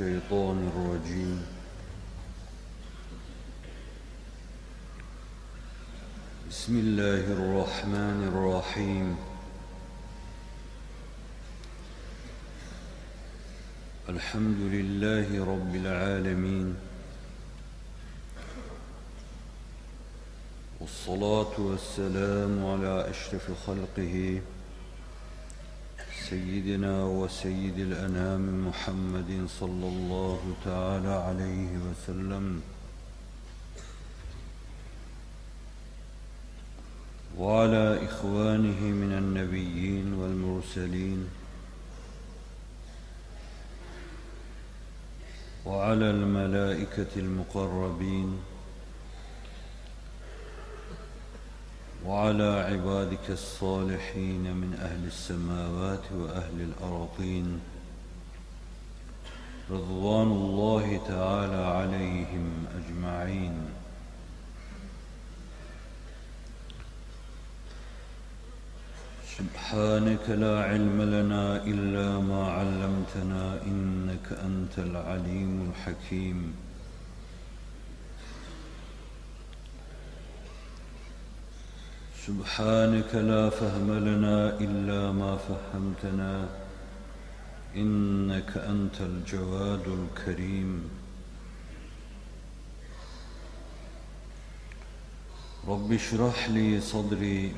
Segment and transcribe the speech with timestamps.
[0.00, 1.46] الشيطان الرجيم.
[6.50, 9.16] بسم الله الرحمن الرحيم.
[14.08, 16.76] الحمد لله رب العالمين.
[20.80, 24.40] والصلاة والسلام على أشرف خلقه
[26.30, 32.62] سيدنا وسيد الأنام محمد صلى الله تعالى عليه وسلم.
[37.38, 41.26] وعلى إخوانه من النبيين والمرسلين.
[45.66, 48.49] وعلى الملائكة المقربين.
[52.06, 57.60] وعلى عبادك الصالحين من أهل السماوات وأهل الأرضين
[59.70, 63.56] رضوان الله تعالى عليهم أجمعين.
[69.38, 76.54] سبحانك لا علم لنا إلا ما علمتنا إنك أنت العليم الحكيم.
[82.20, 86.48] سبحانك لا فهم لنا إلا ما فهمتنا
[87.76, 90.90] إنك أنت الجواد الكريم.
[95.68, 97.52] رب اشرح لي صدري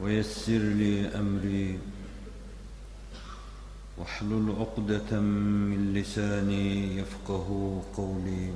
[0.00, 1.78] ويسر لي أمري
[3.98, 8.52] واحلل عقدة من لساني يفقه قولي.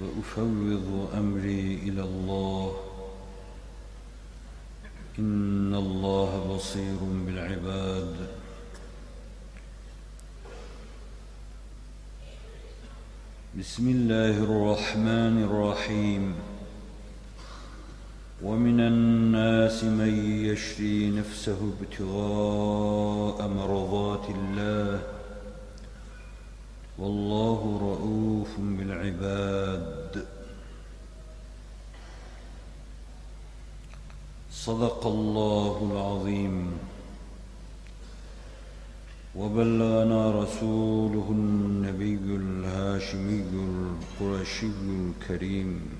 [0.00, 2.76] وأفوض أمري إلى الله.
[5.18, 8.14] إن الله بصير بالعباد.
[13.58, 16.34] بسم الله الرحمن الرحيم.
[18.42, 25.17] ومن الناس من يشري نفسه ابتغاء مرضات الله.
[26.98, 30.26] والله رؤوف بالعباد.
[34.50, 36.72] صدق الله العظيم.
[39.36, 45.97] وبلغنا رسوله النبي الهاشمي القرشي الكريم.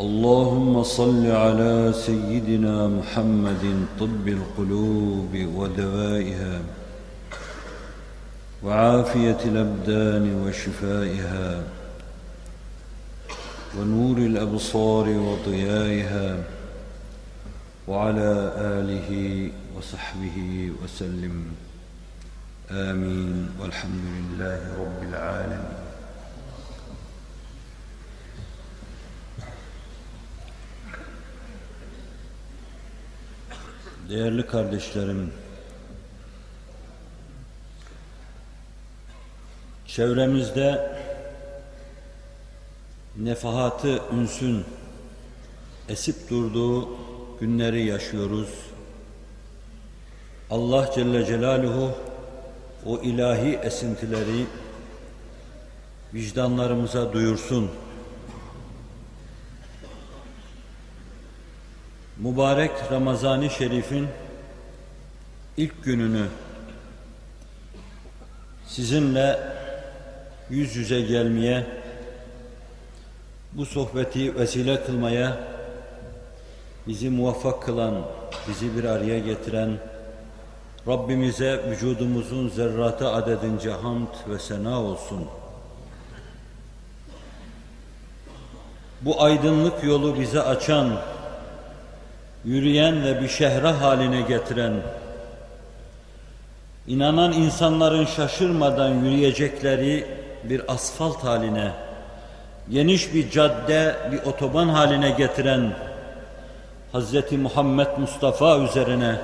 [0.00, 6.60] اللهم صل على سيدنا محمد طب القلوب ودوائها
[8.64, 11.62] وعافية الأبدان وشفائها
[13.78, 16.36] ونور الأبصار وضيائها
[17.88, 21.44] وعلى آله وصحبه وسلم.
[22.70, 23.48] آمين.
[23.60, 25.87] والحمد لله رب العالمين.
[34.08, 35.32] Değerli kardeşlerim,
[39.86, 40.96] çevremizde
[43.16, 44.64] nefahatı ünsün
[45.88, 46.88] esip durduğu
[47.40, 48.48] günleri yaşıyoruz.
[50.50, 51.92] Allah Celle Celaluhu
[52.86, 54.46] o ilahi esintileri
[56.14, 57.70] vicdanlarımıza duyursun.
[62.18, 64.08] Mübarek Ramazan-ı Şerif'in
[65.56, 66.26] ilk gününü
[68.66, 69.38] sizinle
[70.50, 71.66] yüz yüze gelmeye,
[73.52, 75.38] bu sohbeti vesile kılmaya
[76.86, 77.94] bizi muvaffak kılan,
[78.48, 79.78] bizi bir araya getiren
[80.88, 85.26] Rabbimize vücudumuzun zerratı adedince hamd ve sena olsun.
[89.00, 90.98] Bu aydınlık yolu bize açan
[92.44, 94.74] yürüyen ve bir şehre haline getiren,
[96.86, 100.06] inanan insanların şaşırmadan yürüyecekleri
[100.44, 101.72] bir asfalt haline,
[102.70, 105.72] geniş bir cadde, bir otoban haline getiren
[106.94, 107.32] Hz.
[107.32, 109.16] Muhammed Mustafa üzerine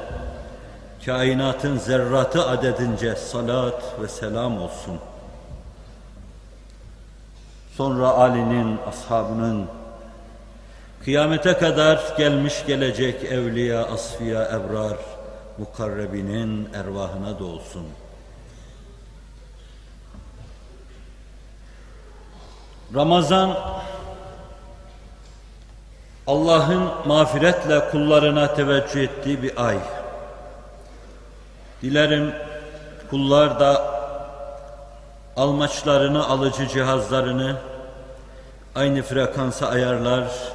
[1.06, 4.98] kainatın zerratı adedince salat ve selam olsun.
[7.76, 9.66] Sonra Ali'nin, ashabının,
[11.04, 14.96] Kıyamete kadar gelmiş gelecek evliya, asfiya, ebrar,
[15.58, 17.86] mukarrebinin ervahına da olsun.
[22.94, 23.58] Ramazan
[26.26, 29.78] Allah'ın mağfiretle kullarına teveccüh ettiği bir ay.
[31.82, 32.34] Dilerim
[33.10, 33.94] kullar da
[35.36, 37.56] almaçlarını, alıcı cihazlarını
[38.74, 40.53] aynı frekansa ayarlar,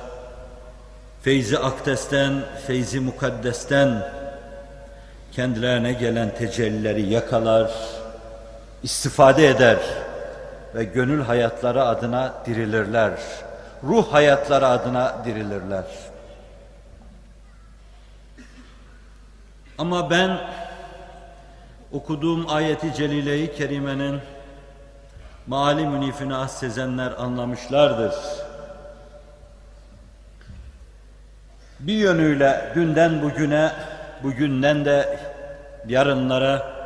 [1.22, 2.34] feyzi akdesten,
[2.68, 4.12] feyzi mukaddesten
[5.32, 7.72] kendilerine gelen tecellileri yakalar,
[8.84, 9.78] istifade eder
[10.76, 13.12] ve gönül hayatları adına dirilirler.
[13.84, 15.86] Ruh hayatları adına dirilirler.
[19.78, 20.38] Ama ben
[21.92, 24.20] okuduğum ayeti celile-i kerimenin
[25.48, 28.14] mali münifini az sezenler anlamışlardır.
[31.80, 33.72] Bir yönüyle dünden bugüne,
[34.24, 35.20] bugünden de
[35.88, 36.80] yarınlara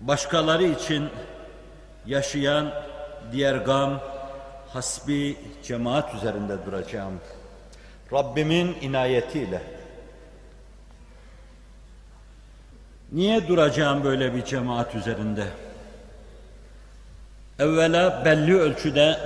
[0.00, 1.08] başkaları için
[2.06, 2.70] yaşayan
[3.32, 4.00] diğer gam,
[4.68, 7.20] hasbi cemaat üzerinde duracağım.
[8.12, 9.62] Rabbimin inayetiyle.
[13.12, 15.44] Niye duracağım böyle bir cemaat üzerinde?
[17.58, 19.18] Evvela belli ölçüde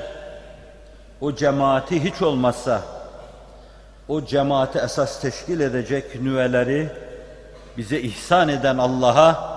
[1.20, 3.01] o cemaati hiç olmazsa
[4.08, 6.88] o cemaati esas teşkil edecek nüveleri
[7.76, 9.52] bize ihsan eden Allah'a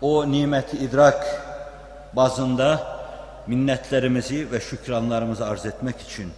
[0.00, 1.26] o nimeti idrak
[2.12, 2.80] bazında
[3.46, 6.32] minnetlerimizi ve şükranlarımızı arz etmek için.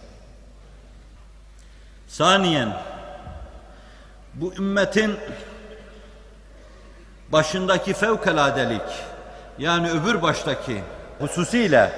[2.07, 2.73] Saniyen,
[4.33, 5.17] bu ümmetin
[7.29, 8.81] başındaki fevkaladelik,
[9.59, 10.83] yani öbür baştaki
[11.19, 11.91] hususiyle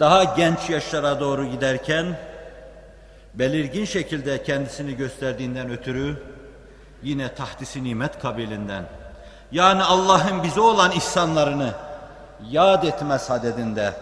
[0.00, 2.06] daha genç yaşlara doğru giderken,
[3.34, 6.22] belirgin şekilde kendisini gösterdiğinden ötürü,
[7.02, 8.84] yine tahtisi nimet kabilinden,
[9.52, 11.74] yani Allah'ın bize olan ihsanlarını
[12.50, 13.92] yad etme sadedinde,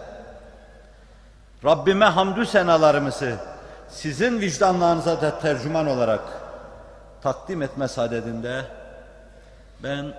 [1.65, 3.37] Rabbime hamdü senalarımızı
[3.89, 6.21] sizin vicdanlarınıza da tercüman olarak
[7.23, 8.65] takdim etme sadedinde
[9.83, 10.15] ben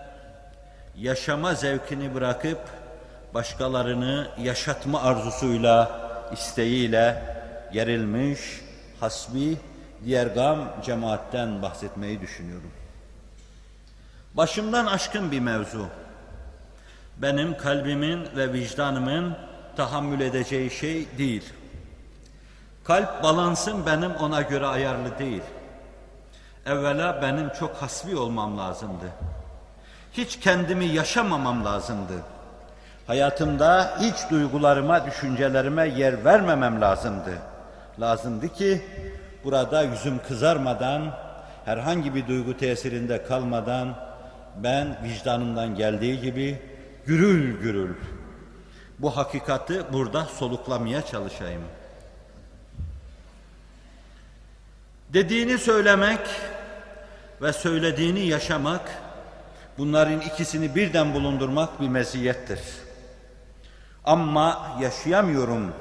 [0.97, 2.59] yaşama zevkini bırakıp
[3.33, 5.91] başkalarını yaşatma arzusuyla,
[6.33, 7.23] isteğiyle
[7.73, 8.61] gerilmiş,
[9.01, 9.57] hasbi,
[10.05, 12.71] diğer gam cemaatten bahsetmeyi düşünüyorum.
[14.33, 15.87] Başımdan aşkın bir mevzu.
[17.17, 19.37] Benim kalbimin ve vicdanımın
[19.77, 21.53] tahammül edeceği şey değil.
[22.83, 25.43] Kalp balansım benim ona göre ayarlı değil.
[26.65, 29.05] Evvela benim çok hasbi olmam lazımdı.
[30.13, 32.13] Hiç kendimi yaşamamam lazımdı.
[33.07, 37.50] Hayatımda hiç duygularıma, düşüncelerime yer vermemem lazımdı.
[37.99, 38.81] Lazımdı ki
[39.43, 41.17] burada yüzüm kızarmadan,
[41.65, 43.95] herhangi bir duygu tesirinde kalmadan
[44.63, 46.61] ben vicdanımdan geldiği gibi
[47.05, 47.95] gürül gürül
[49.01, 51.61] bu hakikati burada soluklamaya çalışayım.
[55.13, 56.19] Dediğini söylemek
[57.41, 58.81] ve söylediğini yaşamak,
[59.77, 62.59] bunların ikisini birden bulundurmak bir meziyettir.
[64.05, 65.73] Ama yaşayamıyorum,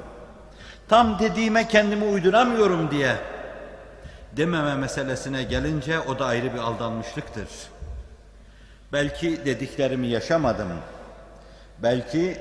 [0.91, 3.15] tam dediğime kendimi uyduramıyorum diye
[4.37, 7.47] dememe meselesine gelince o da ayrı bir aldanmışlıktır.
[8.93, 10.67] Belki dediklerimi yaşamadım.
[11.83, 12.37] Belki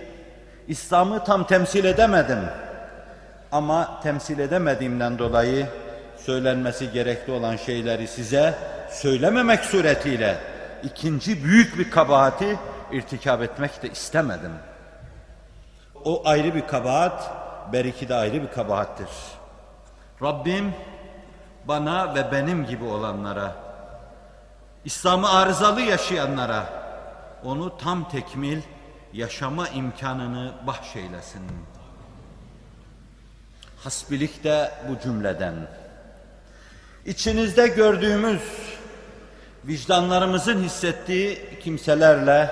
[0.69, 2.39] İslam'ı tam temsil edemedim.
[3.53, 5.67] Ama temsil edemediğimden dolayı
[6.17, 8.55] söylenmesi gerekli olan şeyleri size
[8.91, 10.37] söylememek suretiyle
[10.83, 12.59] ikinci büyük bir kabahati
[12.93, 14.53] irtikap etmek de istemedim.
[16.05, 17.40] O ayrı bir kabahat,
[17.73, 19.09] beriki de ayrı bir kabahattir.
[20.23, 20.75] Rabbim
[21.69, 23.57] bana ve benim gibi olanlara,
[24.85, 26.65] İslam'ı arızalı yaşayanlara
[27.45, 28.61] onu tam tekmil
[29.13, 31.43] yaşama imkanını bahşeylesin.
[33.85, 35.55] Hasbilik de bu cümleden.
[37.07, 38.43] İçinizde gördüğümüz,
[39.65, 42.51] vicdanlarımızın hissettiği kimselerle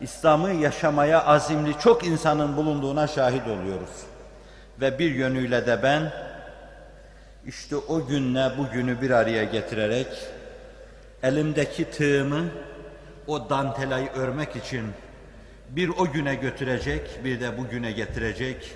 [0.00, 4.15] İslam'ı yaşamaya azimli çok insanın bulunduğuna şahit oluyoruz.
[4.80, 6.12] Ve bir yönüyle de ben
[7.46, 10.06] işte o günle bugünü bir araya getirerek
[11.22, 12.44] elimdeki tığımı
[13.26, 14.84] o dantelayı örmek için
[15.70, 18.72] bir o güne götürecek, bir de bugüne getirecek.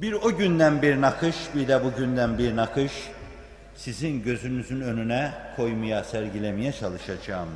[0.00, 2.92] Bir o günden bir nakış, bir de bugünden bir nakış
[3.74, 7.48] sizin gözünüzün önüne koymaya, sergilemeye çalışacağım.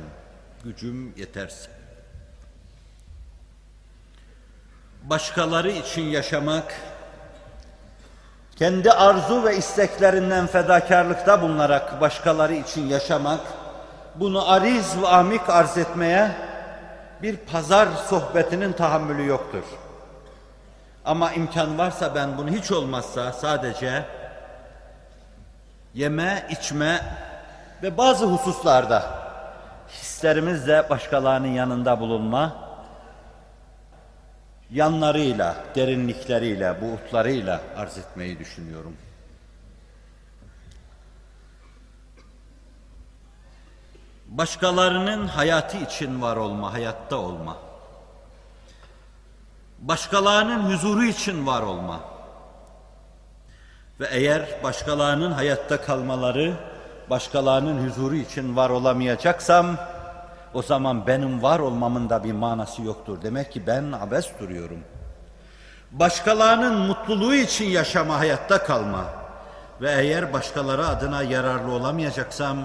[0.63, 1.69] Gücüm yeterse.
[5.03, 6.75] Başkaları için yaşamak,
[8.55, 13.39] kendi arzu ve isteklerinden fedakarlıkta bulunarak başkaları için yaşamak,
[14.15, 16.31] bunu ariz ve amik arz etmeye
[17.21, 19.63] bir pazar sohbetinin tahammülü yoktur.
[21.05, 24.03] Ama imkan varsa ben bunu hiç olmazsa sadece
[25.93, 27.01] yeme, içme
[27.83, 29.03] ve bazı hususlarda
[29.89, 32.64] hislerimizle başkalarının yanında bulunma,
[34.75, 38.97] yanlarıyla, derinlikleriyle, buğutlarıyla arz etmeyi düşünüyorum.
[44.27, 47.57] Başkalarının hayatı için var olma, hayatta olma.
[49.79, 51.99] Başkalarının huzuru için var olma.
[53.99, 56.53] Ve eğer başkalarının hayatta kalmaları,
[57.09, 59.77] başkalarının huzuru için var olamayacaksam,
[60.55, 63.17] o zaman benim var olmamın da bir manası yoktur.
[63.21, 64.79] Demek ki ben abes duruyorum.
[65.91, 69.05] Başkalarının mutluluğu için yaşama, hayatta kalma.
[69.81, 72.57] Ve eğer başkaları adına yararlı olamayacaksam,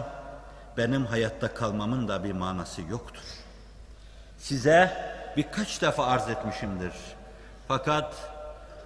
[0.76, 3.22] benim hayatta kalmamın da bir manası yoktur.
[4.38, 4.92] Size
[5.36, 6.92] birkaç defa arz etmişimdir.
[7.68, 8.14] Fakat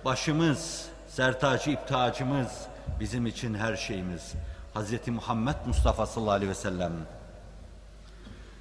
[0.04, 2.48] başımız, sertacı iptacımız
[3.00, 4.32] bizim için her şeyimiz.
[4.74, 5.08] Hz.
[5.08, 6.92] Muhammed Mustafa sallallahu aleyhi ve sellem.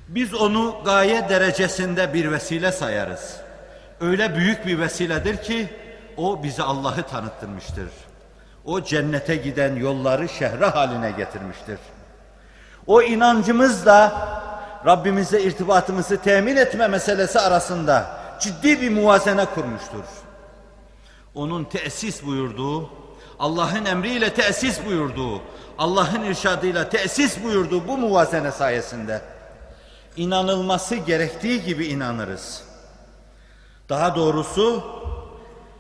[0.08, 3.38] Biz onu gaye derecesinde bir vesile sayarız.
[4.02, 5.70] Öyle büyük bir vesiledir ki
[6.18, 7.90] o bize Allah'ı tanıttırmıştır.
[8.66, 11.80] O cennete giden yolları şehre haline getirmiştir.
[12.88, 14.30] O inancımızla
[14.86, 20.04] Rabbimize irtibatımızı temin etme meselesi arasında ciddi bir muvazene kurmuştur.
[21.36, 22.90] Onun tesis buyurduğu,
[23.40, 25.42] Allah'ın emriyle tesis buyurduğu,
[25.78, 29.22] Allah'ın irşadıyla tesis buyurduğu bu muvazene sayesinde
[30.18, 32.64] inanılması gerektiği gibi inanırız.
[33.90, 34.84] Daha doğrusu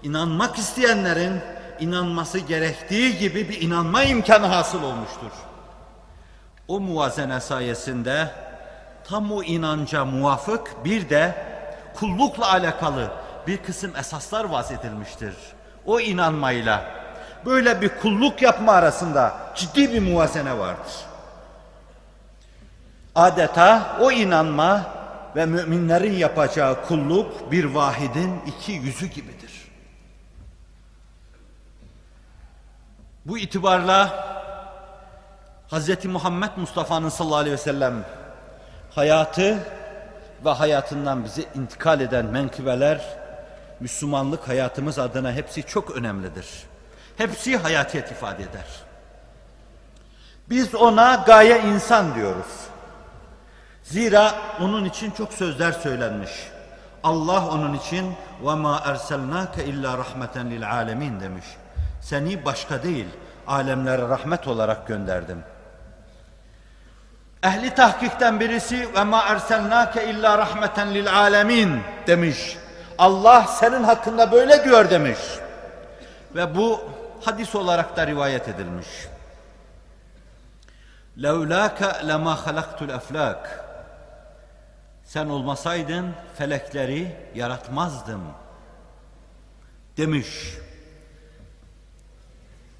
[0.03, 1.41] inanmak isteyenlerin
[1.79, 5.31] inanması gerektiği gibi bir inanma imkanı hasıl olmuştur.
[6.67, 8.31] O muvazene sayesinde
[9.07, 11.35] tam o inanca muvafık bir de
[11.95, 13.11] kullukla alakalı
[13.47, 15.33] bir kısım esaslar vaz edilmiştir.
[15.85, 16.85] O inanmayla
[17.45, 20.93] böyle bir kulluk yapma arasında ciddi bir muvazene vardır.
[23.15, 24.85] Adeta o inanma
[25.35, 29.51] ve müminlerin yapacağı kulluk bir vahidin iki yüzü gibidir.
[33.25, 34.33] Bu itibarla
[35.71, 36.05] Hz.
[36.05, 38.05] Muhammed Mustafa'nın sallallahu aleyhi ve sellem
[38.95, 39.57] hayatı
[40.45, 43.01] ve hayatından bize intikal eden menkıbeler
[43.79, 46.47] Müslümanlık hayatımız adına hepsi çok önemlidir.
[47.17, 48.65] Hepsi hayatiyet ifade eder.
[50.49, 52.62] Biz ona gaye insan diyoruz.
[53.83, 56.31] Zira onun için çok sözler söylenmiş.
[57.03, 58.13] Allah onun için
[58.45, 61.45] ve ma erselnake illa rahmeten lil alemin demiş.
[62.01, 63.05] Seni başka değil,
[63.47, 65.43] alemlere rahmet olarak gönderdim.
[67.43, 72.57] Ehli tahkikten birisi ve ma erselnake illa rahmeten lil alemin demiş.
[72.97, 75.19] Allah senin hakkında böyle diyor demiş.
[76.35, 76.81] Ve bu
[77.25, 78.87] hadis olarak da rivayet edilmiş.
[81.23, 83.62] Levlâke lemâ halaktul eflâk.
[85.13, 88.21] Sen olmasaydın felekleri yaratmazdım
[89.97, 90.27] demiş.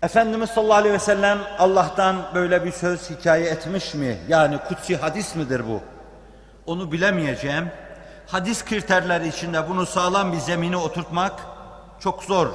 [0.01, 4.17] Efendimiz sallallahu aleyhi ve sellem Allah'tan böyle bir söz hikaye etmiş mi?
[4.27, 5.81] Yani kutsi hadis midir bu?
[6.65, 7.71] Onu bilemeyeceğim.
[8.27, 11.33] Hadis kriterleri içinde bunu sağlam bir zemine oturtmak
[11.99, 12.47] çok zor.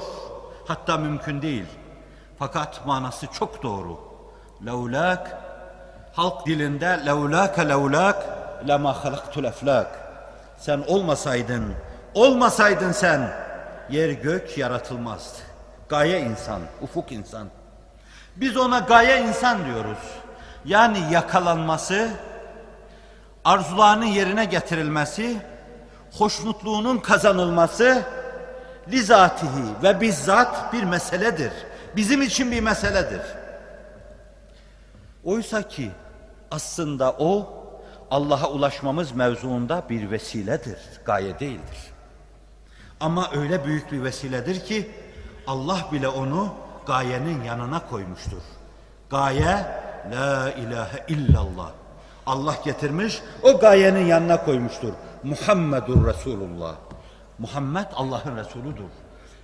[0.67, 1.67] Hatta mümkün değil.
[2.39, 4.01] Fakat manası çok doğru.
[4.67, 5.39] Levlak
[6.13, 8.39] halk dilinde levlake levlak
[8.69, 9.87] lema halaktul eflak.
[10.59, 11.75] Sen olmasaydın,
[12.15, 13.31] olmasaydın sen
[13.91, 15.39] yer gök yaratılmazdı.
[15.89, 17.49] Gaye insan, ufuk insan.
[18.37, 19.99] Biz ona gaye insan diyoruz.
[20.65, 22.09] Yani yakalanması,
[23.45, 25.37] arzularının yerine getirilmesi,
[26.19, 28.03] hoşnutluğunun kazanılması,
[28.89, 31.53] lizatihi ve bizzat bir meseledir.
[31.97, 33.21] Bizim için bir meseledir.
[35.25, 35.91] Oysa ki
[36.51, 37.58] aslında o
[38.11, 41.79] Allah'a ulaşmamız mevzuunda bir vesiledir, gaye değildir.
[43.01, 44.91] Ama öyle büyük bir vesiledir ki
[45.47, 46.55] Allah bile onu
[46.87, 48.43] gayenin yanına koymuştur.
[49.11, 49.67] Gaye
[50.13, 51.71] la ilahe illallah.
[52.27, 54.93] Allah getirmiş o gayenin yanına koymuştur.
[55.23, 56.75] Muhammedur Resulullah.
[57.39, 58.91] Muhammed Allah'ın Resuludur.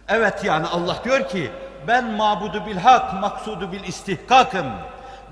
[0.09, 1.50] Evet yani Allah diyor ki
[1.88, 4.66] ben mabudu bil hak maksudu bil istihkakım.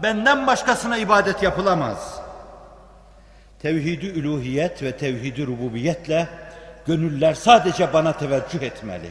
[0.03, 2.22] Benden başkasına ibadet yapılamaz.
[3.63, 6.29] Tevhidi üluhiyet ve tevhidi rububiyetle
[6.87, 9.11] gönüller sadece bana teveccüh etmeli.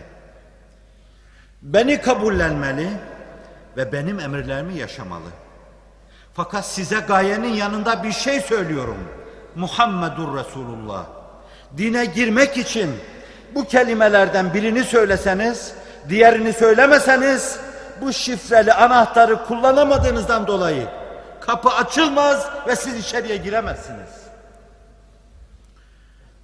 [1.61, 2.87] Beni kabullenmeli
[3.77, 5.29] ve benim emirlerimi yaşamalı.
[6.33, 8.97] Fakat size gayenin yanında bir şey söylüyorum.
[9.55, 11.05] Muhammedur Resulullah.
[11.77, 12.89] Dine girmek için
[13.55, 15.73] bu kelimelerden birini söyleseniz,
[16.09, 17.59] diğerini söylemeseniz
[18.01, 20.87] bu şifreli anahtarı kullanamadığınızdan dolayı
[21.39, 24.20] kapı açılmaz ve siz içeriye giremezsiniz.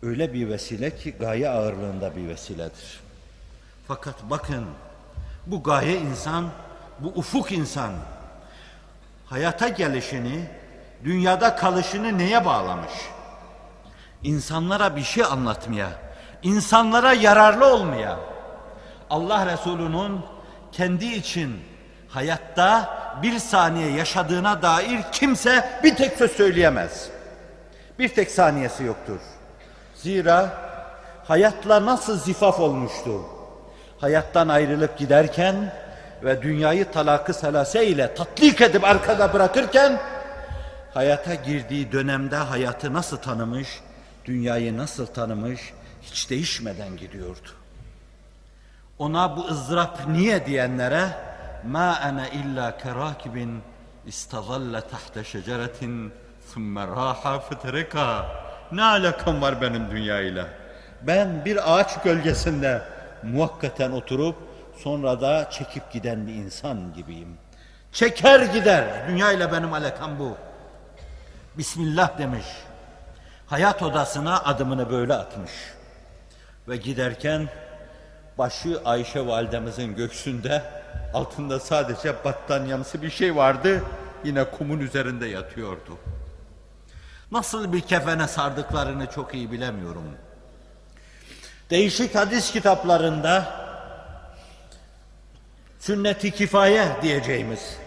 [0.08, 3.00] Öyle bir vesile ki gaye ağırlığında bir vesiledir.
[3.88, 4.66] Fakat bakın
[5.46, 6.50] bu gaye insan,
[7.00, 7.92] bu ufuk insan
[9.26, 10.46] hayata gelişini,
[11.04, 12.92] dünyada kalışını neye bağlamış?
[14.24, 15.90] İnsanlara bir şey anlatmaya,
[16.44, 18.20] insanlara yararlı olmaya.
[19.10, 20.20] Allah Resulü'nün
[20.72, 21.60] kendi için
[22.10, 27.10] hayatta bir saniye yaşadığına dair kimse bir tek söz söyleyemez.
[28.00, 29.20] Bir tek saniyesi yoktur.
[30.02, 30.68] Zira
[31.28, 33.22] hayatla nasıl zifaf olmuştu?
[34.00, 35.74] Hayattan ayrılıp giderken
[36.24, 40.00] ve dünyayı talakı selase ile tatlik edip arkada bırakırken
[40.94, 43.68] hayata girdiği dönemde hayatı nasıl tanımış,
[44.26, 47.50] dünyayı nasıl tanımış hiç değişmeden gidiyordu.
[49.00, 51.08] Ona bu ızdırap niye diyenlere
[51.68, 53.62] ma ana illa kerakibin
[54.06, 56.14] istazalla tahta şeceretin
[56.54, 58.26] thumme raha fetereka
[58.72, 60.46] ne alakam var benim dünyayla?
[61.02, 62.82] Ben bir ağaç gölgesinde
[63.24, 64.36] muhakkaten oturup
[64.78, 67.38] sonra da çekip giden bir insan gibiyim.
[67.92, 69.08] Çeker gider.
[69.08, 70.38] Dünyayla benim alakam bu.
[71.58, 72.46] Bismillah demiş.
[73.48, 75.52] Hayat odasına adımını böyle atmış.
[76.68, 77.48] Ve giderken
[78.38, 80.64] başı Ayşe validemizin göksünde
[81.14, 83.82] altında sadece battaniyamsı bir şey vardı
[84.24, 85.98] yine kumun üzerinde yatıyordu.
[87.32, 90.18] Nasıl bir kefene sardıklarını çok iyi bilemiyorum.
[91.70, 93.54] Değişik hadis kitaplarında
[95.80, 97.78] sünnet-i kifaye diyeceğimiz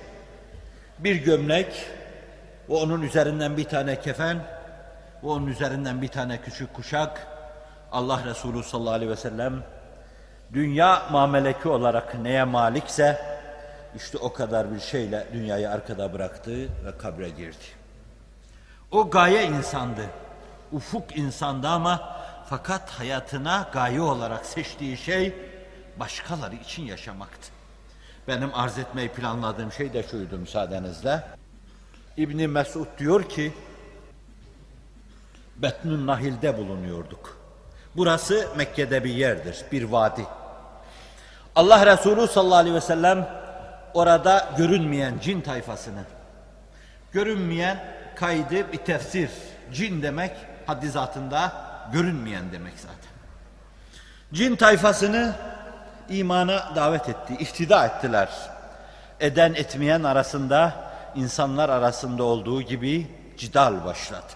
[0.98, 1.86] bir gömlek
[2.68, 4.36] ve onun üzerinden bir tane kefen
[5.24, 7.26] ve onun üzerinden bir tane küçük kuşak
[7.92, 9.62] Allah Resulü sallallahu aleyhi ve sellem
[10.52, 13.20] dünya mameleki olarak neye malikse
[13.96, 17.79] işte o kadar bir şeyle dünyayı arkada bıraktı ve kabre girdi.
[18.90, 20.06] O gaye insandı.
[20.72, 22.16] Ufuk insandı ama
[22.48, 25.34] fakat hayatına gaye olarak seçtiği şey
[25.96, 27.48] başkaları için yaşamaktı.
[28.28, 31.22] Benim arz etmeyi planladığım şey de şuydu müsaadenizle.
[32.16, 33.52] İbni Mesud diyor ki
[35.56, 37.38] Betnun Nahil'de bulunuyorduk.
[37.96, 40.26] Burası Mekke'de bir yerdir, bir vadi.
[41.56, 43.28] Allah Resulü sallallahu aleyhi ve sellem
[43.94, 46.04] orada görünmeyen cin tayfasını,
[47.12, 49.30] görünmeyen kaydı bir tefsir,
[49.72, 50.32] cin demek
[50.66, 51.52] haddi zatında
[51.92, 53.10] görünmeyen demek zaten.
[54.32, 55.34] Cin tayfasını
[56.08, 58.28] imana davet etti, ihtida ettiler.
[59.20, 60.74] Eden etmeyen arasında,
[61.14, 64.32] insanlar arasında olduğu gibi cidal başladı.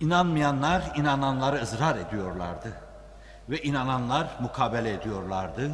[0.00, 2.72] İnanmayanlar inananları ızrar ediyorlardı.
[3.48, 5.70] Ve inananlar mukabele ediyorlardı.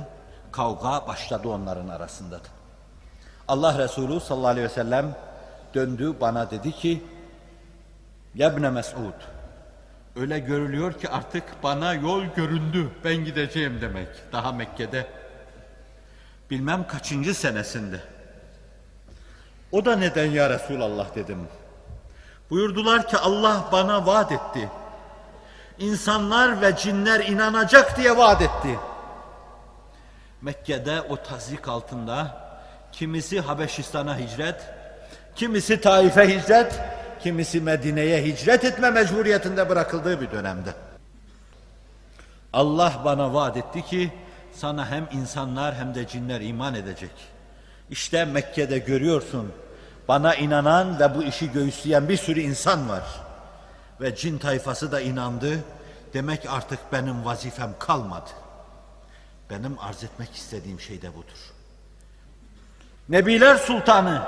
[0.52, 2.48] Kavga başladı onların arasında da.
[3.48, 5.14] Allah Resulü sallallahu aleyhi ve sellem
[5.76, 7.02] döndü bana dedi ki
[8.34, 9.36] Yabne Mes'ud
[10.16, 14.08] öyle görülüyor ki artık bana yol göründü ben gideceğim demek.
[14.32, 15.06] Daha Mekke'de
[16.50, 18.00] bilmem kaçıncı senesinde.
[19.72, 21.14] O da neden ya Resulallah?
[21.14, 21.48] dedim.
[22.50, 24.70] Buyurdular ki Allah bana vaat etti.
[25.78, 28.78] İnsanlar ve cinler inanacak diye vaat etti.
[30.42, 32.46] Mekke'de o tazik altında
[32.92, 34.75] kimisi Habeşistan'a hicret,
[35.36, 36.80] kimisi Taif'e hicret,
[37.22, 40.70] kimisi Medine'ye hicret etme mecburiyetinde bırakıldığı bir dönemde.
[42.52, 44.12] Allah bana vaat etti ki
[44.52, 47.10] sana hem insanlar hem de cinler iman edecek.
[47.90, 49.52] İşte Mekke'de görüyorsun
[50.08, 53.26] bana inanan ve bu işi göğüsleyen bir sürü insan var.''
[54.00, 55.58] ve cin tayfası da inandı.
[56.14, 58.30] Demek artık benim vazifem kalmadı.
[59.50, 61.52] Benim arz etmek istediğim şey de budur.
[63.08, 64.22] Nebiler Sultanı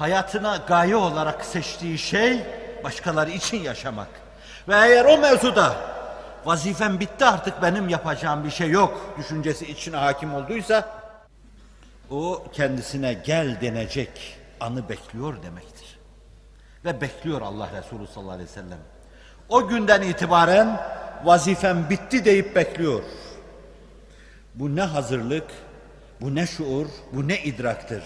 [0.00, 2.42] hayatına gaye olarak seçtiği şey
[2.84, 4.08] başkaları için yaşamak.
[4.68, 5.76] Ve eğer o mevzuda
[6.44, 10.88] vazifem bitti artık benim yapacağım bir şey yok düşüncesi içine hakim olduysa
[12.10, 15.98] o kendisine gel denecek anı bekliyor demektir.
[16.84, 18.78] Ve bekliyor Allah Resulü sallallahu aleyhi ve sellem.
[19.48, 20.80] O günden itibaren
[21.24, 23.02] vazifem bitti deyip bekliyor.
[24.54, 25.46] Bu ne hazırlık,
[26.20, 28.02] bu ne şuur, bu ne idraktır.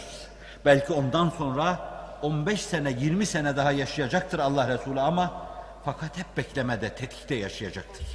[0.65, 1.79] Belki ondan sonra
[2.23, 5.47] 15 sene, 20 sene daha yaşayacaktır Allah Resulü ama
[5.85, 8.07] fakat hep beklemede, tetikte yaşayacaktır.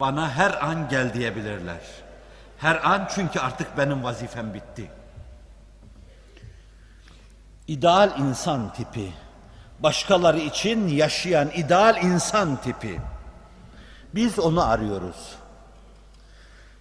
[0.00, 1.80] Bana her an gel diyebilirler.
[2.58, 4.90] Her an çünkü artık benim vazifem bitti.
[7.68, 9.12] İdeal insan tipi
[9.80, 13.00] başkaları için yaşayan ideal insan tipi.
[14.14, 15.36] Biz onu arıyoruz.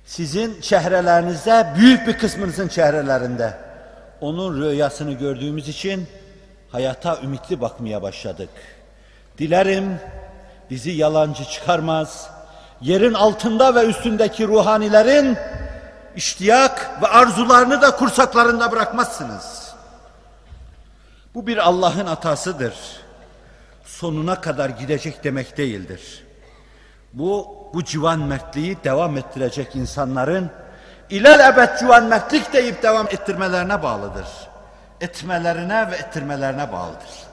[0.05, 3.64] Sizin çehrelerinizde, büyük bir kısmınızın çehrelerinde
[4.25, 6.07] onun rüyasını gördüğümüz için
[6.71, 8.49] hayata ümitli bakmaya başladık.
[9.37, 9.99] Dilerim
[10.69, 12.29] bizi yalancı çıkarmaz,
[12.81, 15.37] yerin altında ve üstündeki ruhanilerin
[16.15, 19.75] iştiyak ve arzularını da kursaklarında bırakmazsınız.
[21.35, 22.73] Bu bir Allah'ın hatasıdır.
[23.85, 26.23] Sonuna kadar gidecek demek değildir.
[27.13, 30.49] Bu, bu civan mertliği devam ettirecek insanların
[31.09, 34.27] ilel ebed civan mertlik deyip devam ettirmelerine bağlıdır.
[35.01, 37.25] Etmelerine ve ettirmelerine bağlıdır.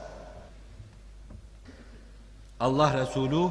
[2.61, 3.51] Allah Resulü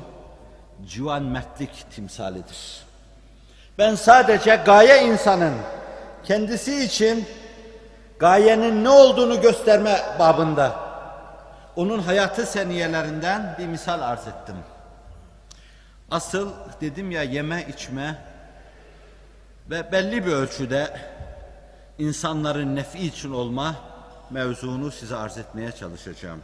[0.86, 2.82] civan mertlik timsalidir.
[3.78, 5.54] Ben sadece gaye insanın
[6.24, 7.28] kendisi için
[8.20, 10.76] gayenin ne olduğunu gösterme babında
[11.76, 14.56] onun hayatı seniyelerinden bir misal arz ettim.
[16.12, 18.31] Asıl dedim ya yeme içme
[19.72, 20.94] ve belli bir ölçüde
[21.98, 23.76] insanların nefi için olma
[24.30, 26.42] mevzunu size arz etmeye çalışacağım.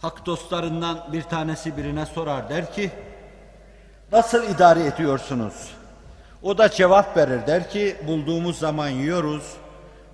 [0.00, 2.90] Hak dostlarından bir tanesi birine sorar der ki
[4.12, 5.72] nasıl idare ediyorsunuz?
[6.42, 9.56] O da cevap verir der ki bulduğumuz zaman yiyoruz,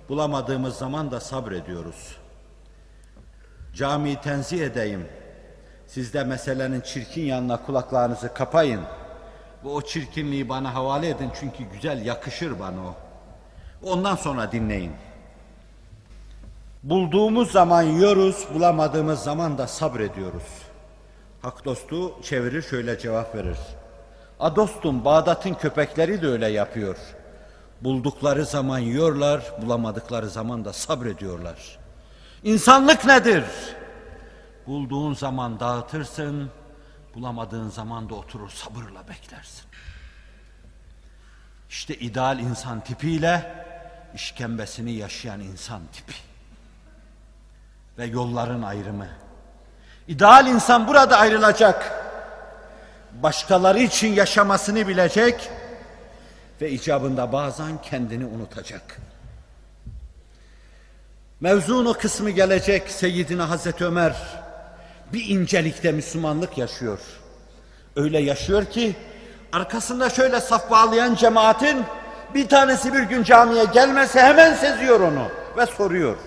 [0.09, 2.17] bulamadığımız zaman da sabrediyoruz.
[3.75, 5.07] Camiyi tenzih edeyim.
[5.87, 8.81] Siz de meselenin çirkin yanına kulaklarınızı kapayın.
[9.65, 12.95] Ve o çirkinliği bana havale edin çünkü güzel yakışır bana o.
[13.83, 14.91] Ondan sonra dinleyin.
[16.83, 20.43] Bulduğumuz zaman yiyoruz, bulamadığımız zaman da sabrediyoruz.
[21.41, 23.57] Hak dostu çevirir şöyle cevap verir.
[24.39, 26.97] A dostum Bağdat'ın köpekleri de öyle yapıyor.
[27.81, 31.79] Buldukları zaman yiyorlar, bulamadıkları zaman da sabrediyorlar.
[32.43, 33.43] İnsanlık nedir?
[34.67, 36.49] Bulduğun zaman dağıtırsın,
[37.15, 39.65] bulamadığın zaman da oturur sabırla beklersin.
[41.69, 43.65] İşte ideal insan tipiyle
[44.15, 46.13] işkembesini yaşayan insan tipi.
[47.97, 49.07] Ve yolların ayrımı.
[50.07, 52.03] İdeal insan burada ayrılacak.
[53.23, 55.49] Başkaları için yaşamasını bilecek
[56.61, 58.99] ve icabında bazen kendini unutacak.
[61.39, 64.42] Mevzun o kısmı gelecek Seyyidina Hazreti Ömer
[65.13, 66.99] bir incelikte Müslümanlık yaşıyor.
[67.95, 68.95] Öyle yaşıyor ki
[69.51, 71.83] arkasında şöyle saf bağlayan cemaatin
[72.33, 76.17] bir tanesi bir gün camiye gelmese hemen seziyor onu ve soruyor.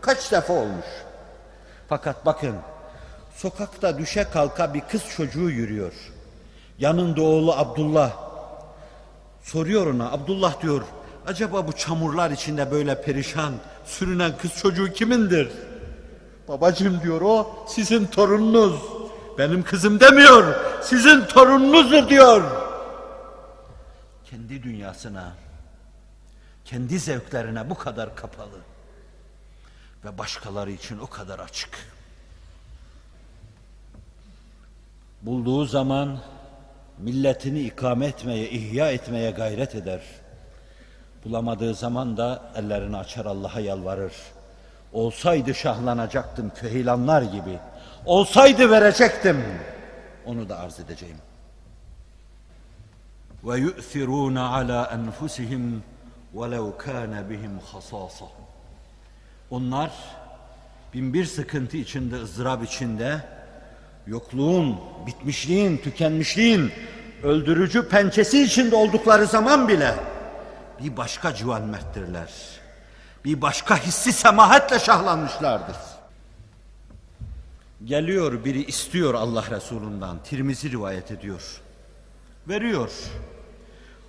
[0.00, 0.86] Kaç defa olmuş?
[1.88, 2.54] Fakat bakın
[3.36, 5.92] sokakta düşe kalka bir kız çocuğu yürüyor.
[6.78, 8.12] Yanında oğlu Abdullah.
[9.42, 10.82] Soruyor ona Abdullah diyor
[11.26, 13.52] acaba bu çamurlar içinde böyle perişan
[13.84, 15.48] sürünen kız çocuğu kimindir?
[16.48, 18.74] Babacım diyor o sizin torununuz.
[19.38, 22.42] Benim kızım demiyor sizin torununuzdur diyor.
[24.24, 25.32] Kendi dünyasına,
[26.64, 28.58] kendi zevklerine bu kadar kapalı
[30.04, 31.94] ve başkaları için o kadar açık.
[35.22, 36.18] Bulduğu zaman
[36.98, 40.00] milletini ikame etmeye, ihya etmeye gayret eder.
[41.24, 44.12] Bulamadığı zaman da ellerini açar Allah'a yalvarır.
[44.94, 47.58] Olsaydı şahlanacaktım köhilanlar gibi.
[48.04, 49.44] Olsaydı verecektim.
[50.26, 51.16] Onu da arz edeceğim.
[53.44, 55.82] Ve yu'thirûne alâ enfusihim
[56.34, 58.24] velev kâne bihim hasâsa.
[59.50, 59.90] Onlar
[60.94, 63.20] binbir sıkıntı içinde, ızdırap içinde,
[64.06, 66.72] yokluğun, bitmişliğin, tükenmişliğin,
[67.22, 69.94] öldürücü pençesi içinde oldukları zaman bile
[70.80, 72.63] bir başka civan merttirler.''
[73.24, 75.76] Bir başka hissi semahatle şahlanmışlardır.
[77.84, 80.16] Geliyor biri istiyor Allah Resulü'nden.
[80.24, 81.60] Tirmizi rivayet ediyor.
[82.48, 82.90] Veriyor.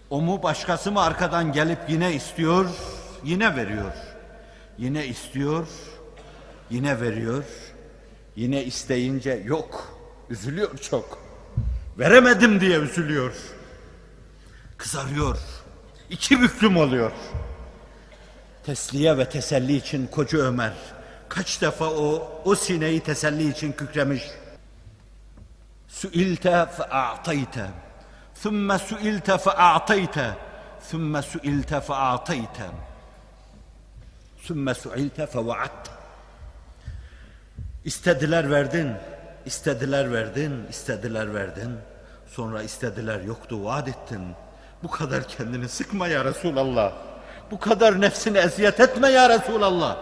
[0.10, 2.66] O mu başkası mı arkadan gelip yine istiyor,
[3.24, 3.94] yine veriyor.
[4.78, 5.68] Yine istiyor,
[6.70, 7.44] yine veriyor.
[8.36, 9.98] Yine isteyince yok.
[10.30, 11.18] Üzülüyor çok.
[12.00, 13.34] Veremedim diye üzülüyor.
[14.78, 15.38] Kızarıyor.
[16.10, 17.12] İki büklüm oluyor.
[18.66, 20.74] Tesliye ve teselli için koca Ömer
[21.30, 24.24] kaç defa o o sineyi teselli için kükremiş.
[25.88, 27.66] Suilte fe a'tayte.
[28.42, 30.38] Thumma suilte fe a'tayte.
[30.90, 32.70] Thumma suilte fe a'tayte.
[34.48, 35.92] Thumma suilte fe va'atte.
[37.86, 38.92] İstediler verdin,
[39.46, 41.78] istediler verdin, istediler verdin.
[42.28, 44.36] Sonra istediler yoktu vaat ettin.
[44.84, 46.94] Bu kadar kendini sıkma ya Resulallah.
[47.52, 49.98] Bu kadar nefsini eziyet etme ya Resulallah.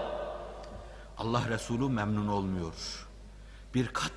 [1.18, 2.74] Allah Resulü memnun olmuyor.
[3.74, 4.12] Bir kat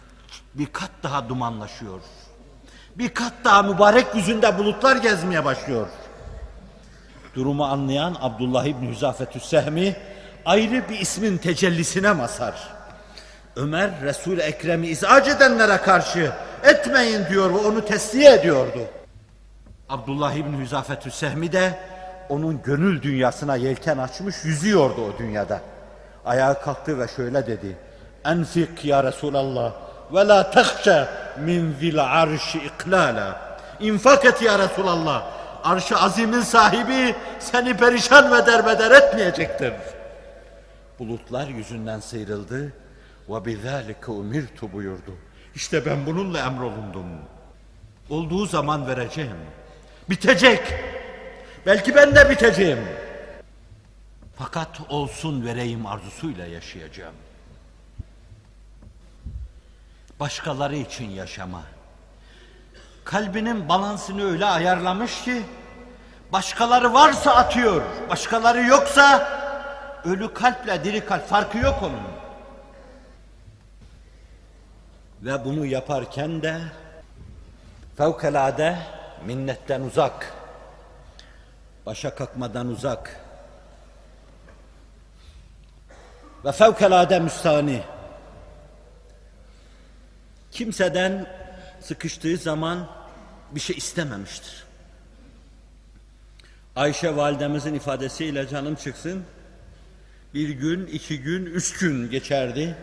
[0.55, 2.01] bir kat daha dumanlaşıyor.
[2.97, 5.89] Bir kat daha mübarek yüzünde bulutlar gezmeye başlıyor.
[7.35, 9.97] Durumu anlayan Abdullah İbni Hüzafetü Sehmi
[10.45, 12.77] ayrı bir ismin tecellisine masar.
[13.57, 16.33] Ömer Resul-i Ekrem'i izac edenlere karşı
[16.65, 18.81] etmeyin diyor ve onu tesliye ediyordu.
[19.89, 21.79] Abdullah İbni Hüzafetü Sehmi de
[22.29, 25.61] onun gönül dünyasına yelken açmış yüzüyordu o dünyada.
[26.25, 27.77] Ayağa kalktı ve şöyle dedi.
[28.25, 29.73] Enfik ya Resulallah
[30.15, 31.09] ve la tehşe
[31.41, 33.59] min zil arşi iklala.
[33.81, 35.27] İnfak et ya Resulallah.
[35.65, 39.73] Arş-ı azimin sahibi seni perişan ve derbeder etmeyecektir.
[40.99, 42.73] Bulutlar yüzünden sıyrıldı
[43.29, 45.15] ve bizalike umirtu buyurdu.
[45.55, 47.07] İşte ben bununla emrolundum.
[48.11, 49.37] Olduğu zaman vereceğim.
[50.11, 50.75] Bitecek.
[51.67, 52.79] Belki ben de biteceğim.
[54.37, 57.15] Fakat olsun vereyim arzusuyla yaşayacağım.
[60.21, 61.63] Başkaları için yaşama.
[63.05, 65.43] Kalbinin balansını öyle ayarlamış ki
[66.33, 69.29] başkaları varsa atıyor, başkaları yoksa
[70.05, 72.07] ölü kalple diri kalp farkı yok onun.
[75.23, 76.61] Ve bunu yaparken de
[77.97, 78.79] fevkalade
[79.25, 80.36] minnetten uzak,
[81.87, 83.21] başa kalkmadan uzak
[86.45, 87.83] ve fevkalade müstani.
[90.51, 91.27] Kimseden
[91.81, 92.89] sıkıştığı zaman
[93.51, 94.65] bir şey istememiştir.
[96.77, 99.25] Ayşe validemizin ifadesiyle canım çıksın,
[100.35, 102.77] bir gün, iki gün, üç gün geçerdi.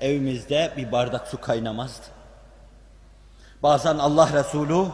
[0.00, 2.06] Evimizde bir bardak su kaynamazdı.
[3.62, 4.86] Bazen Allah Resulü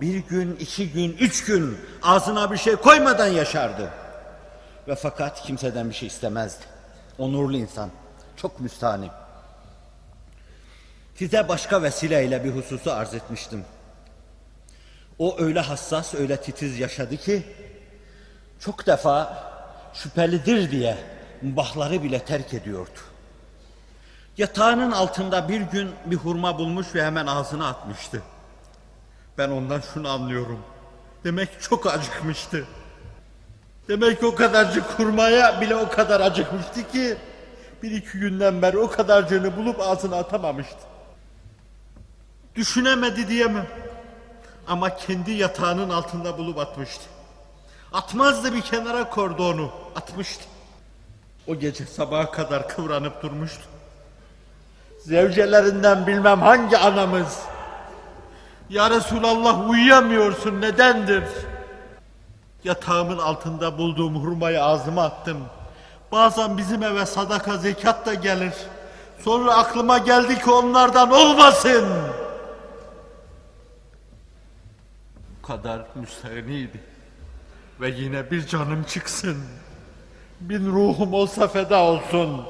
[0.00, 3.90] bir gün, iki gün, üç gün ağzına bir şey koymadan yaşardı.
[4.88, 6.64] Ve fakat kimseden bir şey istemezdi.
[7.18, 7.90] Onurlu insan,
[8.36, 9.08] çok müstahni.
[11.14, 13.64] Size başka vesileyle bir hususu arz etmiştim.
[15.18, 17.42] O öyle hassas, öyle titiz yaşadı ki
[18.60, 19.44] çok defa
[19.94, 20.98] şüphelidir diye
[21.42, 23.00] mubahları bile terk ediyordu.
[24.38, 28.22] Yatağının altında bir gün bir hurma bulmuş ve hemen ağzına atmıştı.
[29.38, 30.58] Ben ondan şunu anlıyorum.
[31.24, 32.66] Demek çok acıkmıştı.
[33.88, 37.16] Demek o kadarcık hurmaya bile o kadar acıkmıştı ki
[37.82, 40.78] bir iki günden beri o kadarcığını bulup ağzına atamamıştı.
[42.54, 43.66] Düşünemedi diyemem.
[44.68, 47.04] Ama kendi yatağının altında bulup atmıştı.
[47.92, 49.70] Atmazdı bir kenara kordu onu.
[49.96, 50.44] Atmıştı.
[51.46, 53.62] O gece sabaha kadar kıvranıp durmuştu.
[54.98, 57.38] Zevcelerinden bilmem hangi anamız.
[58.70, 61.24] Ya Resulallah uyuyamıyorsun nedendir?
[62.64, 65.38] Yatağımın altında bulduğum hurmayı ağzıma attım.
[66.12, 68.52] Bazen bizim eve sadaka zekat da gelir.
[69.18, 71.88] Sonra aklıma geldi ki onlardan olmasın.
[75.38, 76.80] Bu kadar müstehniydi.
[77.80, 79.36] Ve yine bir canım çıksın.
[80.40, 82.46] Bin ruhum olsa feda olsun.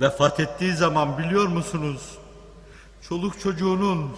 [0.00, 2.18] Vefat ettiği zaman biliyor musunuz?
[3.08, 4.16] Çoluk çocuğunun,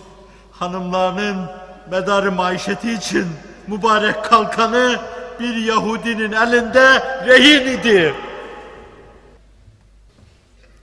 [0.53, 1.51] hanımlarının
[1.91, 3.27] medarı maişeti için
[3.67, 5.01] mübarek kalkanı
[5.41, 8.15] bir Yahudinin elinde rehin idi.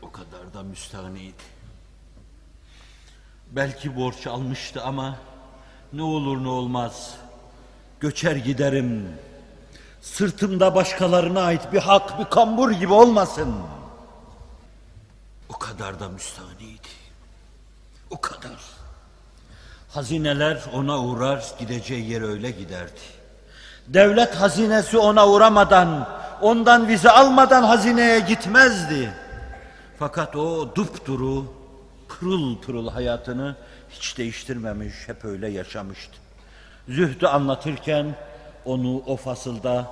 [0.01, 1.43] O kadar da müstahniydi.
[3.51, 5.17] Belki borç almıştı ama
[5.93, 7.15] ne olur ne olmaz
[7.99, 9.17] göçer giderim.
[10.01, 13.55] Sırtımda başkalarına ait bir hak, bir kambur gibi olmasın.
[15.49, 16.76] O kadar da müstahniydi.
[18.09, 18.59] O kadar.
[19.89, 22.99] Hazineler ona uğrar, gideceği yer öyle giderdi.
[23.87, 26.09] Devlet hazinesi ona uğramadan,
[26.41, 29.13] ondan vize almadan hazineye gitmezdi.
[29.99, 31.53] Fakat o dupduru,
[32.09, 33.55] pırıl pırıl hayatını
[33.89, 36.13] hiç değiştirmemiş, hep öyle yaşamıştı.
[36.89, 38.15] Zühdü anlatırken
[38.65, 39.91] onu o fasılda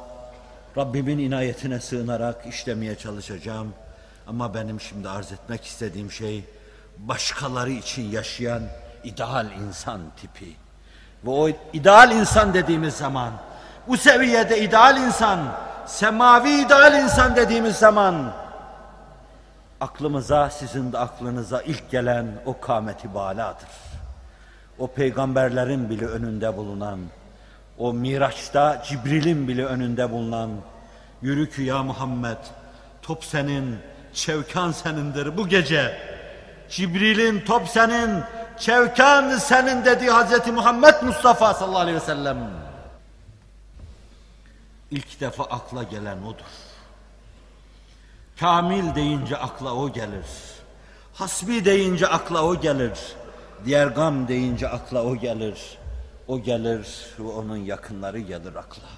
[0.78, 3.74] Rabbimin inayetine sığınarak işlemeye çalışacağım.
[4.28, 6.44] Ama benim şimdi arz etmek istediğim şey
[6.98, 8.64] başkaları için yaşayan
[9.04, 10.56] ideal insan tipi.
[11.26, 13.34] Ve o ideal insan dediğimiz zaman
[13.88, 15.40] bu seviyede ideal insan,
[15.86, 18.34] semavi ideal insan dediğimiz zaman
[19.82, 23.70] aklımıza, sizin de aklınıza ilk gelen o kâmeti baladır.
[24.80, 27.00] O peygamberlerin bile önünde bulunan,
[27.78, 30.50] o Miraç'ta Cibril'in bile önünde bulunan,
[31.22, 32.38] yürü ki ya Muhammed,
[33.02, 33.78] top senin,
[34.14, 36.15] çevkan senindir bu gece.
[36.70, 38.24] Cibril'in top senin,
[38.60, 42.38] çevkan senin dediği Hazreti Muhammed Mustafa sallallahu aleyhi ve sellem.
[44.92, 46.46] İlk defa akla gelen odur.
[48.40, 50.26] Kamil deyince akla o gelir.
[51.14, 53.00] Hasbi deyince akla o gelir.
[53.66, 55.78] Diğer gam deyince akla o gelir.
[56.28, 56.88] O gelir
[57.20, 58.90] ve onun yakınları gelir akla.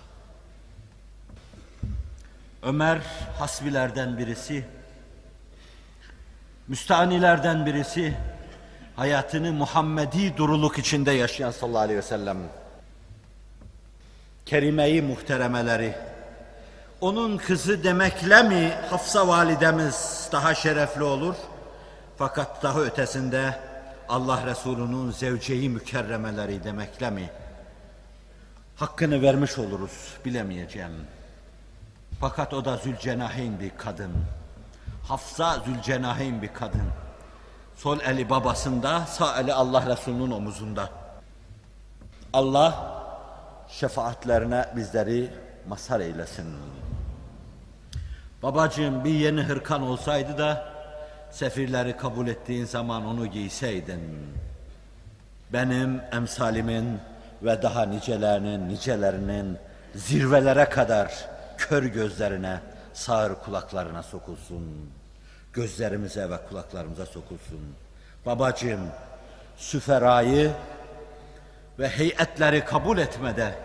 [2.63, 3.01] Ömer
[3.39, 4.65] hasbilerden birisi,
[6.67, 8.13] müstanilerden birisi,
[8.95, 12.38] hayatını Muhammedi duruluk içinde yaşayan sallallahu aleyhi ve sellem.
[14.45, 15.95] Kerime-i muhteremeleri,
[17.01, 21.36] onun kızı demekle mi Hafsa validemiz daha şerefli olur?
[22.17, 23.60] Fakat daha ötesinde
[24.10, 27.30] Allah Resulü'nün zevceyi mükerremeleri demekle mi?
[28.75, 30.91] Hakkını vermiş oluruz bilemeyeceğim.
[32.19, 34.12] Fakat o da Zülcenaheyn bir kadın.
[35.08, 36.89] Hafsa Zülcenaheyn bir kadın.
[37.76, 40.89] Sol eli babasında, sağ eli Allah Resulü'nün omuzunda.
[42.34, 43.04] Allah
[43.67, 45.30] şefaatlerine bizleri
[45.67, 46.56] mazhar eylesin.
[48.43, 50.74] Babacığım bir yeni hırkan olsaydı da
[51.32, 54.02] sefirleri kabul ettiğin zaman onu giyseydin.
[55.54, 57.00] Benim emsalimin
[57.43, 59.58] ve daha nicelerinin nicelerinin
[59.96, 61.12] zirvelere kadar
[61.58, 62.60] kör gözlerine,
[62.93, 64.97] sağır kulaklarına sokulsun.
[65.58, 67.60] Gözlerimize ve kulaklarımıza sokulsun.
[68.26, 68.80] Babacığım,
[69.58, 70.52] süferayı
[71.80, 73.56] ve heyetleri kabul etmede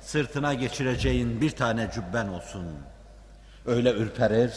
[0.00, 2.66] sırtına geçireceğin bir tane cübben olsun.
[3.66, 4.52] Öyle ürperir,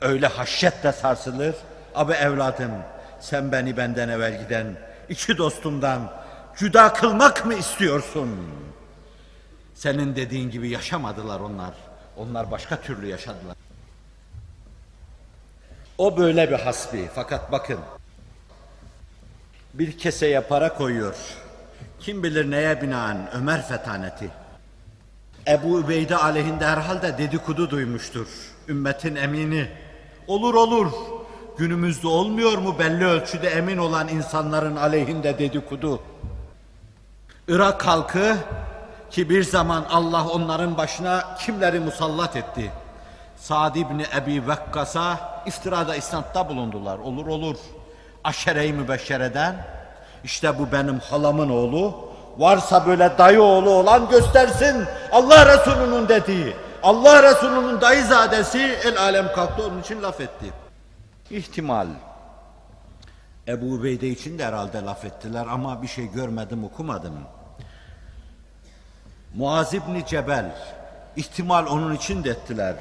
[0.00, 1.54] öyle haşyetle sarsılır.
[1.94, 2.72] Abi evladım,
[3.20, 4.76] sen beni benden evvel giden
[5.08, 6.12] iki dostumdan
[6.56, 8.50] cüda kılmak mı istiyorsun?
[9.74, 11.74] Senin dediğin gibi yaşamadılar onlar.
[12.16, 13.67] Onlar başka türlü yaşadılar.
[15.98, 17.08] O böyle bir hasbi.
[17.14, 17.78] Fakat bakın.
[19.74, 21.16] Bir keseye para koyuyor.
[22.00, 24.30] Kim bilir neye binaen Ömer fetaneti.
[25.48, 28.26] Ebu Übeyde aleyhinde herhalde dedikodu duymuştur.
[28.68, 29.68] Ümmetin emini.
[30.26, 30.92] Olur olur.
[31.58, 36.02] Günümüzde olmuyor mu belli ölçüde emin olan insanların aleyhinde dedikodu?
[37.48, 38.36] Irak halkı
[39.10, 42.72] ki bir zaman Allah onların başına kimleri musallat etti?
[43.40, 46.98] Sa'd ibn Ebi Vekkas'a iftirada isnatta bulundular.
[46.98, 47.56] Olur olur.
[48.24, 49.56] Aşere-i mübeşşereden
[50.24, 52.08] işte bu benim halamın oğlu.
[52.38, 54.84] Varsa böyle dayı oğlu olan göstersin.
[55.12, 56.56] Allah Resulü'nün dediği.
[56.82, 60.46] Allah Resulü'nün dayızadesi el alem kalktı onun için laf etti.
[61.30, 61.86] İhtimal.
[63.48, 67.14] Ebu Ubeyde için de herhalde laf ettiler ama bir şey görmedim okumadım.
[69.34, 70.54] Muaz İbni Cebel,
[71.16, 72.74] ihtimal onun için de ettiler.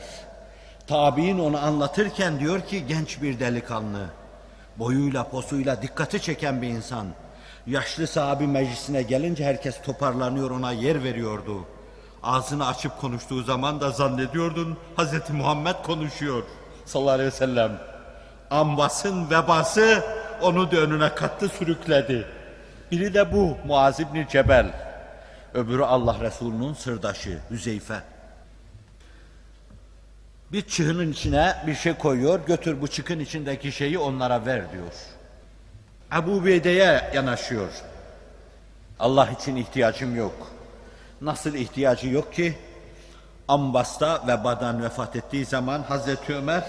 [0.87, 4.05] Tabi'in onu anlatırken diyor ki genç bir delikanlı,
[4.77, 7.07] boyuyla posuyla dikkati çeken bir insan.
[7.67, 11.65] Yaşlı sahabi meclisine gelince herkes toparlanıyor ona yer veriyordu.
[12.23, 16.43] Ağzını açıp konuştuğu zaman da zannediyordun Hazreti Muhammed konuşuyor
[16.85, 17.79] sallallahu aleyhi ve sellem.
[18.51, 20.03] Ambasın vebası
[20.41, 22.27] onu da önüne kattı sürükledi.
[22.91, 24.71] Biri de bu Muaz İbni Cebel.
[25.53, 28.16] Öbürü Allah Resulü'nün sırdaşı Hüzeyfe.
[30.51, 34.93] Bir çığının içine bir şey koyuyor, götür bu çıkın içindeki şeyi onlara ver diyor.
[36.23, 37.69] Ebu Beyde'ye yanaşıyor.
[38.99, 40.51] Allah için ihtiyacım yok.
[41.21, 42.57] Nasıl ihtiyacı yok ki?
[43.47, 46.63] Ambas'ta vebadan vefat ettiği zaman Hazreti Ömer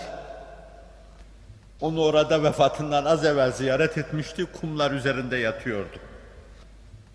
[1.80, 5.96] onu orada vefatından az evvel ziyaret etmişti, kumlar üzerinde yatıyordu.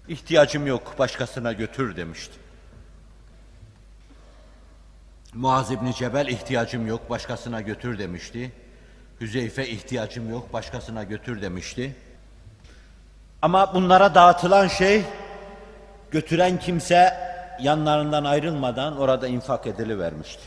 [0.07, 2.42] İhtiyacım yok, başkasına götür demişti.
[5.33, 8.51] Muaz İbni Cebel ihtiyacım yok, başkasına götür demişti.
[9.21, 11.95] Hüzeyfe ihtiyacım yok, başkasına götür demişti.
[13.41, 15.03] Ama bunlara dağıtılan şey,
[16.11, 17.13] götüren kimse
[17.59, 20.43] yanlarından ayrılmadan orada infak edilivermişti.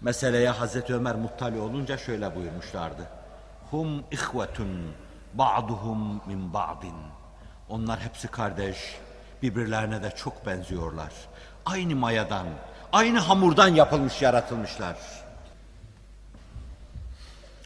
[0.00, 3.02] Meseleye Hazreti Ömer muttali olunca şöyle buyurmuşlardı.
[3.70, 4.92] Hum ihvetun
[5.34, 6.96] ba'duhum min ba'din.
[7.68, 8.96] Onlar hepsi kardeş,
[9.42, 11.12] birbirlerine de çok benziyorlar.
[11.66, 12.46] Aynı mayadan,
[12.92, 14.96] aynı hamurdan yapılmış, yaratılmışlar.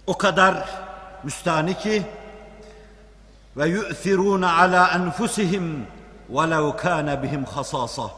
[0.07, 0.68] O kadar
[1.23, 2.03] müstani ki
[3.57, 5.87] ve yu'thirun ala enfusihim
[6.31, 8.11] velev kana bihim hasasa.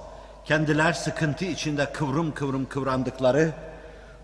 [0.44, 3.52] Kendiler sıkıntı içinde kıvrım kıvrım kıvrandıkları,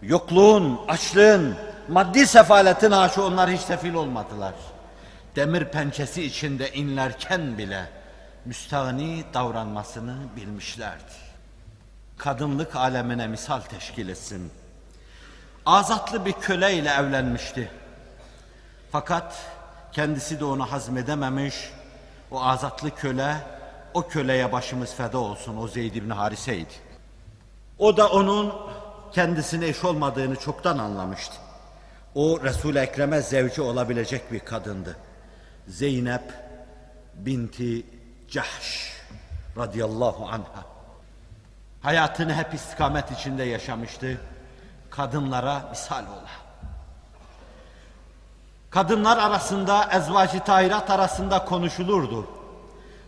[0.03, 1.57] yokluğun, açlığın,
[1.89, 4.55] maddi sefaletin aşı onlar hiç sefil olmadılar.
[5.37, 7.91] Demir pençesi içinde inlerken bile
[8.45, 11.28] müstahni davranmasını bilmişlerdi.
[12.19, 14.53] Kadınlık alemine misal teşkil etsin.
[15.67, 17.71] Azatlı bir köle ile evlenmişti.
[18.93, 19.47] Fakat
[19.93, 21.71] kendisi de onu hazmedememiş.
[22.31, 23.37] O azatlı köle,
[23.95, 26.75] o köleye başımız feda olsun o Zeyd ibn Harise'ydi.
[27.79, 28.55] O da onun
[29.13, 31.35] kendisine eş olmadığını çoktan anlamıştı.
[32.15, 34.97] O Resul-i Ekrem'e zevci olabilecek bir kadındı.
[35.69, 36.33] Zeynep
[37.15, 37.87] binti
[38.31, 38.93] Cahş
[39.57, 40.78] radıyallahu anha.
[41.83, 44.21] Hayatını hep istikamet içinde yaşamıştı.
[44.91, 46.29] Kadınlara misal ola.
[48.71, 52.27] Kadınlar arasında, ezvacı tahirat arasında konuşulurdu.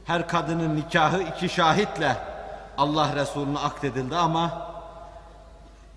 [0.04, 2.16] Her kadının nikahı iki şahitle
[2.78, 4.70] Allah Resulü'ne akdedildi ama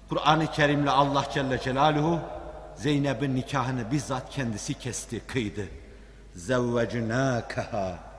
[0.09, 2.19] Kur'an-ı Kerim'le Allah Celle Celaluhu
[2.75, 5.65] Zeynep'in nikahını bizzat kendisi kesti, kıydı.
[6.35, 8.12] Zevvecnâkeha.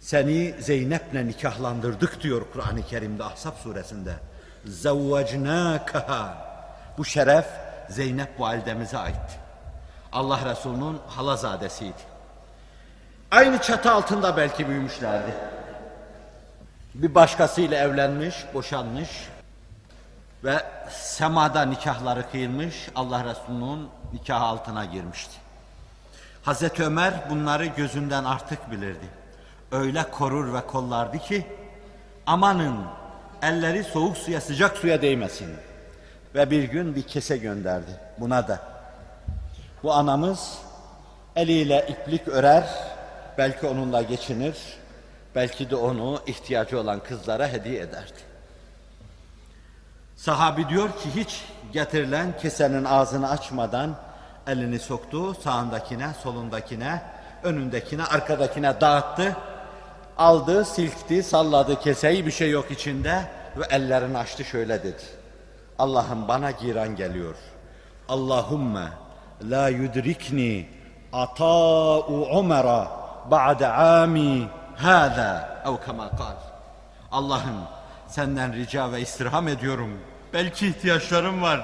[0.00, 4.14] Seni Zeynep'le nikahlandırdık diyor Kur'an-ı Kerim'de Ahzab suresinde.
[4.64, 6.50] Zevvecnâkeha.
[6.98, 7.46] Bu şeref
[7.88, 9.38] Zeynep validemize ait.
[10.12, 12.10] Allah Resulü'nün halazadesiydi.
[13.30, 15.34] Aynı çatı altında belki büyümüşlerdi.
[16.94, 19.28] Bir başkasıyla evlenmiş, boşanmış
[20.44, 25.34] ve semada nikahları kıyılmış, Allah Resulü'nün nikah altına girmişti.
[26.42, 29.19] Hazreti Ömer bunları gözünden artık bilirdi.
[29.72, 31.46] Öyle korur ve kollardı ki,
[32.26, 32.76] amanın
[33.42, 35.50] elleri soğuk suya sıcak suya değmesin.
[36.34, 38.58] Ve bir gün bir kese gönderdi buna da.
[39.82, 40.58] Bu anamız
[41.36, 42.68] eliyle iplik örer,
[43.38, 44.56] belki onunla geçinir,
[45.34, 48.20] belki de onu ihtiyacı olan kızlara hediye ederdi.
[50.16, 53.96] Sahabi diyor ki hiç getirilen kesenin ağzını açmadan
[54.46, 57.02] elini soktu sağındakine, solundakine,
[57.42, 59.36] önündekine, arkadakine dağıttı.
[60.20, 63.24] Aldı, silkti, salladı keseyi bir şey yok içinde
[63.56, 65.02] ve ellerini açtı şöyle dedi.
[65.78, 67.34] Allah'ım bana giran geliyor.
[68.08, 68.88] Allahümme
[69.50, 70.68] la yudrikni
[71.12, 72.90] ata'u Umer'a
[73.30, 75.70] ba'de ami hâzâ ev.
[77.12, 77.60] Allah'ım
[78.06, 80.00] senden rica ve istirham ediyorum.
[80.32, 81.60] Belki ihtiyaçlarım var.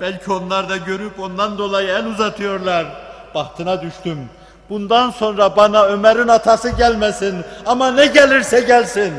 [0.00, 2.86] Belki onlar da görüp ondan dolayı el uzatıyorlar.
[3.34, 4.28] Bahtına düştüm.
[4.70, 9.14] Bundan sonra bana Ömer'in atası gelmesin ama ne gelirse gelsin.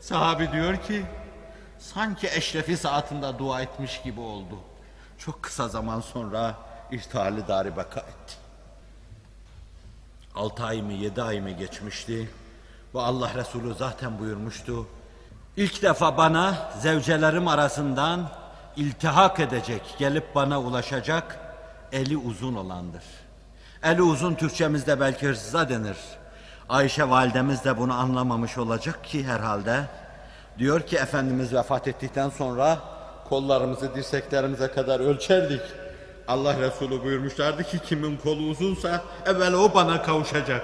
[0.00, 1.04] Sahabi diyor ki
[1.78, 4.58] sanki eşrefi saatinde dua etmiş gibi oldu.
[5.18, 6.54] Çok kısa zaman sonra
[6.90, 8.34] irtihali dari beka etti.
[10.34, 12.30] Altı ay mı yedi ay mı geçmişti
[12.94, 14.86] ve Allah Resulü zaten buyurmuştu.
[15.56, 18.30] İlk defa bana zevcelerim arasından
[18.76, 21.38] iltihak edecek, gelip bana ulaşacak
[21.92, 23.02] eli uzun olandır.
[23.84, 25.96] Eli uzun Türkçemizde belki hırsıza denir.
[26.68, 29.80] Ayşe validemiz de bunu anlamamış olacak ki herhalde.
[30.58, 32.78] Diyor ki Efendimiz vefat ettikten sonra
[33.28, 35.60] kollarımızı dirseklerimize kadar ölçerdik.
[36.28, 40.62] Allah Resulü buyurmuşlardı ki kimin kolu uzunsa evvel o bana kavuşacak.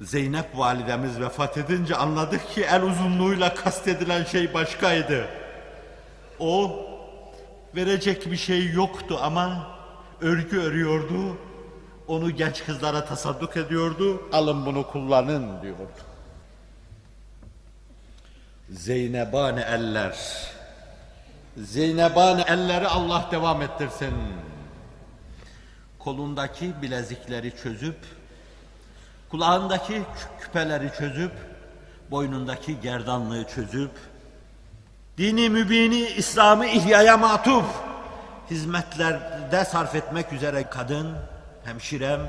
[0.00, 5.24] Zeynep validemiz vefat edince anladık ki el uzunluğuyla kastedilen şey başkaydı.
[6.38, 6.76] O
[7.76, 9.66] verecek bir şey yoktu ama
[10.20, 11.36] örgü örüyordu.
[12.12, 14.22] Onu genç kızlara tasadduk ediyordu.
[14.32, 16.02] Alın bunu kullanın diyordu.
[18.70, 20.16] Zeynebane eller.
[21.56, 24.14] Zeynebane elleri Allah devam ettirsin.
[25.98, 27.98] Kolundaki bilezikleri çözüp,
[29.30, 30.02] kulağındaki
[30.40, 31.32] küpeleri çözüp,
[32.10, 33.92] boynundaki gerdanlığı çözüp,
[35.18, 37.66] dini mübini İslam'ı ihyaya matuf
[38.50, 41.16] hizmetlerde sarf etmek üzere kadın,
[41.64, 42.20] hemşirem,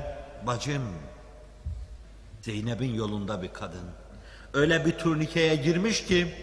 [0.42, 0.82] bacım,
[2.40, 3.84] Zeynep'in yolunda bir kadın.
[4.54, 6.34] Öyle bir turnikeye girmiş ki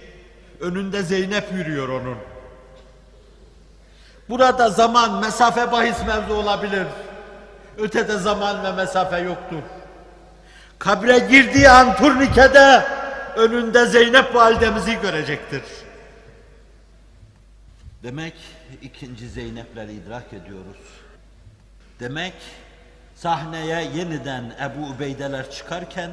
[0.59, 2.17] önünde Zeynep yürüyor onun.
[4.29, 6.87] Burada zaman, mesafe bahis mevzu olabilir.
[7.77, 9.61] Ötede zaman ve mesafe yoktur.
[10.79, 12.85] Kabre girdiği an turnikede
[13.35, 15.61] önünde Zeynep validemizi görecektir.
[18.03, 18.33] Demek
[18.81, 20.77] ikinci Zeynep'leri idrak ediyoruz.
[21.99, 22.33] Demek
[23.21, 26.11] sahneye yeniden Ebu Ubeydeler çıkarken,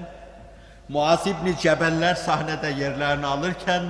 [0.89, 3.83] Muaz İbni Cebeller sahnede yerlerini alırken,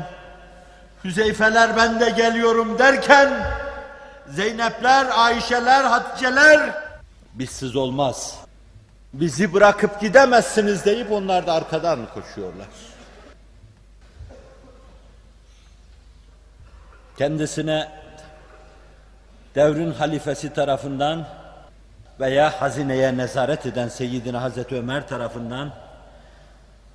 [1.05, 3.47] Hüzeyfeler ben de geliyorum derken,
[4.29, 6.71] Zeynepler, Ayşeler, Haticeler
[7.35, 8.39] bizsiz olmaz.
[9.12, 12.66] Bizi bırakıp gidemezsiniz deyip onlar da arkadan koşuyorlar.
[17.19, 17.89] Kendisine
[19.55, 21.38] devrin halifesi tarafından
[22.21, 25.73] veya hazineye nezaret eden Seyyidina Hazreti Ömer tarafından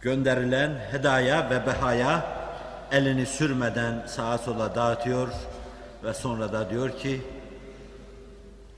[0.02, 2.24] gönderilen hedaya ve behaya
[2.92, 5.28] elini sürmeden sağa sola dağıtıyor
[6.04, 7.22] ve sonra da diyor ki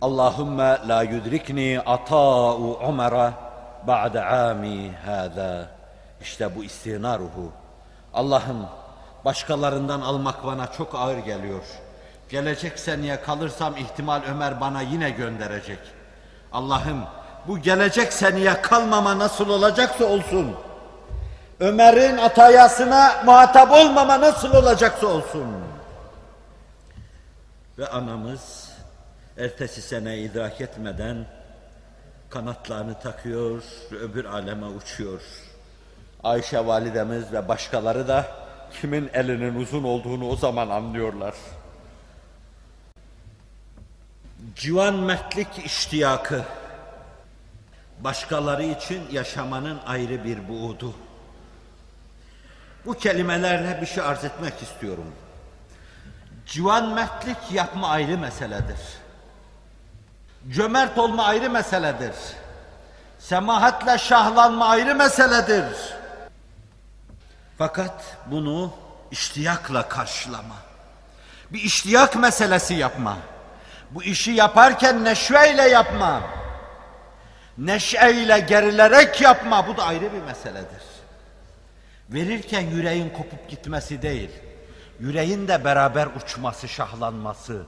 [0.02, 3.34] Allahümme la yudrikni ata'u Umer'a
[3.88, 5.68] ba'de ami hâzâ.
[6.22, 7.52] İşte bu istina ruhu.
[8.14, 8.68] Allah'ım
[9.26, 11.64] başkalarından almak bana çok ağır geliyor.
[12.30, 15.80] Gelecek seneye kalırsam ihtimal Ömer bana yine gönderecek.
[16.56, 17.03] Allah'ım
[17.47, 20.56] bu gelecek seneye kalmama nasıl olacaksa olsun.
[21.60, 25.47] Ömer'in atayasına muhatap olmama nasıl olacaksa olsun.
[27.78, 28.70] Ve anamız
[29.38, 31.26] ertesi sene idrak etmeden
[32.30, 35.22] kanatlarını takıyor ve öbür aleme uçuyor.
[36.24, 38.26] Ayşe validemiz ve başkaları da
[38.82, 41.34] kimin elinin uzun olduğunu o zaman anlıyorlar.
[44.54, 46.43] Civan mertlik iştiyakı
[48.00, 50.93] başkaları için yaşamanın ayrı bir buğdu.
[52.86, 55.16] Bu kelimelerle bir şey arz etmek istiyorum.
[56.46, 58.80] Civan mertlik yapma ayrı meseledir.
[60.50, 62.16] Cömert olma ayrı meseledir.
[63.20, 65.96] Semahatle şahlanma ayrı meseledir.
[67.58, 68.74] Fakat bunu
[69.12, 70.56] iştiyakla karşılama.
[71.52, 73.18] Bir iştiyak meselesi yapma.
[73.92, 76.22] Bu işi yaparken neşveyle yapma.
[77.58, 79.68] Neşeyle gerilerek yapma.
[79.68, 80.84] Bu da ayrı bir meseledir.
[82.10, 84.30] Verirken yüreğin kopup gitmesi değil.
[85.00, 87.64] Yüreğin de beraber uçması, şahlanması.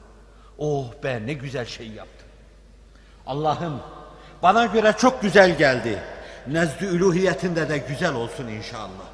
[0.57, 2.27] Oh be ne güzel şey yaptım.
[3.27, 3.81] Allah'ım
[4.43, 5.99] bana göre çok güzel geldi.
[6.47, 9.07] Nezdü üluhiyetinde de güzel olsun inşallah.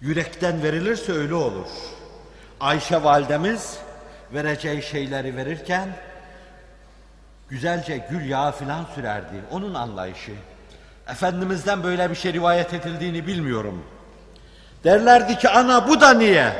[0.00, 1.68] Yürekten verilirse öyle olur.
[2.60, 3.78] Ayşe validemiz
[4.32, 5.88] vereceği şeyleri verirken
[7.48, 9.34] güzelce gül yağı filan sürerdi.
[9.50, 10.32] Onun anlayışı.
[11.08, 13.84] Efendimiz'den böyle bir şey rivayet edildiğini bilmiyorum.
[14.84, 16.52] Derlerdi ki ana bu da niye?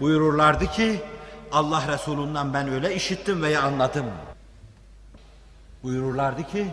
[0.00, 1.00] Buyururlardı ki
[1.52, 4.06] Allah Resulü'nden ben öyle işittim veya anladım.
[5.82, 6.66] Buyururlardı ki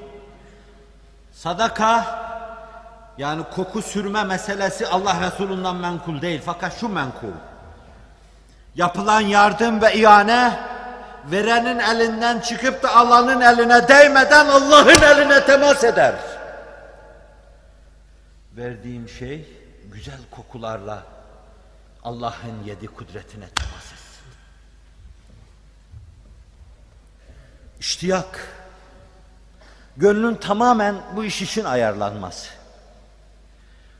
[1.31, 2.05] sadaka
[3.17, 7.33] yani koku sürme meselesi Allah Resulü'nden menkul değil fakat şu menkul.
[8.78, 10.59] Yapılan yardım ve ihane
[11.32, 16.15] verenin elinden çıkıp da alanın eline değmeden Allah'ın eline temas eder.
[18.57, 19.47] Verdiğim şey
[19.93, 21.03] güzel kokularla
[22.03, 24.23] Allah'ın yedi kudretine temas etsin.
[27.80, 28.47] İştiyak,
[29.97, 32.49] gönlün tamamen bu iş için ayarlanması.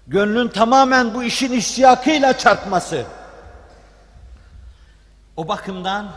[0.07, 3.05] Gönlün tamamen bu işin iştiyakıyla çarpması.
[5.38, 6.07] O bakımdan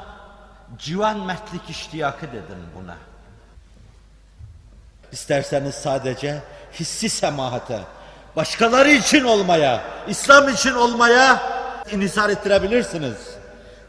[0.78, 2.96] civan mertlik iştiyakı dedim buna.
[5.12, 6.42] İsterseniz sadece
[6.72, 7.80] hissi semahate,
[8.36, 11.42] başkaları için olmaya, İslam için olmaya
[11.90, 13.16] inhisar ettirebilirsiniz.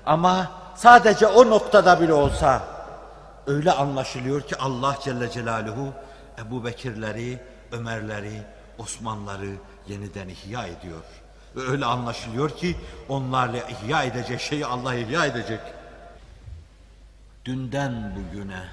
[0.05, 2.61] Ama sadece o noktada bile olsa
[3.47, 5.93] öyle anlaşılıyor ki Allah Celle Celaluhu
[6.39, 7.39] Ebu Bekirleri,
[7.71, 8.41] Ömerleri,
[8.77, 9.51] Osmanları
[9.87, 11.03] yeniden ihya ediyor.
[11.55, 12.75] Öyle anlaşılıyor ki
[13.09, 15.59] onlarla ihya edecek şeyi Allah ihya edecek.
[17.45, 18.63] Dünden bugüne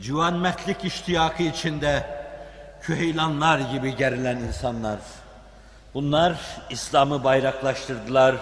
[0.00, 2.22] civan mertlik iştiyakı içinde
[2.82, 4.98] küheylanlar gibi gerilen insanlar.
[5.94, 8.36] Bunlar İslam'ı bayraklaştırdılar.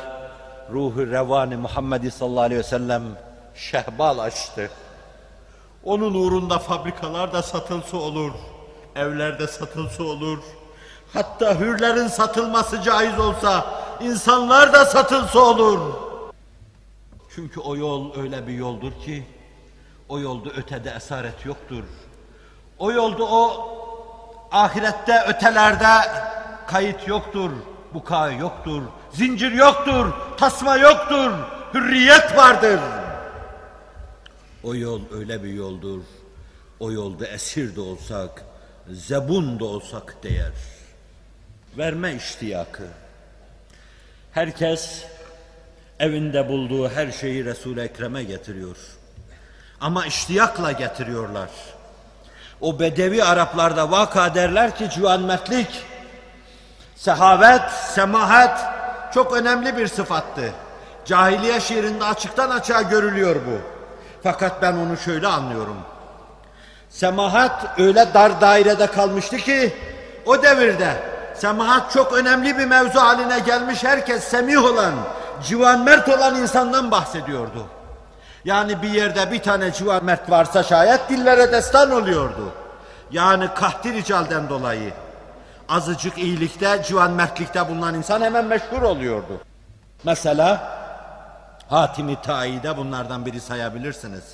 [0.72, 3.02] Ruhu revani Muhammed sallallahu aleyhi ve sellem
[3.54, 4.70] şehbal açtı.
[5.84, 8.32] Onun uğrunda fabrikalar da satılsa olur,
[8.96, 10.38] evlerde satılsa olur.
[11.12, 15.80] Hatta hürlerin satılması caiz olsa insanlar da satılsa olur.
[17.34, 19.26] Çünkü o yol öyle bir yoldur ki
[20.08, 21.84] o yolda ötede esaret yoktur.
[22.78, 23.68] O yolda o
[24.52, 26.10] ahirette ötelerde
[26.66, 27.50] kayıt yoktur,
[27.94, 28.82] buka yoktur,
[29.12, 30.06] zincir yoktur,
[30.36, 31.32] tasma yoktur,
[31.74, 32.80] hürriyet vardır.
[34.64, 36.00] O yol öyle bir yoldur.
[36.80, 38.44] O yolda esir de olsak,
[38.88, 40.52] zebun da olsak değer.
[41.78, 42.82] Verme iştiyakı.
[44.32, 45.04] Herkes
[46.00, 48.76] evinde bulduğu her şeyi Resul-i Ekrem'e getiriyor.
[49.80, 51.48] Ama iştiyakla getiriyorlar.
[52.60, 55.84] O bedevi Araplarda vaka derler ki civan mertlik,
[56.96, 58.74] sehavet, semahat
[59.14, 60.52] çok önemli bir sıfattı.
[61.04, 63.60] Cahiliye şiirinde açıktan açığa görülüyor bu.
[64.22, 65.76] Fakat ben onu şöyle anlıyorum.
[66.88, 69.72] Semahat öyle dar dairede kalmıştı ki
[70.26, 74.94] o devirde semahat çok önemli bir mevzu haline gelmiş herkes semih olan,
[75.44, 77.66] civan mert olan insandan bahsediyordu.
[78.44, 82.52] Yani bir yerde bir tane civan mert varsa şayet dillere destan oluyordu.
[83.12, 84.92] Yani kahti ricalden dolayı.
[85.68, 89.40] Azıcık iyilikte, civan mertlikte bulunan insan hemen meşhur oluyordu.
[90.04, 90.80] Mesela
[91.68, 94.24] Hatimi Ta'i'de bunlardan biri sayabilirsiniz.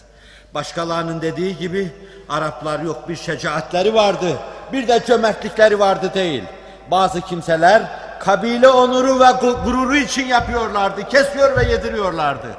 [0.54, 1.92] Başkalarının dediği gibi
[2.28, 4.38] Araplar yok bir şecaatleri vardı,
[4.72, 6.44] bir de cömertlikleri vardı değil.
[6.90, 7.82] Bazı kimseler
[8.18, 9.32] kabile onuru ve
[9.64, 12.56] gururu için yapıyorlardı, kesiyor ve yediriyorlardı.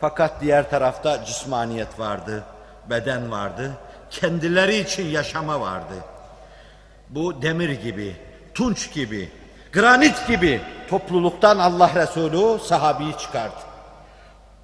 [0.00, 2.44] Fakat diğer tarafta cismaniyet vardı,
[2.90, 3.70] beden vardı,
[4.10, 5.94] kendileri için yaşama vardı.
[7.08, 8.16] Bu demir gibi,
[8.54, 9.32] tunç gibi,
[9.72, 10.60] granit gibi
[10.90, 13.60] topluluktan Allah Resulü sahabeyi çıkardı.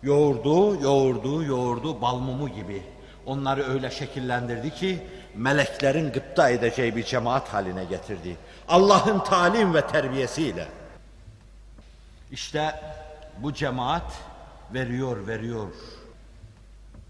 [0.02, 2.82] Yoğurdu, yoğurdu, yoğurdu bal mumu gibi.
[3.26, 4.98] Onları öyle şekillendirdi ki
[5.34, 8.36] meleklerin gıpta edeceği bir cemaat haline getirdi.
[8.68, 10.68] Allah'ın talim ve terbiyesiyle.
[12.30, 12.80] İşte
[13.38, 14.12] bu cemaat
[14.74, 15.68] veriyor, veriyor.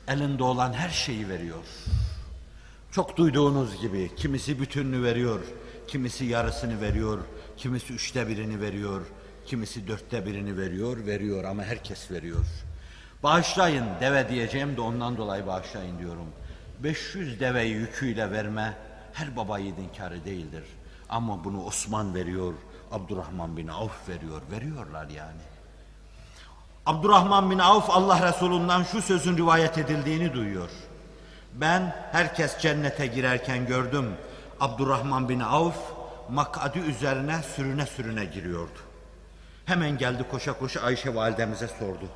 [0.08, 1.64] Elinde olan her şeyi veriyor.
[2.92, 5.40] Çok duyduğunuz gibi kimisi bütününü veriyor,
[5.88, 7.18] kimisi yarısını veriyor,
[7.56, 9.02] kimisi üçte birini veriyor,
[9.46, 12.46] kimisi dörtte birini veriyor, veriyor ama herkes veriyor.
[13.22, 16.26] Bağışlayın deve diyeceğim de ondan dolayı bağışlayın diyorum.
[16.82, 18.74] 500 deveyi yüküyle verme
[19.12, 20.64] her baba yiğidin karı değildir.
[21.08, 22.54] Ama bunu Osman veriyor,
[22.92, 25.40] Abdurrahman bin Avf veriyor, veriyorlar yani.
[26.86, 30.70] Abdurrahman bin Avf Allah Resulü'nden şu sözün rivayet edildiğini duyuyor.
[31.54, 34.14] Ben herkes cennete girerken gördüm.
[34.60, 35.76] Abdurrahman bin Avf
[36.30, 38.78] makadi üzerine sürüne sürüne giriyordu.
[39.64, 42.08] Hemen geldi koşa koşa Ayşe validemize sordu.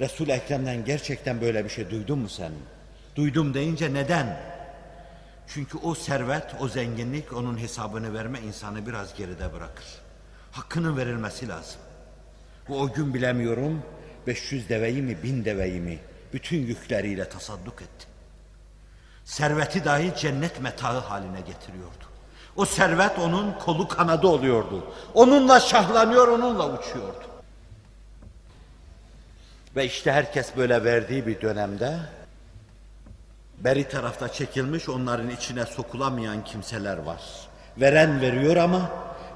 [0.00, 2.52] Resul Ekrem'den gerçekten böyle bir şey duydun mu sen?
[3.16, 4.40] Duydum deyince neden?
[5.48, 9.86] Çünkü o servet, o zenginlik onun hesabını verme insanı biraz geride bırakır.
[10.52, 11.80] Hakkının verilmesi lazım.
[12.68, 13.82] Bu o gün bilemiyorum
[14.26, 15.98] 500 deveyi mi bin deveyi mi
[16.32, 18.06] bütün yükleriyle tasadduk etti.
[19.24, 22.04] Serveti dahi cennet metaı haline getiriyordu.
[22.56, 24.94] O servet onun kolu kanadı oluyordu.
[25.14, 27.24] Onunla şahlanıyor, onunla uçuyordu.
[29.76, 31.98] Ve işte herkes böyle verdiği bir dönemde
[33.58, 37.20] Beri tarafta çekilmiş onların içine sokulamayan kimseler var.
[37.80, 38.90] Veren veriyor ama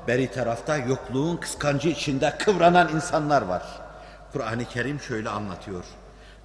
[0.09, 3.63] beri tarafta yokluğun kıskancı içinde kıvranan insanlar var.
[4.33, 5.85] Kur'an-ı Kerim şöyle anlatıyor.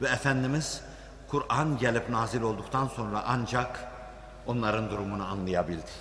[0.02, 0.82] Ve Efendimiz
[1.28, 3.80] Kur'an gelip nazil olduktan sonra ancak
[4.48, 5.92] onların durumunu anlayabildi.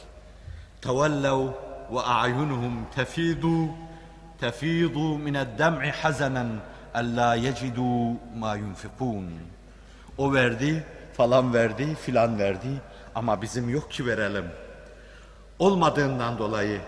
[0.83, 1.47] Tevellev
[1.93, 3.69] ve a'yunuhum tefidu
[4.41, 6.49] tefidu mine'd-dem'i hazanen
[6.95, 9.31] alla yecidu ma yunfikun.
[10.19, 10.85] O verdi,
[11.17, 12.69] falan verdi, filan verdi
[13.15, 14.45] ama bizim yok ki verelim.
[15.59, 16.81] Olmadığından dolayı,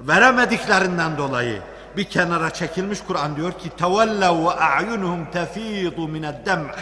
[0.00, 1.62] veremediklerinden dolayı
[1.96, 6.74] bir kenara çekilmiş Kur'an diyor ki tevellev ve a'yunuhum tefidu mined-dem'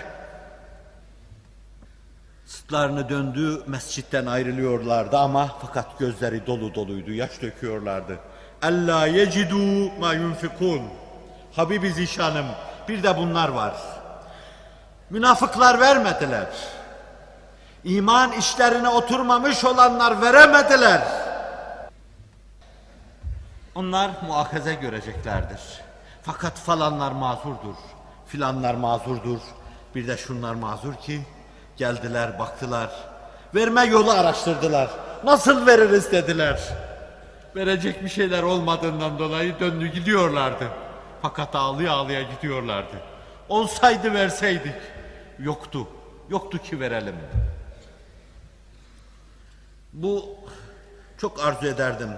[2.48, 8.18] Sırtlarını döndü, mescitten ayrılıyorlardı ama fakat gözleri dolu doluydu, yaş döküyorlardı.
[8.62, 10.82] Ella yecidu ma yunfikun.
[11.52, 12.46] Habibi Zişanım,
[12.88, 13.74] bir de bunlar var.
[15.10, 16.46] Münafıklar vermediler.
[17.88, 21.02] İman işlerine oturmamış olanlar veremediler.
[23.74, 25.60] Onlar muakaze göreceklerdir.
[26.22, 27.74] Fakat falanlar mazurdur,
[28.26, 29.38] filanlar mazurdur.
[29.94, 31.20] Bir de şunlar mazur ki
[31.76, 32.90] geldiler, baktılar.
[33.54, 34.90] Verme yolu araştırdılar.
[35.24, 36.60] Nasıl veririz dediler.
[37.56, 40.68] Verecek bir şeyler olmadığından dolayı döndü gidiyorlardı.
[41.22, 42.96] Fakat ağlıya ağlıya gidiyorlardı.
[43.48, 44.76] Olsaydı verseydik.
[45.38, 45.86] Yoktu.
[46.30, 47.16] Yoktu ki verelim.
[50.02, 50.24] Bu
[51.20, 52.08] çok arzu ederdim.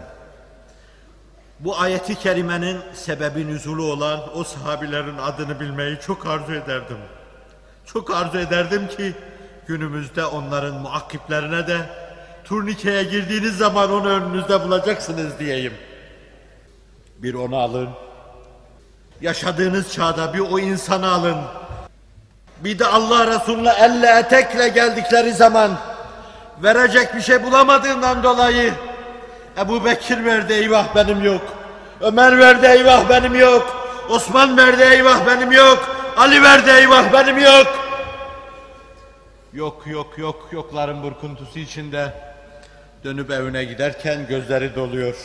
[1.61, 6.99] Bu ayeti kerimenin sebebi nüzulu olan o sahabilerin adını bilmeyi çok arzu ederdim.
[7.87, 9.15] Çok arzu ederdim ki
[9.67, 11.79] günümüzde onların muakkiplerine de
[12.45, 15.75] turnikeye girdiğiniz zaman onu önünüzde bulacaksınız diyeyim.
[17.19, 17.89] Bir onu alın.
[19.21, 21.39] Yaşadığınız çağda bir o insanı alın.
[22.65, 25.90] Bir de Allah Resulü'ne elle etekle geldikleri zaman
[26.63, 28.73] verecek bir şey bulamadığından dolayı
[29.59, 31.43] Ebu Bekir verdi eyvah benim yok.
[32.01, 33.77] Ömer verdi eyvah benim yok.
[34.09, 35.97] Osman verdi eyvah benim yok.
[36.17, 37.67] Ali verdi eyvah benim yok.
[39.53, 42.13] Yok yok yok yokların burkuntusu içinde
[43.05, 45.17] dönüp evine giderken gözleri doluyor.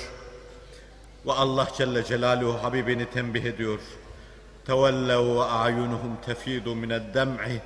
[1.26, 3.80] Ve Allah Celle Celaluhu Habibini tembih ediyor.
[4.68, 7.62] Tevellev ve a'yunuhum tefidu mined dem'i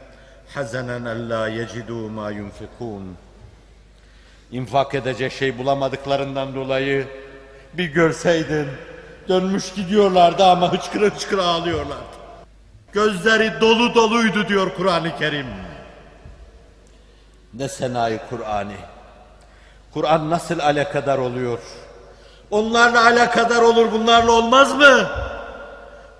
[0.53, 3.17] hazanen alla yecidu ma yunfikun.
[4.51, 7.07] İnfak edecek şey bulamadıklarından dolayı
[7.73, 8.67] bir görseydin
[9.27, 12.19] dönmüş gidiyorlardı ama hıçkıra hıçkıra ağlıyorlardı.
[12.93, 15.45] Gözleri dolu doluydu diyor Kur'an-ı Kerim.
[17.53, 18.73] Ne senayi Kur'an'ı.
[19.93, 21.59] Kur'an nasıl alakadar oluyor?
[22.51, 25.09] Onlarla alakadar olur bunlarla olmaz mı?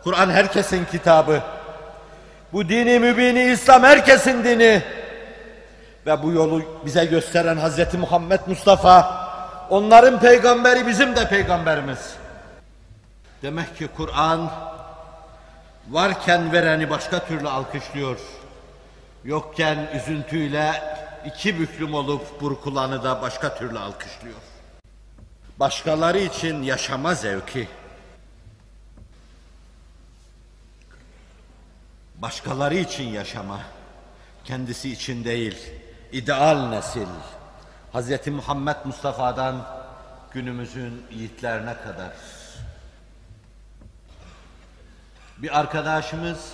[0.04, 1.42] Kur'an herkesin kitabı.
[2.54, 4.84] Bu dini mübini İslam herkesin dini.
[6.06, 9.30] Ve bu yolu bize gösteren Hazreti Muhammed Mustafa,
[9.70, 12.14] onların peygamberi bizim de peygamberimiz.
[13.42, 14.52] Demek ki Kur'an
[15.90, 18.20] varken vereni başka türlü alkışlıyor.
[19.24, 20.84] Yokken üzüntüyle
[21.26, 24.36] iki büklüm olup burkulanı da başka türlü alkışlıyor.
[25.60, 27.68] Başkaları için yaşama zevki,
[32.16, 33.60] başkaları için yaşama,
[34.46, 35.58] kendisi için değil,
[36.12, 37.08] ideal nesil,
[37.94, 38.28] Hz.
[38.28, 39.66] Muhammed Mustafa'dan
[40.32, 42.12] günümüzün yiğitlerine kadar.
[45.38, 46.54] Bir arkadaşımız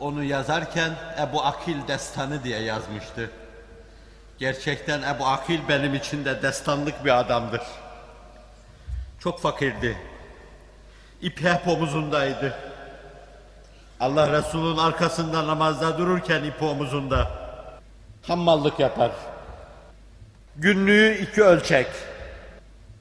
[0.00, 3.30] onu yazarken Ebu Akil destanı diye yazmıştı.
[4.38, 7.62] Gerçekten Ebu Akil benim için de destanlık bir adamdır.
[9.20, 9.98] Çok fakirdi.
[11.20, 12.54] İpi hep omuzundaydı.
[14.00, 17.41] Allah Resulü'nün arkasında namazda dururken ipi omuzunda
[18.27, 19.11] Hammallık yapar.
[20.55, 21.87] Günlüğü iki ölçek.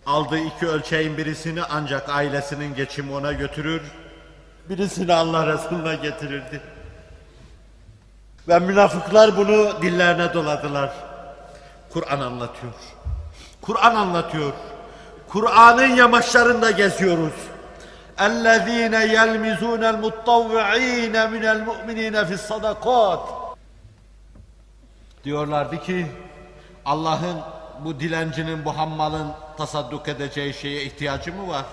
[0.06, 3.82] Aldığı iki ölçeğin birisini ancak ailesinin geçimi ona götürür.
[4.68, 6.60] Birisini Allah Resulü'ne getirirdi.
[8.48, 10.92] Ve münafıklar bunu dillerine doladılar.
[11.90, 12.72] Kur'an anlatıyor.
[13.60, 14.52] Kur'an anlatıyor.
[15.28, 17.34] Kur'an'ın yamaçlarında geziyoruz.
[18.18, 23.39] اَلَّذ۪ينَ يَلْمِزُونَ الْمُطَّوِّع۪ينَ مِنَ الْمُؤْمِن۪ينَ فِي الصَّدَقَاتِ
[25.23, 26.07] Diyorlardı ki
[26.85, 27.41] Allah'ın
[27.79, 31.65] bu dilencinin, bu hammalın tasadduk edeceği şeye ihtiyacı mı var?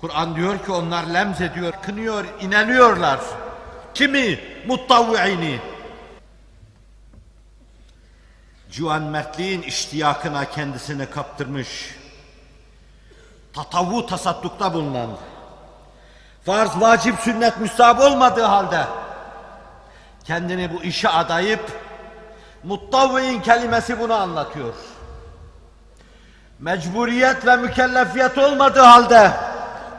[0.00, 3.20] Kur'an diyor ki onlar lemz ediyor, kınıyor, ineliyorlar.
[3.94, 4.40] Kimi?
[4.66, 5.58] Muttavvi'ini.
[8.70, 11.96] Cuan mertliğin iştiyakına kendisini kaptırmış.
[13.52, 15.10] Tatavu tasaddukta bulunan.
[16.44, 18.86] Farz, vacip, sünnet, müstahap olmadığı halde
[20.30, 21.72] kendini bu işe adayıp
[22.64, 24.74] muttavvi'in kelimesi bunu anlatıyor.
[26.58, 29.30] Mecburiyet ve mükellefiyet olmadığı halde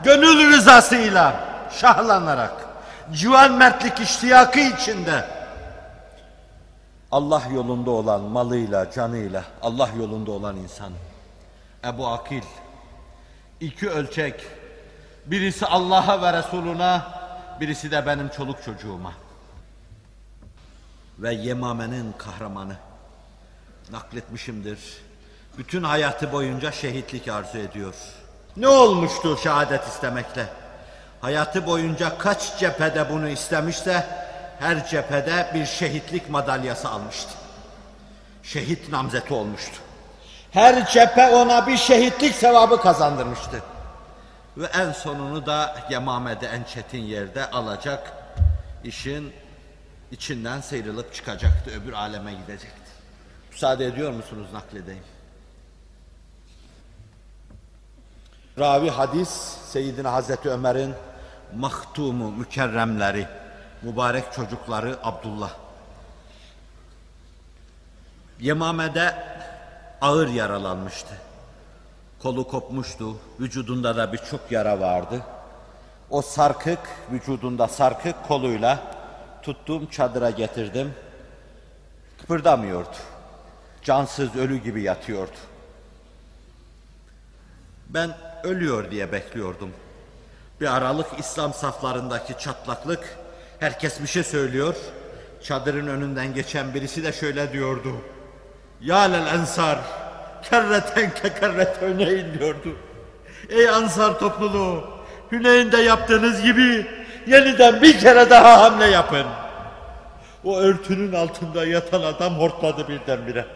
[0.04, 1.34] gönül rızasıyla
[1.80, 2.52] şahlanarak
[3.12, 5.24] civan mertlik iştiyakı içinde
[7.10, 10.92] Allah yolunda olan malıyla, canıyla, Allah yolunda olan insan.
[11.84, 12.42] Ebu Akil,
[13.60, 14.46] iki ölçek,
[15.26, 17.02] birisi Allah'a ve Resuluna,
[17.60, 19.12] birisi de benim çoluk çocuğuma.
[21.18, 22.76] Ve Yemame'nin kahramanı,
[23.90, 24.78] nakletmişimdir.
[25.58, 27.94] Bütün hayatı boyunca şehitlik arzu ediyor.
[28.56, 30.46] Ne olmuştu şehadet istemekle?
[31.20, 34.06] Hayatı boyunca kaç cephede bunu istemişse
[34.60, 37.30] her cephede bir şehitlik madalyası almıştı.
[38.42, 39.76] Şehit namzeti olmuştu.
[40.50, 43.62] Her cephe ona bir şehitlik sevabı kazandırmıştı.
[44.56, 48.12] Ve en sonunu da Yemame'de en çetin yerde alacak
[48.84, 49.32] işin
[50.12, 51.70] içinden sıyrılıp çıkacaktı.
[51.70, 52.90] Öbür aleme gidecekti.
[53.50, 55.02] Müsaade ediyor musunuz nakledeyim?
[58.58, 59.28] Ravi hadis
[59.64, 60.94] Seyyidina Hazreti Ömer'in
[61.56, 63.26] mahtumu mükerremleri,
[63.82, 65.50] mübarek çocukları Abdullah.
[68.40, 69.14] Yemame'de
[70.00, 71.14] ağır yaralanmıştı.
[72.22, 75.22] Kolu kopmuştu, vücudunda da birçok yara vardı.
[76.10, 76.80] O sarkık,
[77.12, 79.01] vücudunda sarkık koluyla
[79.42, 80.94] tuttum çadıra getirdim.
[82.20, 82.96] Kıpırdamıyordu.
[83.82, 85.36] Cansız ölü gibi yatıyordu.
[87.88, 88.10] Ben
[88.44, 89.70] ölüyor diye bekliyordum.
[90.60, 93.16] Bir aralık İslam saflarındaki çatlaklık,
[93.60, 94.74] herkes bir şey söylüyor.
[95.42, 97.92] Çadırın önünden geçen birisi de şöyle diyordu.
[98.80, 99.78] Ya lel ensar,
[100.42, 102.76] kerreten kekerret Hüneyn diyordu.
[103.48, 104.84] Ey ansar topluluğu,
[105.32, 106.86] Hüneyn'de yaptığınız gibi
[107.26, 109.26] yeniden bir kere daha hamle yapın.
[110.44, 113.46] O örtünün altında yatan adam hortladı birdenbire.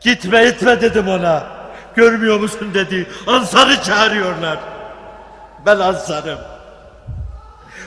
[0.00, 1.46] Gitme etme dedim ona.
[1.94, 3.06] Görmüyor musun dedi.
[3.26, 4.58] Ansarı çağırıyorlar.
[5.66, 6.38] Ben ansarım.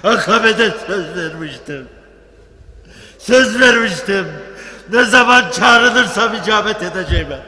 [0.03, 1.87] Akabe'de söz vermiştim.
[3.19, 4.27] Söz vermiştim.
[4.91, 7.41] Ne zaman çağrılırsam icabet edeceğim ben.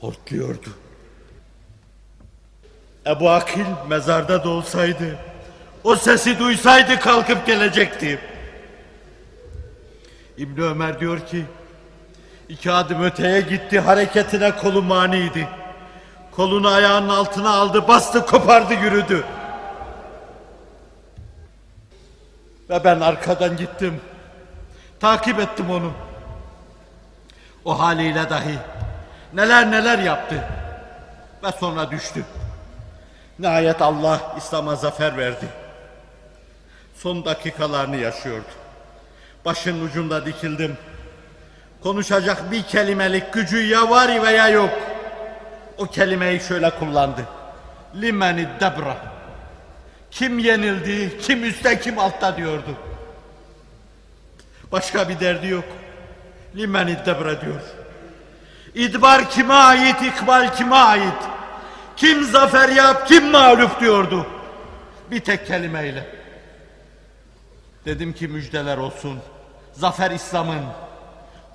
[0.00, 0.81] Hortluyordu.
[3.06, 5.18] Ebu Akil mezarda da olsaydı,
[5.84, 8.18] o sesi duysaydı kalkıp gelecekti.
[10.36, 11.44] İbn Ömer diyor ki,
[12.48, 15.48] iki adım öteye gitti, hareketine kolu maniydi.
[16.30, 19.24] Kolunu ayağının altına aldı, bastı, kopardı, yürüdü.
[22.70, 24.00] Ve ben arkadan gittim.
[25.00, 25.92] Takip ettim onu.
[27.64, 28.58] O haliyle dahi
[29.34, 30.44] neler neler yaptı.
[31.44, 32.24] Ve sonra düştü.
[33.42, 35.46] Nihayet Allah İslam'a zafer verdi.
[36.94, 38.48] Son dakikalarını yaşıyordu.
[39.44, 40.76] Başın ucunda dikildim.
[41.82, 44.70] Konuşacak bir kelimelik gücü ya var veya yok.
[45.78, 47.24] O kelimeyi şöyle kullandı.
[48.00, 48.96] Limeni debra.
[50.10, 52.76] Kim yenildi, kim üstte, kim altta diyordu.
[54.72, 55.64] Başka bir derdi yok.
[56.56, 57.60] Limen iddebre diyor.
[58.74, 61.41] İdbar kime ait, ikbal kime ait?
[61.96, 64.26] Kim zafer yap, kim mağlup diyordu.
[65.10, 66.06] Bir tek kelimeyle.
[67.84, 69.18] Dedim ki müjdeler olsun.
[69.72, 70.64] Zafer İslam'ın.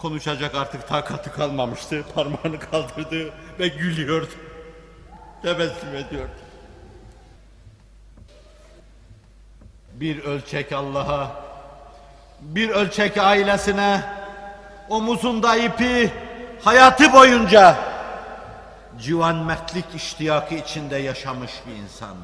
[0.02, 2.04] Konuşacak artık takatı kalmamıştı.
[2.16, 4.32] Parmağını kaldırdı ve gülüyordu.
[5.42, 6.32] Tebessüm ediyordu.
[9.94, 11.32] Bir ölçek Allah'a,
[12.42, 14.02] bir ölçek ailesine,
[14.90, 16.12] omuzunda ipi,
[16.64, 17.76] hayatı boyunca
[19.02, 22.16] civan mertlik iştiyakı içinde yaşamış bir insan.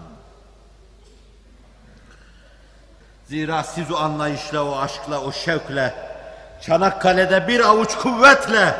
[3.27, 5.93] Zira siz o anlayışla, o aşkla, o şevkle,
[6.61, 8.75] Çanakkale'de bir avuç kuvvetle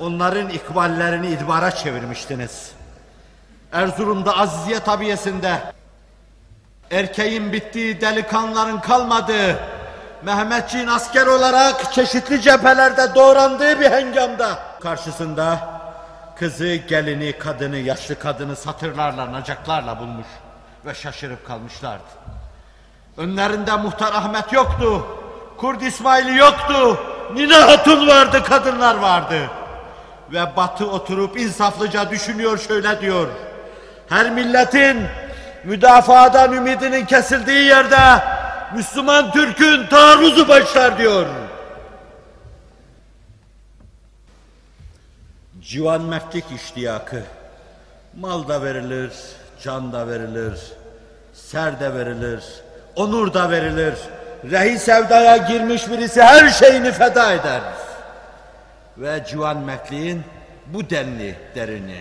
[0.00, 2.70] onların ikballerini idbara çevirmiştiniz.
[3.72, 5.60] Erzurum'da Aziziye tabiyesinde
[6.90, 9.56] erkeğin bittiği, delikanlıların kalmadığı,
[10.22, 15.75] Mehmetçiğin asker olarak çeşitli cephelerde doğrandığı bir hengamda karşısında
[16.38, 20.26] kızı, gelini, kadını, yaşlı kadını satırlarla, nacaklarla bulmuş
[20.86, 22.04] ve şaşırıp kalmışlardı.
[23.16, 25.06] Önlerinde Muhtar Ahmet yoktu,
[25.56, 26.98] Kurd İsmail'i yoktu,
[27.34, 29.38] Nine Hatun vardı, kadınlar vardı.
[30.32, 33.28] Ve Batı oturup insaflıca düşünüyor şöyle diyor.
[34.08, 35.06] Her milletin
[35.64, 38.22] müdafadan ümidinin kesildiği yerde
[38.74, 41.26] Müslüman Türk'ün taarruzu başlar diyor.
[45.66, 47.22] Civan mertlik iştiyakı.
[48.16, 49.12] Mal da verilir,
[49.62, 50.60] can da verilir,
[51.32, 52.44] ser de verilir,
[52.96, 53.94] onur da verilir.
[54.50, 57.62] Rehi sevdaya girmiş birisi her şeyini feda eder.
[58.98, 60.22] Ve civan mertliğin
[60.66, 62.00] bu denli derini.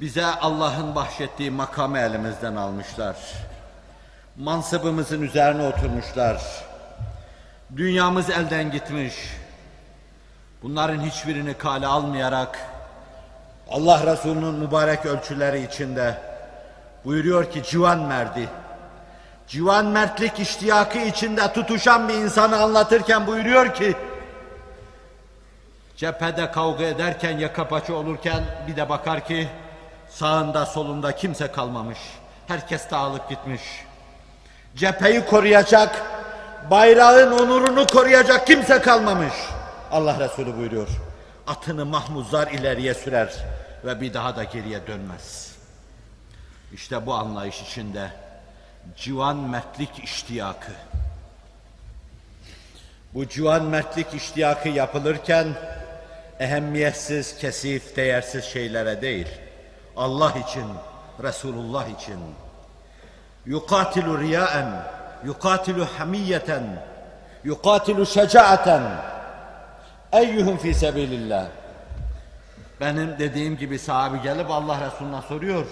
[0.00, 3.16] Bize Allah'ın bahşettiği makamı elimizden almışlar.
[4.36, 6.42] Mansıbımızın üzerine oturmuşlar.
[7.76, 9.14] Dünyamız elden gitmiş.
[10.62, 12.58] Bunların hiçbirini kale almayarak
[13.70, 16.18] Allah Resulü'nün mübarek ölçüleri içinde
[17.04, 18.48] buyuruyor ki civan merdi.
[19.48, 23.96] Civan mertlik iştiyakı içinde tutuşan bir insanı anlatırken buyuruyor ki
[25.96, 29.48] cephede kavga ederken yaka paça olurken bir de bakar ki
[30.08, 31.98] sağında solunda kimse kalmamış.
[32.48, 33.62] Herkes dağılıp gitmiş.
[34.76, 36.02] Cepheyi koruyacak,
[36.70, 39.34] bayrağın onurunu koruyacak kimse kalmamış.
[39.92, 40.88] Allah Resulü buyuruyor.
[41.46, 43.34] Atını mahmuzlar ileriye sürer
[43.84, 45.56] ve bir daha da geriye dönmez.
[46.72, 48.10] İşte bu anlayış içinde
[48.96, 50.72] civan mertlik iştiyakı.
[53.14, 55.46] Bu civan mertlik iştiyakı yapılırken
[56.40, 59.28] ehemmiyetsiz, kesif, değersiz şeylere değil,
[59.96, 60.66] Allah için,
[61.22, 62.18] Resulullah için,
[63.46, 64.84] yukatilu riyaen,
[65.24, 66.84] yukatilu hamiyeten,
[67.44, 68.82] yukatilu şecaaten,
[70.12, 71.46] eyyuhum fi sebilillah.
[72.80, 75.66] Benim dediğim gibi sahabi gelip Allah Resulü'ne soruyor.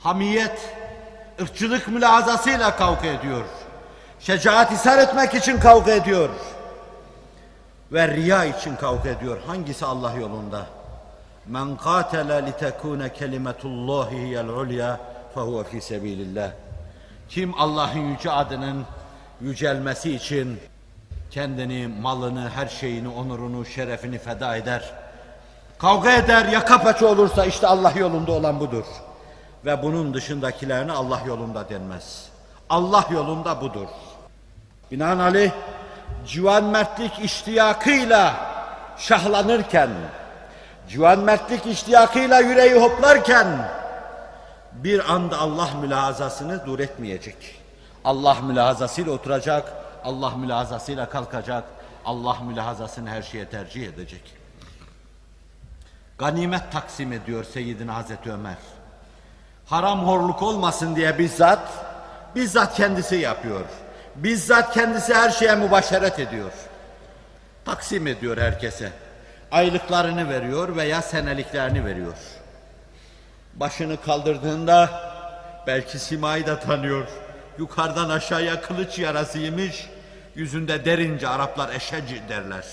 [0.00, 0.74] Hamiyet,
[1.40, 3.44] ırkçılık mülazasıyla kavga ediyor.
[4.20, 6.30] Şecaat isar etmek için kavga ediyor.
[7.92, 9.38] Ve riya için kavga ediyor.
[9.46, 10.66] Hangisi Allah yolunda?
[11.46, 15.00] Men katele litekune kelimetullahi hiyel ulya
[15.34, 16.50] fehuve fi sebilillah.
[17.28, 18.84] Kim Allah'ın yüce adının
[19.40, 20.60] yücelmesi için
[21.32, 24.92] kendini, malını, her şeyini, onurunu, şerefini feda eder.
[25.78, 28.84] Kavga eder, yaka paça olursa işte Allah yolunda olan budur.
[29.64, 32.28] Ve bunun dışındakilerine Allah yolunda denmez.
[32.70, 33.86] Allah yolunda budur.
[34.90, 35.50] Binaenaleyh
[36.26, 38.34] civan mertlik iştiyakıyla
[38.98, 39.90] şahlanırken,
[40.88, 43.46] civan mertlik iştiyakıyla yüreği hoplarken
[44.72, 47.36] bir anda Allah mülazasını dur etmeyecek.
[48.04, 49.72] Allah mülazasıyla oturacak,
[50.04, 51.64] Allah mülazasıyla kalkacak,
[52.04, 54.34] Allah mülazasını her şeye tercih edecek.
[56.18, 58.56] Ganimet taksim ediyor Seyyidina Hazreti Ömer.
[59.66, 61.68] Haram horluk olmasın diye bizzat,
[62.34, 63.64] bizzat kendisi yapıyor.
[64.16, 66.52] Bizzat kendisi her şeye mübaşeret ediyor.
[67.64, 68.92] Taksim ediyor herkese.
[69.50, 72.14] Aylıklarını veriyor veya seneliklerini veriyor.
[73.54, 74.90] Başını kaldırdığında
[75.66, 77.08] belki Sima'yı da tanıyor.
[77.58, 79.90] Yukarıdan aşağıya kılıç yarasıymış.
[80.34, 82.64] Yüzünde derince Araplar eşeci derler.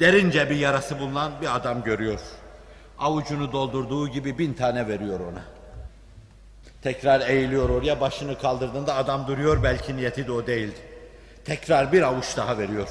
[0.00, 2.20] Derince bir yarası bulunan bir adam görüyor.
[2.98, 5.42] Avucunu doldurduğu gibi bin tane veriyor ona.
[6.82, 10.80] Tekrar eğiliyor oraya başını kaldırdığında adam duruyor belki niyeti de o değildi.
[11.44, 12.88] Tekrar bir avuç daha veriyor.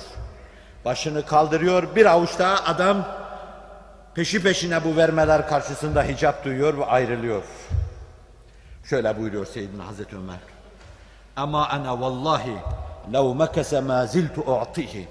[0.86, 3.08] Başını kaldırıyor bir avuç daha adam
[4.16, 7.44] peşi peşine bu vermeler karşısında hicap duyuyor ve ayrılıyor.
[8.84, 10.61] Şöyle buyuruyor Seyyidina Hazreti Ömer.
[11.42, 12.56] Ama ana vallahi
[13.14, 15.08] lev mekese ma ziltu u'tihi.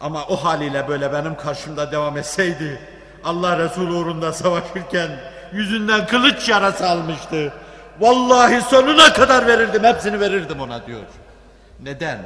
[0.00, 2.80] Ama o haliyle böyle benim karşımda devam etseydi
[3.24, 5.10] Allah Resulü uğrunda savaşırken
[5.52, 7.52] yüzünden kılıç yarası almıştı.
[8.00, 11.06] Vallahi sonuna kadar verirdim, hepsini verirdim ona diyor.
[11.80, 12.18] Neden?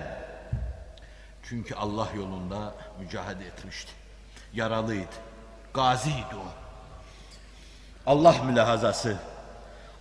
[1.48, 3.92] Çünkü Allah yolunda mücadele etmişti.
[4.52, 5.14] Yaralıydı.
[5.74, 6.48] Gaziydi o.
[8.06, 9.16] Allah mülahazası.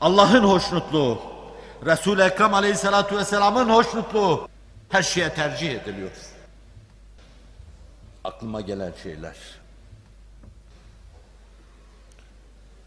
[0.01, 1.32] Allah'ın hoşnutluğu.
[1.85, 4.47] Resul-i Ekrem Aleyhisselatü Vesselam'ın hoşnutluğu.
[4.89, 6.11] Her şeye tercih ediliyor.
[8.23, 9.35] Aklıma gelen şeyler.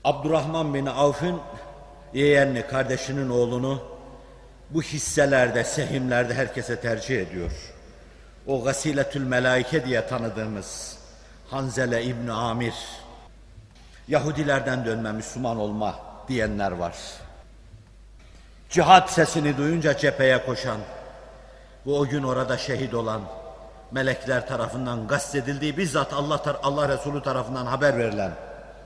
[0.05, 1.41] Abdurrahman bin Avf'ın
[2.15, 3.83] yeğenini, kardeşinin oğlunu
[4.71, 7.53] bu hisselerde, sehimlerde herkese tercih ediyor.
[8.47, 10.99] O gasiletül melaike diye tanıdığımız
[11.51, 12.75] Hanzele İbni Amir,
[14.09, 16.95] Yahudilerden dönme Müslüman olma diyenler var.
[18.71, 20.79] Cihat sesini duyunca cepheye koşan
[21.87, 23.21] ve o gün orada şehit olan
[23.91, 28.33] melekler tarafından edildiği bizzat Allah Allah Resulü tarafından haber verilen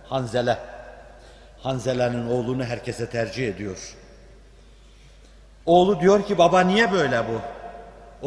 [0.09, 0.59] Hanzele
[1.62, 3.97] Hanzele'nin oğlunu herkese tercih ediyor.
[5.66, 7.41] Oğlu diyor ki baba niye böyle bu?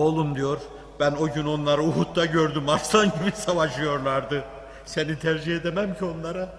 [0.02, 0.58] Oğlum diyor
[1.00, 4.44] ben o gün onları Uhud'da gördüm aslan gibi savaşıyorlardı.
[4.86, 6.50] Seni tercih edemem ki onlara.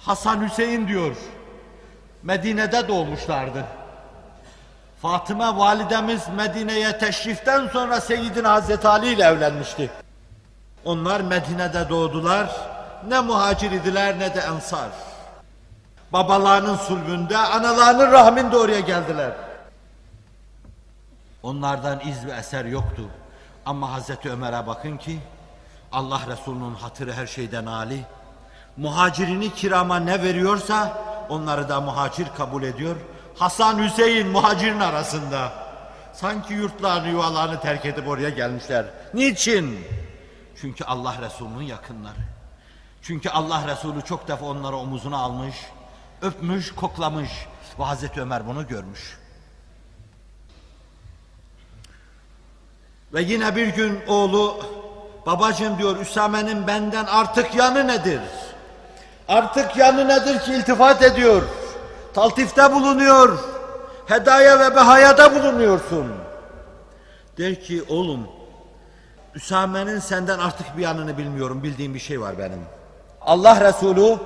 [0.00, 1.16] Hasan Hüseyin diyor.
[2.26, 3.64] Medine'de doğmuşlardı.
[5.02, 9.90] Fatıma validemiz Medine'ye teşriften sonra Seyyidin Hazreti Ali ile evlenmişti.
[10.84, 12.50] Onlar Medine'de doğdular.
[13.08, 14.88] Ne muhacir idiler ne de ensar.
[16.12, 19.32] Babalarının sulbünde, analarının rahminde oraya geldiler.
[21.42, 23.02] Onlardan iz ve eser yoktu.
[23.66, 25.18] Ama Hazreti Ömer'e bakın ki
[25.92, 28.04] Allah Resulü'nün hatırı her şeyden âli.
[28.76, 30.92] Muhacirini kirama ne veriyorsa
[31.28, 32.96] onları da muhacir kabul ediyor.
[33.38, 35.52] Hasan Hüseyin muhacirin arasında.
[36.12, 38.86] Sanki yurtlarını yuvalarını terk edip oraya gelmişler.
[39.14, 39.84] Niçin?
[40.60, 42.36] Çünkü Allah Resulü'nün yakınları.
[43.02, 45.56] Çünkü Allah Resulü çok defa onları omuzuna almış,
[46.22, 47.30] öpmüş, koklamış
[47.78, 49.18] ve Hazreti Ömer bunu görmüş.
[53.14, 54.60] Ve yine bir gün oğlu
[55.26, 58.20] babacığım diyor Üsame'nin benden artık yanı nedir?
[59.28, 61.42] Artık yanı nedir ki iltifat ediyor?
[62.14, 63.38] Taltifte bulunuyor.
[64.06, 66.06] Hedaya ve behayada bulunuyorsun.
[67.38, 68.28] Der ki oğlum
[69.34, 71.62] Üsame'nin senden artık bir yanını bilmiyorum.
[71.62, 72.60] Bildiğim bir şey var benim.
[73.20, 74.18] Allah Resulü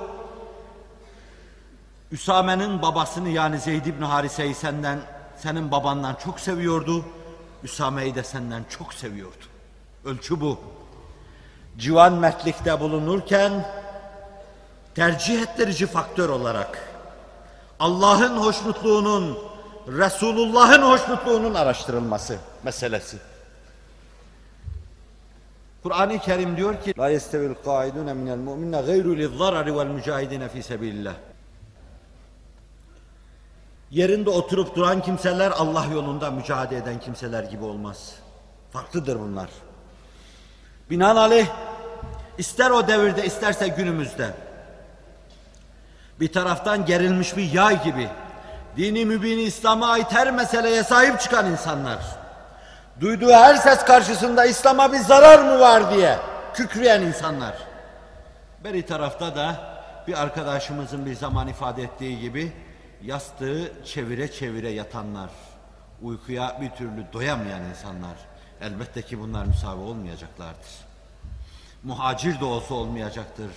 [2.11, 4.99] Üsame'nin babasını yani Zeyd ibn Harise'yi senden,
[5.37, 7.05] senin babandan çok seviyordu.
[7.63, 9.45] Üsame'yi de senden çok seviyordu.
[10.05, 10.59] Ölçü bu.
[11.77, 13.65] Civan mertlikte bulunurken
[14.95, 16.91] tercih ettirici faktör olarak
[17.79, 19.37] Allah'ın hoşnutluğunun,
[19.87, 23.17] Resulullah'ın hoşnutluğunun araştırılması meselesi.
[25.83, 31.13] Kur'an-ı Kerim diyor ki: "La yestevil qaidun minel mu'minina gayru liz-zarari vel mücahidin fi sabilillah."
[33.91, 38.15] Yerinde oturup duran kimseler Allah yolunda mücadele eden kimseler gibi olmaz.
[38.71, 39.49] Farklıdır bunlar.
[40.89, 41.47] Binaenaleyh
[42.37, 44.33] ister o devirde isterse günümüzde
[46.21, 48.09] bir taraftan gerilmiş bir yay gibi
[48.77, 51.99] dini mübini İslam'a ait her meseleye sahip çıkan insanlar
[52.99, 56.17] duyduğu her ses karşısında İslam'a bir zarar mı var diye
[56.53, 57.57] kükreyen insanlar.
[58.63, 59.55] Beri tarafta da
[60.07, 62.51] bir arkadaşımızın bir zaman ifade ettiği gibi
[63.03, 65.29] yastığı çevire çevire yatanlar,
[66.01, 68.15] uykuya bir türlü doyamayan insanlar.
[68.61, 70.71] Elbette ki bunlar müsavi olmayacaklardır.
[71.83, 73.51] Muhacir de olsa olmayacaktır.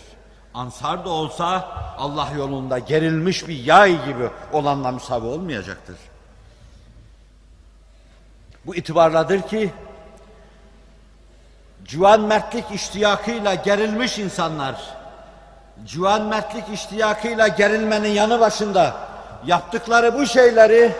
[0.54, 5.96] Ansar da olsa Allah yolunda gerilmiş bir yay gibi olanla müsavi olmayacaktır.
[8.66, 9.72] Bu itibarladır ki
[11.84, 14.96] civan mertlik iştiyakıyla gerilmiş insanlar,
[15.84, 18.96] civan mertlik iştiyakıyla gerilmenin yanı başında
[19.46, 20.92] yaptıkları bu şeyleri,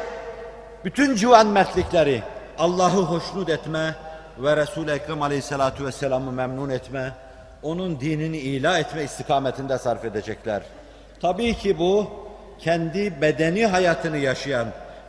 [0.85, 2.23] bütün civan mertlikleri
[2.59, 3.95] Allah'ı hoşnut etme
[4.39, 7.13] ve Resul-i Ekrem Aleyhisselatü Vesselam'ı memnun etme,
[7.65, 10.63] onun dinini ila etme istikametinde sarf edecekler.
[11.21, 12.11] Tabii ki bu
[12.59, 14.67] kendi bedeni hayatını yaşayan,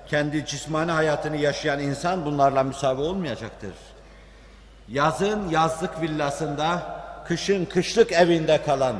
[0.07, 3.73] kendi cismani hayatını yaşayan insan bunlarla müsavi olmayacaktır.
[4.89, 6.81] Yazın yazlık villasında,
[7.27, 8.95] kışın kışlık evinde kalan,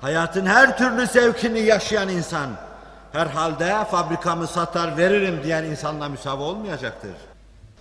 [0.00, 2.50] hayatın her türlü zevkini yaşayan insan,
[3.12, 7.27] herhalde fabrikamı satar veririm diyen insanla müsavi olmayacaktır.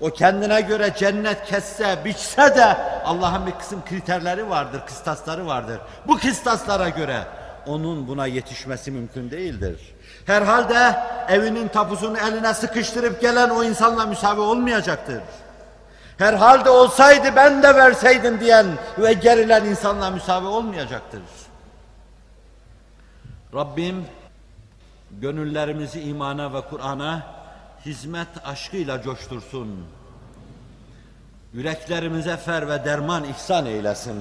[0.02, 5.80] O kendine göre cennet kesse, biçse de Allah'ın bir kısım kriterleri vardır, kıstasları vardır.
[6.08, 7.24] Bu kıstaslara göre
[7.68, 9.80] onun buna yetişmesi mümkün değildir.
[10.26, 15.22] Herhalde evinin tapusunu eline sıkıştırıp gelen o insanla müsavi olmayacaktır.
[16.18, 18.66] Herhalde olsaydı ben de verseydim diyen
[18.98, 21.22] ve gerilen insanla müsavi olmayacaktır.
[23.54, 24.06] Rabbim
[25.12, 27.37] gönüllerimizi imana ve Kur'an'a
[27.86, 29.86] hizmet aşkıyla coştursun.
[31.54, 34.20] Yüreklerimize fer ve derman ihsan eylesin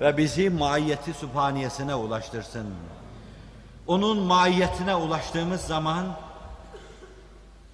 [0.00, 2.66] ve bizi maiyeti sübhaniyesine ulaştırsın.
[3.86, 6.06] Onun maiyetine ulaştığımız zaman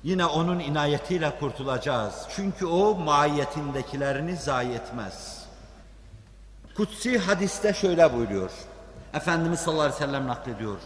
[0.03, 2.27] yine onun inayetiyle kurtulacağız.
[2.37, 5.45] Çünkü o maiyetindekilerini zayi etmez.
[6.77, 8.51] Kutsi hadiste şöyle buyuruyor.
[9.15, 10.79] Efendimiz sallallahu aleyhi ve sellem naklediyor.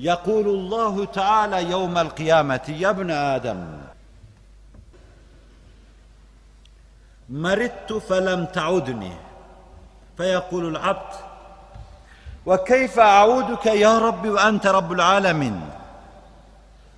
[0.00, 3.60] يقول الله تعالى يوم القيامة يا ابن آدم
[7.28, 9.12] مرضت فلم تعدني.
[10.16, 11.12] فيقول العبد
[12.46, 15.60] وكيف أعودك يا رب وأنت رب العالمين؟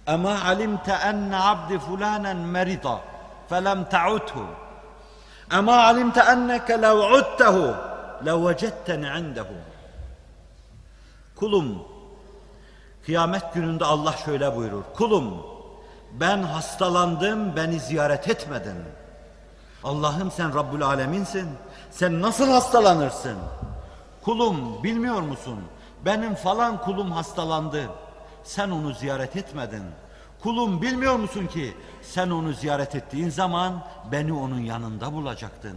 [0.08, 3.00] أما علمت أن عبد فلانا مرض
[3.50, 4.46] فلم تعده؟
[5.52, 7.74] أما علمت أنك لو عدته
[8.22, 9.46] لوجدتني عنده؟
[11.36, 11.82] كلم
[13.06, 15.46] kıyamet gününde Allah şöyle buyurur kulum
[16.12, 18.76] ben hastalandım beni ziyaret etmedin
[19.84, 21.48] Allah'ım sen Rabbül Aleminsin.
[21.90, 23.36] Sen nasıl hastalanırsın?
[24.22, 25.58] Kulum bilmiyor musun?
[26.04, 27.90] Benim falan kulum hastalandı.
[28.44, 29.82] Sen onu ziyaret etmedin.
[30.42, 35.76] Kulum bilmiyor musun ki sen onu ziyaret ettiğin zaman beni onun yanında bulacaktın.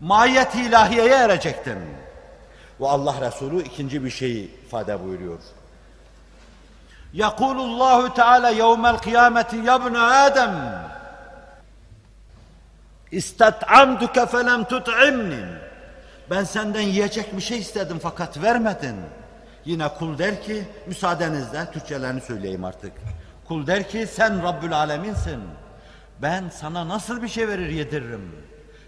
[0.00, 1.78] Mahiyet-i ilahiyeye erecektin.
[2.80, 5.38] Ve Allah Resulü ikinci bir şeyi ifade buyuruyor.
[7.12, 10.78] Yakulullahu Teala yevmel kıyameti ya ibne Adem
[13.12, 15.44] İstat'amtuke felem tut'imni.
[16.30, 18.96] Ben senden yiyecek bir şey istedim fakat vermedin.
[19.64, 22.92] Yine kul der ki, müsaadenizle Türkçelerini söyleyeyim artık.
[23.48, 25.40] Kul der ki sen Rabbül Aleminsin.
[26.22, 28.32] Ben sana nasıl bir şey verir yediririm.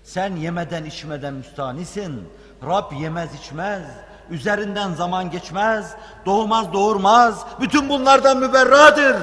[0.05, 2.29] Sen yemeden içmeden müstanisin.
[2.67, 3.83] Rab yemez içmez.
[4.31, 5.95] Üzerinden zaman geçmez.
[6.27, 7.47] Doğmaz doğurmaz.
[7.61, 9.17] Bütün bunlardan müberradır.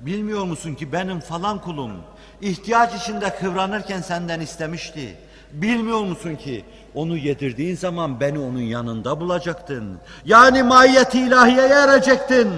[0.00, 1.92] Bilmiyor musun ki benim falan kulum
[2.40, 5.16] ihtiyaç içinde kıvranırken senden istemişti.
[5.52, 9.98] Bilmiyor musun ki onu yedirdiğin zaman beni onun yanında bulacaktın.
[10.24, 12.50] Yani mahiyeti ilahiyeye erecektin.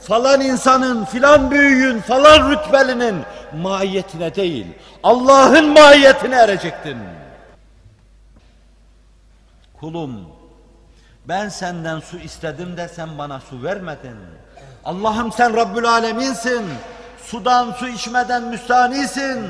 [0.00, 3.16] Falan insanın, filan büyüğün, falan rütbelinin
[3.62, 4.66] mahiyetine değil,
[5.02, 6.98] Allah'ın mahiyetine erecektin.
[9.80, 10.26] Kulum,
[11.28, 14.16] ben senden su istedim de sen bana su vermedin.
[14.84, 16.64] Allah'ım sen Rabbül Aleminsin.
[17.24, 19.46] Sudan su içmeden müstanisin.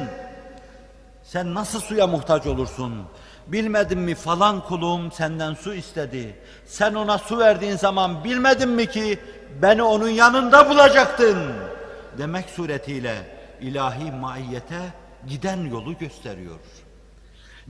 [1.22, 3.04] Sen nasıl suya muhtaç olursun?
[3.46, 6.36] Bilmedin mi falan kulum senden su istedi.
[6.66, 9.18] Sen ona su verdiğin zaman bilmedin mi ki
[9.62, 11.38] beni onun yanında bulacaktın.
[12.18, 13.14] Demek suretiyle
[13.60, 14.80] ilahi maiyete
[15.26, 16.58] giden yolu gösteriyor.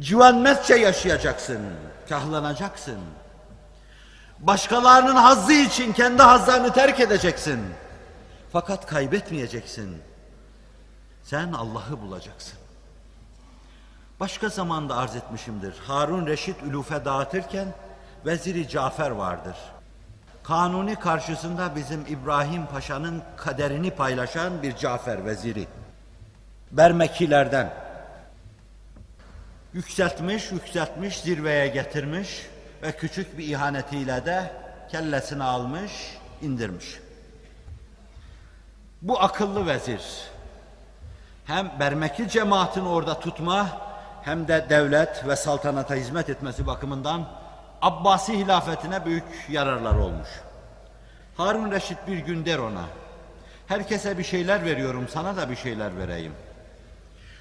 [0.00, 1.60] Civanmezce yaşayacaksın,
[2.08, 2.98] kahlanacaksın.
[4.38, 7.60] Başkalarının hazzı için kendi hazlarını terk edeceksin.
[8.52, 10.02] Fakat kaybetmeyeceksin.
[11.22, 12.58] Sen Allah'ı bulacaksın.
[14.20, 15.74] Başka zamanda arz etmişimdir.
[15.86, 17.68] Harun Reşit ülufe dağıtırken
[18.26, 19.56] veziri Cafer vardır.
[20.42, 25.66] Kanuni karşısında bizim İbrahim Paşa'nın kaderini paylaşan bir Cafer veziri.
[26.72, 27.87] Bermekilerden.
[29.78, 32.46] Yükseltmiş, yükseltmiş, zirveye getirmiş
[32.82, 34.52] ve küçük bir ihanetiyle de
[34.90, 35.92] kellesini almış,
[36.42, 36.98] indirmiş.
[39.02, 40.02] Bu akıllı vezir
[41.44, 43.80] hem Bermeki cemaatini orada tutma
[44.22, 47.28] hem de devlet ve saltanata hizmet etmesi bakımından
[47.82, 50.28] Abbasi hilafetine büyük yararlar olmuş.
[51.36, 52.84] Harun Reşit bir gün der ona,
[53.66, 56.32] herkese bir şeyler veriyorum, sana da bir şeyler vereyim.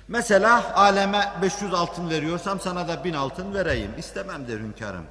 [0.08, 3.92] Mesela aleme 500 altın veriyorsam sana da 1000 altın vereyim.
[3.98, 5.06] İstemem der hünkârım.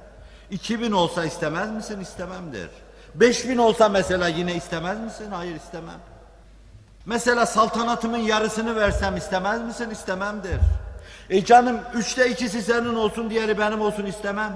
[0.51, 1.99] 2000 olsa istemez misin?
[1.99, 2.67] İstemem der.
[3.15, 5.31] 5000 olsa mesela yine istemez misin?
[5.31, 5.99] Hayır istemem.
[7.05, 9.89] Mesela saltanatımın yarısını versem istemez misin?
[9.89, 10.59] İstemem der.
[11.29, 14.53] E canım üçte ikisi senin olsun diğeri benim olsun istemem.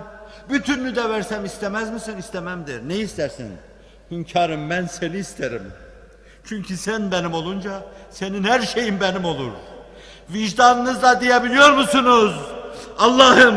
[0.49, 2.17] Bütününü de versem istemez misin?
[2.17, 2.79] İstemem der.
[2.87, 3.51] Ne istersin?
[4.11, 5.73] Hünkârım ben seni isterim.
[6.45, 7.81] Çünkü sen benim olunca
[8.11, 9.51] senin her şeyin benim olur.
[10.33, 12.35] Vicdanınızla diyebiliyor musunuz?
[12.99, 13.55] Allah'ım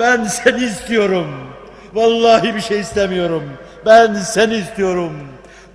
[0.00, 1.50] ben seni istiyorum.
[1.92, 3.42] Vallahi bir şey istemiyorum.
[3.86, 5.12] Ben seni istiyorum.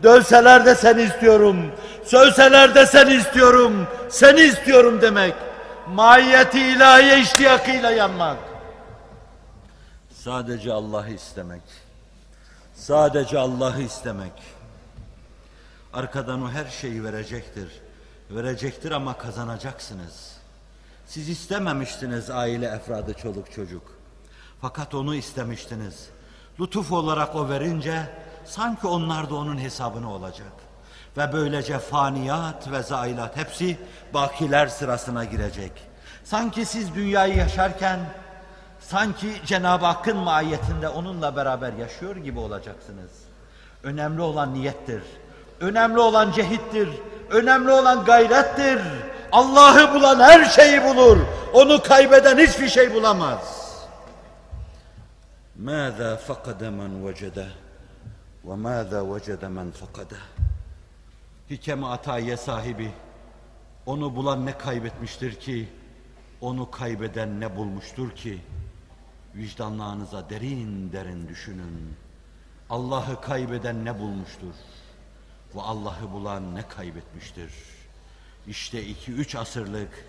[0.04, 1.72] Dövseler de seni istiyorum.
[2.06, 3.88] Sövseler de seni istiyorum.
[4.10, 5.34] Seni istiyorum demek.
[5.88, 8.38] Mahiyeti ilahiye iştiyakıyla yanmak.
[10.12, 11.62] Sadece Allah'ı istemek.
[12.76, 14.32] Sadece Allah'ı istemek.
[15.94, 17.68] Arkadan o her şeyi verecektir.
[18.30, 20.35] Verecektir ama kazanacaksınız.
[21.06, 23.84] Siz istememiştiniz aile efradı çoluk çocuk.
[24.62, 26.10] Fakat onu istemiştiniz.
[26.60, 28.02] Lütuf olarak o verince
[28.46, 30.52] sanki onlar da onun hesabını olacak.
[31.18, 33.78] Ve böylece faniyat ve zailat hepsi
[34.14, 35.72] bakiler sırasına girecek.
[36.24, 38.00] Sanki siz dünyayı yaşarken
[38.80, 43.12] sanki Cenab-ı Hakk'ın mahiyetinde onunla beraber yaşıyor gibi olacaksınız.
[43.84, 45.04] Önemli olan niyettir.
[45.60, 46.90] Önemli olan cehittir.
[47.30, 48.80] Önemli olan gayrettir.
[49.35, 51.19] Allah'ı bulan her şeyi bulur.
[51.53, 53.61] Onu kaybeden hiçbir şey bulamaz.
[55.61, 57.49] ماذا فقد من وجده
[58.45, 60.21] وماذا وجد من فقده
[61.51, 62.91] Hikem ataye sahibi
[63.87, 65.69] onu bulan ne kaybetmiştir ki
[66.41, 68.41] onu kaybeden ne bulmuştur ki
[69.35, 71.97] vicdanlarınıza derin derin düşünün
[72.71, 74.55] Allah'ı kaybeden ne bulmuştur
[75.55, 77.53] ve Allah'ı bulan ne kaybetmiştir
[78.48, 80.06] İşte iki üç asırlık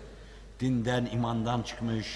[0.59, 2.07] dinden imandan çıkmış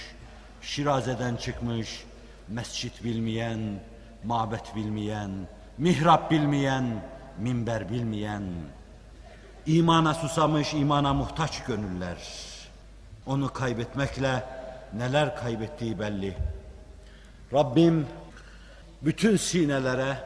[0.61, 2.03] şirazeden çıkmış
[2.47, 3.59] mescit bilmeyen
[4.23, 5.31] mabet bilmeyen
[5.77, 7.05] mihrap bilmeyen
[7.39, 8.43] minber bilmeyen
[9.65, 12.17] İmana susamış, imana muhtaç gönüller.
[13.25, 14.43] Onu kaybetmekle
[14.93, 16.37] neler kaybettiği belli.
[17.53, 18.07] Rabbim
[19.01, 20.17] bütün sinelere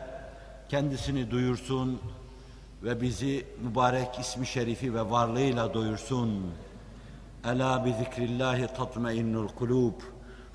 [0.69, 2.01] kendisini duyursun
[2.85, 6.53] ve bizi mübarek ismi şerifi ve varlığıyla doyursun.
[7.45, 9.93] Ela bi zikrillahi tatmainnul kulub.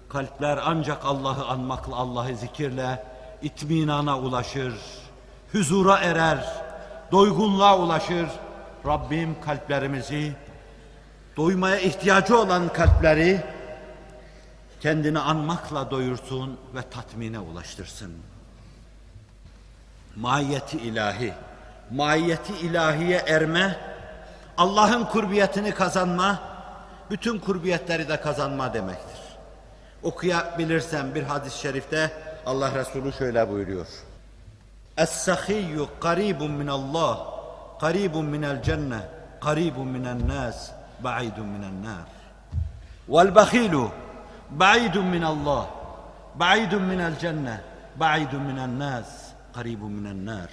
[0.08, 3.04] Kalpler ancak Allah'ı anmakla, Allah'ı zikirle
[3.42, 4.74] itminana ulaşır,
[5.52, 6.62] huzura erer,
[7.12, 8.26] doygunluğa ulaşır
[8.86, 10.32] Rabbim kalplerimizi,
[11.36, 13.40] doymaya ihtiyacı olan kalpleri
[14.80, 18.12] kendini anmakla doyursun ve tatmine ulaştırsın.
[20.16, 21.34] Mahiyeti ilahi,
[21.90, 23.76] mahiyeti ilahiye erme,
[24.56, 26.38] Allah'ın kurbiyetini kazanma,
[27.10, 29.20] bütün kurbiyetleri de kazanma demektir.
[30.02, 32.10] Okuyabilirsem bir hadis-i şerifte
[32.46, 33.86] Allah Resulü şöyle buyuruyor.
[34.96, 37.26] Es-sahiyyu karibun minallah,
[37.80, 39.00] karibun minel cenne,
[39.40, 40.70] karibun minel nas,
[41.04, 42.08] ba'idun minel nar.
[43.08, 43.90] Vel bahilu,
[44.50, 45.66] ba'idun minallah,
[46.34, 47.60] ba'idun minel cenne,
[47.96, 49.06] ba'idun minel nas,
[49.54, 50.50] karibun minel nar.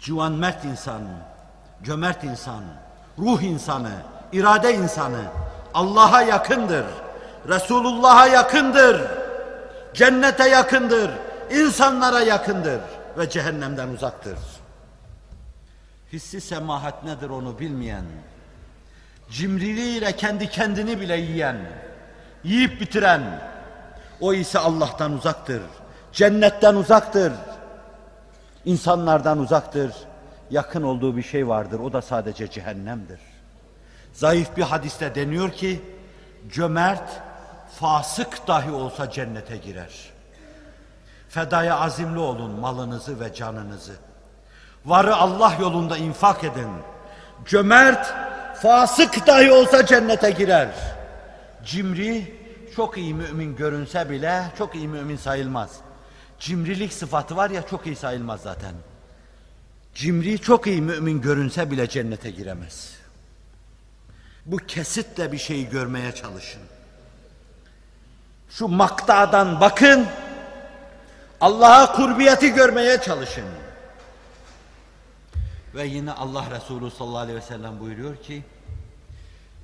[0.00, 1.02] Civan mert insan,
[1.82, 2.62] cömert insan,
[3.18, 3.92] ruh insanı,
[4.32, 5.22] irade insanı
[5.74, 6.84] Allah'a yakındır.
[7.48, 9.02] Resulullah'a yakındır.
[9.94, 11.10] Cennete yakındır.
[11.50, 12.80] insanlara yakındır
[13.18, 14.38] ve cehennemden uzaktır.
[16.12, 18.04] Hissi semahat nedir onu bilmeyen,
[19.30, 21.56] cimriliğiyle kendi kendini bile yiyen,
[22.44, 23.22] yiyip bitiren,
[24.20, 25.62] o ise Allah'tan uzaktır,
[26.12, 27.32] cennetten uzaktır,
[28.64, 29.92] insanlardan uzaktır.
[30.50, 33.20] Yakın olduğu bir şey vardır, o da sadece cehennemdir.
[34.12, 35.82] Zayıf bir hadiste deniyor ki,
[36.48, 37.22] cömert,
[37.80, 40.10] fasık dahi olsa cennete girer.
[41.28, 43.94] Fedaya azimli olun malınızı ve canınızı.
[44.86, 46.70] Varı Allah yolunda infak edin.
[47.44, 48.14] Cömert,
[48.62, 50.68] fasık dahi olsa cennete girer.
[51.64, 52.38] Cimri,
[52.76, 55.70] çok iyi mümin görünse bile çok iyi mümin sayılmaz.
[56.40, 58.74] Cimrilik sıfatı var ya çok iyi sayılmaz zaten.
[59.94, 62.92] Cimri çok iyi mümin görünse bile cennete giremez.
[64.46, 66.62] Bu kesitle bir şeyi görmeye çalışın.
[68.50, 70.06] Şu maktadan bakın,
[71.40, 73.44] Allah'a kurbiyeti görmeye çalışın.
[75.74, 78.42] Ve yine Allah Resulü sallallahu aleyhi ve sellem buyuruyor ki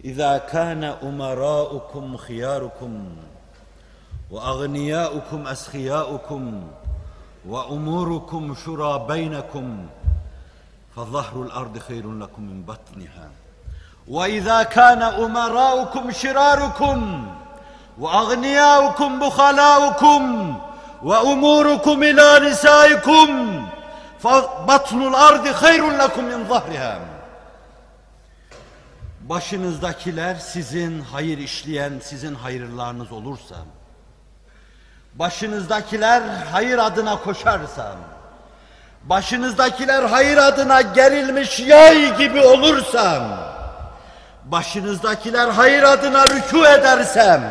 [0.03, 2.93] İzâ kâne umarâukum khiyârukum
[4.32, 6.44] ve agniyâukum eshiyâukum
[7.46, 9.68] ve umurukum şurâ beynekum
[10.96, 13.28] فظهر الأرض خير لكم من بطنها
[14.16, 17.00] وإذا كان أمراؤكم شراركم
[18.00, 20.22] وأغنياؤكم بخلاؤكم
[21.04, 23.30] وأموركم إلى نسائكم
[24.68, 27.00] batnul ardi hayrun lekum min zahriha.
[29.22, 33.56] Başınızdakiler sizin hayır işleyen, sizin hayırlarınız olursa,
[35.15, 36.23] başınızdakiler
[36.53, 37.93] hayır adına koşarsa,
[39.05, 43.23] başınızdakiler hayır adına gerilmiş yay gibi olursam,
[44.45, 47.43] başınızdakiler hayır adına rükû edersem,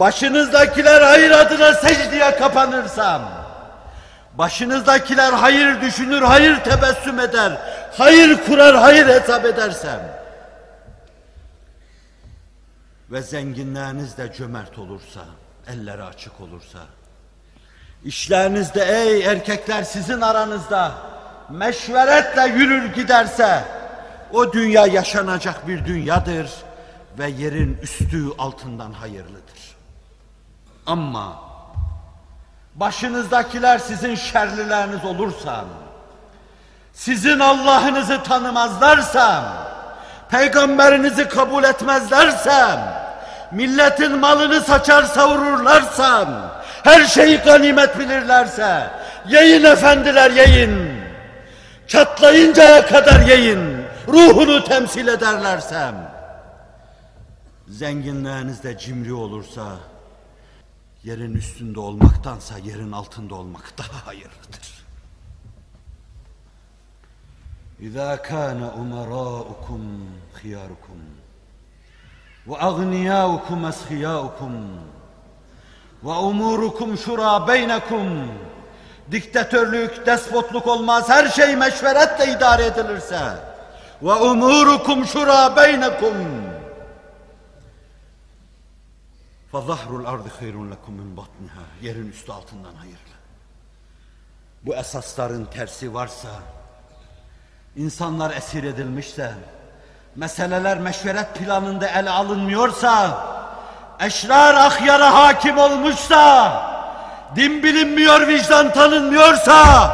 [0.00, 3.22] başınızdakiler hayır adına secdeye kapanırsam,
[4.34, 7.52] başınızdakiler hayır düşünür, hayır tebessüm eder,
[7.98, 10.00] hayır kurar, hayır hesap edersem
[13.10, 15.20] ve zenginleriniz de cömert olursa,
[15.68, 16.78] elleri açık olursa,
[18.04, 20.92] işlerinizde ey erkekler sizin aranızda
[21.50, 23.64] meşveretle yürür giderse,
[24.32, 26.50] o dünya yaşanacak bir dünyadır
[27.18, 29.76] ve yerin üstü altından hayırlıdır.
[30.86, 31.36] Ama
[32.74, 35.64] başınızdakiler sizin şerlileriniz olursa,
[36.92, 39.52] sizin Allah'ınızı tanımazlarsa,
[40.30, 42.78] peygamberinizi kabul etmezlerse,
[43.52, 46.26] milletin malını saçar savururlarsa,
[46.82, 48.90] her şeyi ganimet bilirlerse,
[49.28, 51.00] yiyin efendiler yiyin,
[51.86, 53.76] çatlayıncaya kadar yiyin,
[54.08, 55.90] ruhunu temsil ederlerse,
[57.68, 59.64] zenginliğiniz de cimri olursa,
[61.04, 64.76] yerin üstünde olmaktansa yerin altında olmak daha hayırlıdır.
[67.80, 70.98] İza kana umaraukum khiyarukum
[72.47, 74.53] ve aghniyaukum askhiyaukum
[76.03, 78.31] ve umurukum şura beynekum
[79.11, 81.09] diktatörlük, despotluk olmaz.
[81.09, 83.21] Her şey meşveretle idare edilirse
[84.01, 86.15] ve umurukum şura beynekum
[89.53, 93.15] فَظَهْرُ الْاَرْضِ خَيْرٌ لَكُمْ مِنْ بَطْنِهَا Yerin üstü altından hayırlı.
[94.65, 96.29] Bu esasların tersi varsa,
[97.75, 99.33] insanlar esir edilmişse,
[100.16, 103.26] meseleler meşveret planında ele alınmıyorsa,
[104.00, 106.52] eşrar ahyara hakim olmuşsa,
[107.36, 109.88] din bilinmiyor, vicdan tanınmıyorsa,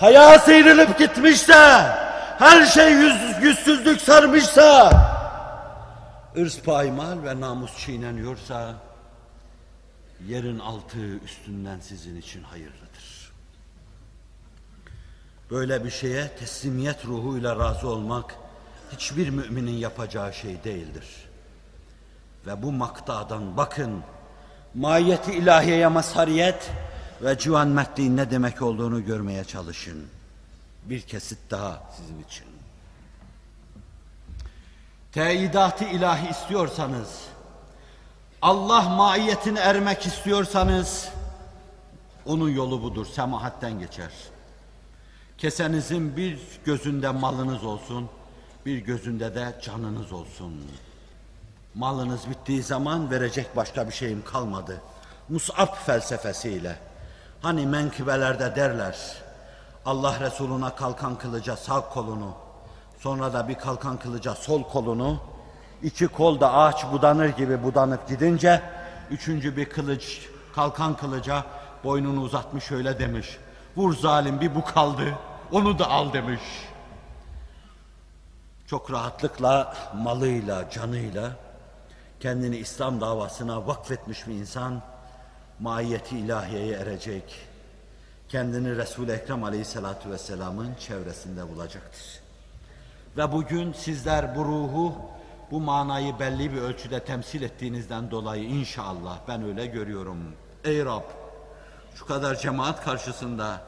[0.00, 1.86] haya sıyrılıp gitmişse,
[2.38, 4.90] her şey yüz, yüzsüzlük sarmışsa,
[6.38, 8.74] ırz paymal ve namus çiğneniyorsa,
[10.26, 13.32] yerin altı üstünden sizin için hayırlıdır.
[15.50, 18.34] Böyle bir şeye teslimiyet ruhuyla razı olmak,
[18.92, 21.04] hiçbir müminin yapacağı şey değildir.
[22.46, 24.02] Ve bu maktadan bakın,
[24.74, 26.70] mahiyeti ilahiyeye mazhariyet
[27.22, 30.06] ve civan mertliğin ne demek olduğunu görmeye çalışın.
[30.84, 32.46] Bir kesit daha sizin için.
[35.12, 37.20] Teyidatı ilahi istiyorsanız,
[38.42, 41.08] Allah maiyetine ermek istiyorsanız,
[42.26, 44.10] onun yolu budur, semahatten geçer.
[45.38, 48.08] Kesenizin bir gözünde malınız olsun,
[48.66, 50.52] bir gözünde de canınız olsun.
[51.74, 54.80] Malınız bittiği zaman verecek başka bir şeyim kalmadı.
[55.28, 56.76] Mus'ab felsefesiyle.
[57.42, 58.96] Hani menkıbelerde derler,
[59.84, 62.34] Allah Resuluna kalkan kılıca sağ kolunu,
[62.98, 65.20] sonra da bir kalkan kılıca sol kolunu,
[65.82, 68.62] iki kol da ağaç budanır gibi budanıp gidince,
[69.10, 71.44] üçüncü bir kılıç, kalkan kılıca
[71.84, 73.38] boynunu uzatmış şöyle demiş,
[73.76, 75.14] vur zalim bir bu kaldı,
[75.52, 76.40] onu da al demiş.
[78.66, 81.30] Çok rahatlıkla malıyla, canıyla
[82.20, 84.82] kendini İslam davasına vakfetmiş bir insan
[85.60, 87.46] mahiyeti ilahiyeye erecek.
[88.28, 92.20] Kendini Resul-i Ekrem Aleyhisselatü Vesselam'ın çevresinde bulacaktır.
[93.16, 94.94] Ve bugün sizler bu ruhu,
[95.50, 100.18] bu manayı belli bir ölçüde temsil ettiğinizden dolayı inşallah ben öyle görüyorum.
[100.64, 101.04] Ey Rab,
[101.94, 103.60] şu kadar cemaat karşısında,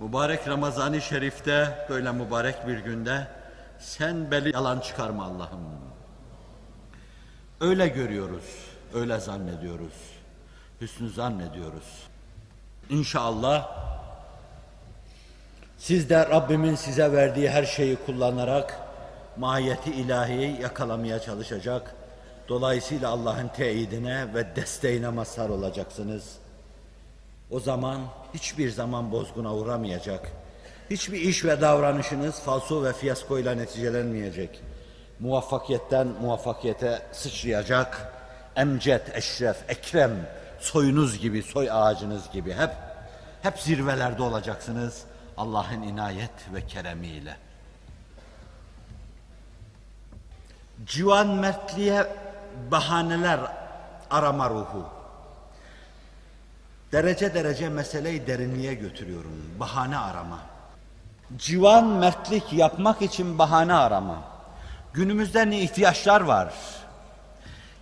[0.00, 3.35] mübarek Ramazan-ı Şerif'te, böyle mübarek bir günde,
[3.78, 5.60] sen beli yalan çıkarma Allah'ım.
[7.60, 8.44] Öyle görüyoruz,
[8.94, 9.94] öyle zannediyoruz,
[10.80, 12.06] hüsnü zannediyoruz.
[12.90, 13.68] İnşallah
[15.78, 18.80] siz de Rabbimin size verdiği her şeyi kullanarak
[19.36, 21.94] mahiyeti ilahiyi yakalamaya çalışacak.
[22.48, 26.36] Dolayısıyla Allah'ın teyidine ve desteğine mazhar olacaksınız.
[27.50, 28.00] O zaman
[28.34, 30.32] hiçbir zaman bozguna uğramayacak.
[30.90, 34.62] Hiçbir iş ve davranışınız falso ve fiyaskoyla neticelenmeyecek.
[35.20, 38.12] Muvaffakiyetten muvaffakiyete sıçrayacak.
[38.56, 40.28] Emcet, eşref, ekrem,
[40.60, 42.70] soyunuz gibi, soy ağacınız gibi hep
[43.42, 45.04] hep zirvelerde olacaksınız
[45.36, 47.36] Allah'ın inayet ve keremiyle.
[50.86, 52.06] Civan mertliğe
[52.70, 53.40] bahaneler
[54.10, 54.84] arama ruhu.
[56.92, 59.32] Derece derece meseleyi derinliğe götürüyorum.
[59.60, 60.55] Bahane arama.
[61.38, 64.16] Civan mertlik yapmak için bahane arama.
[64.92, 66.54] Günümüzde ne ihtiyaçlar var?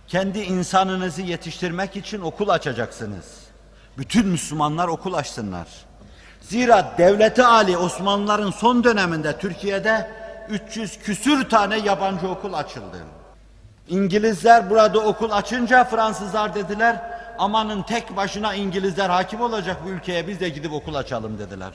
[0.07, 3.25] Kendi insanınızı yetiştirmek için okul açacaksınız.
[3.97, 5.67] Bütün Müslümanlar okul açsınlar.
[6.41, 10.11] Zira devleti Ali Osmanlıların son döneminde Türkiye'de
[10.49, 12.97] 300 küsür tane yabancı okul açıldı.
[13.89, 17.01] İngilizler burada okul açınca Fransızlar dediler
[17.37, 21.71] amanın tek başına İngilizler hakim olacak bu ülkeye biz de gidip okul açalım dediler.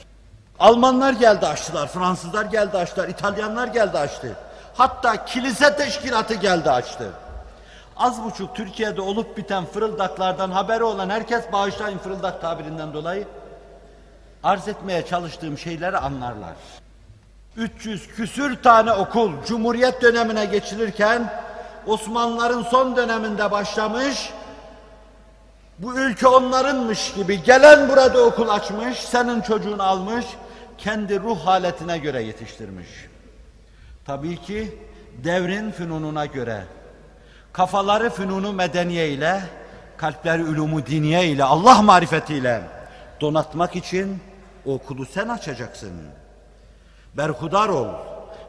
[0.60, 4.36] Almanlar geldi açtılar, Fransızlar geldi açtılar, İtalyanlar geldi açtı.
[4.74, 7.10] Hatta kilise teşkilatı geldi açtı.
[7.96, 13.24] Az buçuk Türkiye'de olup biten fırıldaklardan haberi olan herkes bağışlayın fırıldak tabirinden dolayı
[14.42, 16.54] arz etmeye çalıştığım şeyleri anlarlar.
[17.56, 21.32] 300 küsür tane okul Cumhuriyet dönemine geçilirken
[21.86, 24.30] Osmanlıların son döneminde başlamış.
[25.78, 30.26] Bu ülke onlarınmış gibi gelen burada okul açmış, senin çocuğunu almış,
[30.85, 32.89] kendi ruh haletine göre yetiştirmiş.
[34.07, 34.78] Tabii ki
[35.24, 36.65] devrin fünununa göre,
[37.52, 39.40] kafaları fünunu medeniye ile,
[39.97, 42.62] kalpleri ulumu diniye ile, Allah marifetiyle
[43.20, 44.19] donatmak için
[44.66, 45.93] o okulu sen açacaksın.
[47.15, 47.89] Berhudar ol.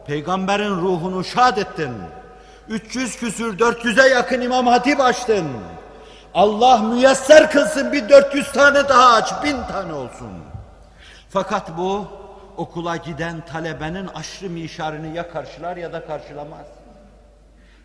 [0.08, 1.92] Peygamberin ruhunu şad ettin.
[2.70, 5.48] 300 küsür 400'e yakın İmam Hatip açtın.
[6.34, 10.32] Allah müyesser kılsın bir 400 tane daha aç, bin tane olsun.
[11.30, 12.08] Fakat bu
[12.58, 16.66] okula giden talebenin aşrı mişarını ya karşılar ya da karşılamaz.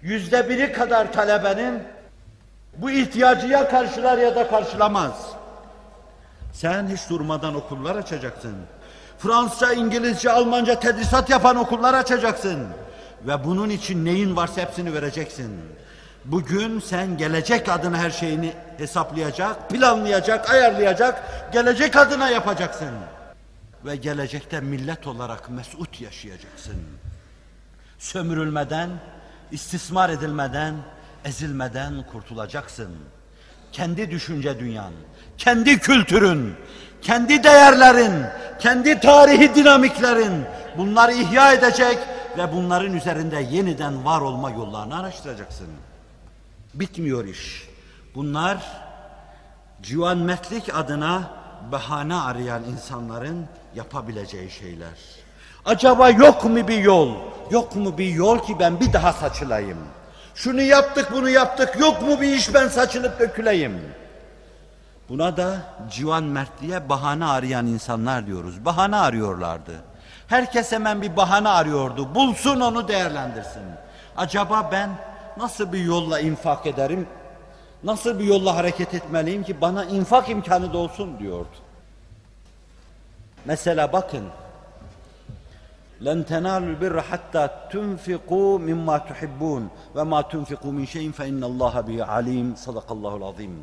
[0.03, 1.83] Yüzde biri kadar talebenin
[2.77, 5.13] bu ihtiyacı ya karşılar ya da karşılamaz.
[6.53, 8.57] Sen hiç durmadan okullar açacaksın.
[9.19, 12.67] Fransızca, İngilizce, Almanca tedrisat yapan okullar açacaksın.
[13.27, 15.61] Ve bunun için neyin varsa hepsini vereceksin.
[16.25, 21.23] Bugün sen gelecek adına her şeyini hesaplayacak, planlayacak, ayarlayacak,
[21.53, 22.91] gelecek adına yapacaksın.
[23.87, 26.77] Ve gelecekte millet olarak mesut yaşayacaksın.
[27.99, 28.91] Sömürülmeden,
[29.51, 30.75] istismar edilmeden,
[31.25, 32.91] ezilmeden kurtulacaksın.
[33.73, 34.93] Kendi düşünce dünyan,
[35.39, 36.55] kendi kültürün,
[37.03, 38.27] kendi değerlerin,
[38.59, 40.45] kendi tarihi dinamiklerin
[40.77, 41.99] bunları ihya edecek
[42.39, 45.69] ve bunların üzerinde yeniden var olma yollarını araştıracaksın.
[46.75, 47.69] Bitmiyor iş.
[48.15, 48.59] Bunlar
[49.83, 51.31] civan metlik adına
[51.73, 53.47] bahane arayan insanların
[53.77, 54.99] yapabileceği şeyler.
[55.65, 57.11] Acaba yok mu bir yol?
[57.51, 59.79] Yok mu bir yol ki ben bir daha saçılayım?
[60.35, 63.81] Şunu yaptık bunu yaptık yok mu bir iş ben saçılıp döküleyim?
[65.09, 65.57] Buna da
[65.91, 68.65] civan mertliğe bahane arayan insanlar diyoruz.
[68.65, 69.73] Bahane arıyorlardı.
[70.29, 72.15] Herkes hemen bir bahane arıyordu.
[72.15, 73.63] Bulsun onu değerlendirsin.
[74.17, 74.91] Acaba ben
[75.37, 77.09] nasıl bir yolla infak ederim?
[77.85, 81.57] Nasıl bir yolla hareket etmeliyim ki bana infak imkanı da olsun diyordu.
[83.46, 84.24] Mesela bakın.
[86.08, 89.64] لن تنالوا البر حتى تنفقوا مما تحبون
[89.96, 93.56] وما تنفقوا من شيء فإن الله به عليم صدق الله العظيم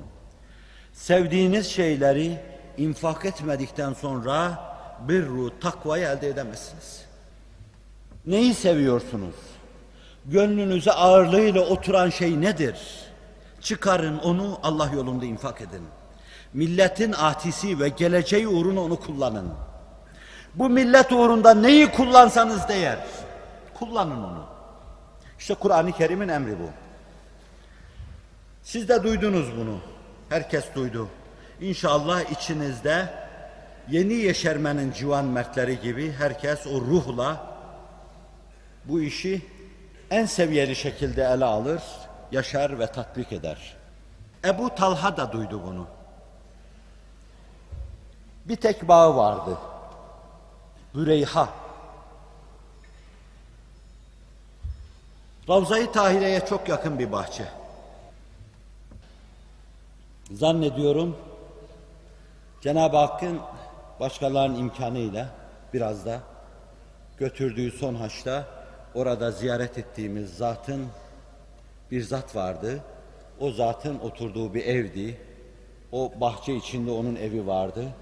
[0.93, 2.39] Sevdiğiniz şeyleri
[2.77, 4.59] infak etmedikten sonra
[5.09, 7.05] birru, takvayı elde edemezsiniz.
[8.27, 9.35] Neyi seviyorsunuz?
[10.27, 12.77] Gönlünüze ağırlığıyla oturan şey nedir?
[13.61, 15.83] Çıkarın onu Allah yolunda infak edin.
[16.55, 19.49] Milletin ahtisi ve geleceği uğruna onu kullanın.
[20.56, 23.00] Bu millet uğrunda neyi kullansanız değer.
[23.74, 24.46] Kullanın onu.
[25.40, 26.70] İşte Kur'an-ı Kerim'in emri bu.
[28.64, 29.80] Siz de duydunuz bunu.
[30.30, 31.08] Herkes duydu.
[31.62, 33.10] İnşallah içinizde
[33.90, 37.54] yeni yeşermenin civan mertleri gibi herkes o ruhla
[38.86, 39.42] bu işi
[40.12, 41.82] en seviyeli şekilde ele alır,
[42.32, 43.76] yaşar ve tatbik eder.
[44.46, 45.88] Ebu Talha da duydu bunu.
[48.46, 49.58] Bir tek bağı vardı.
[50.95, 51.49] Büreyha.
[55.49, 57.45] Ravza-i Tahire'ye çok yakın bir bahçe.
[60.32, 61.18] Zannediyorum
[62.61, 63.40] Cenab-ı Hakk'ın
[63.99, 65.30] başkalarının imkanıyla
[65.74, 66.20] biraz da
[67.18, 68.48] götürdüğü son haçta
[68.95, 70.88] orada ziyaret ettiğimiz zatın
[71.91, 72.84] bir zat vardı.
[73.40, 75.18] O zatın oturduğu bir evdi.
[75.91, 77.94] O bahçe içinde onun evi vardı.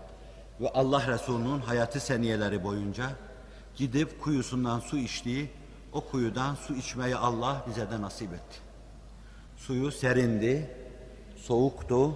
[0.62, 3.12] Ve Allah Resulü'nün hayatı seniyeleri boyunca
[3.76, 5.50] gidip kuyusundan su içtiği
[5.94, 8.58] o kuyudan su içmeyi Allah bize de nasip etti.
[9.58, 10.76] Suyu serindi,
[11.38, 12.16] soğuktu.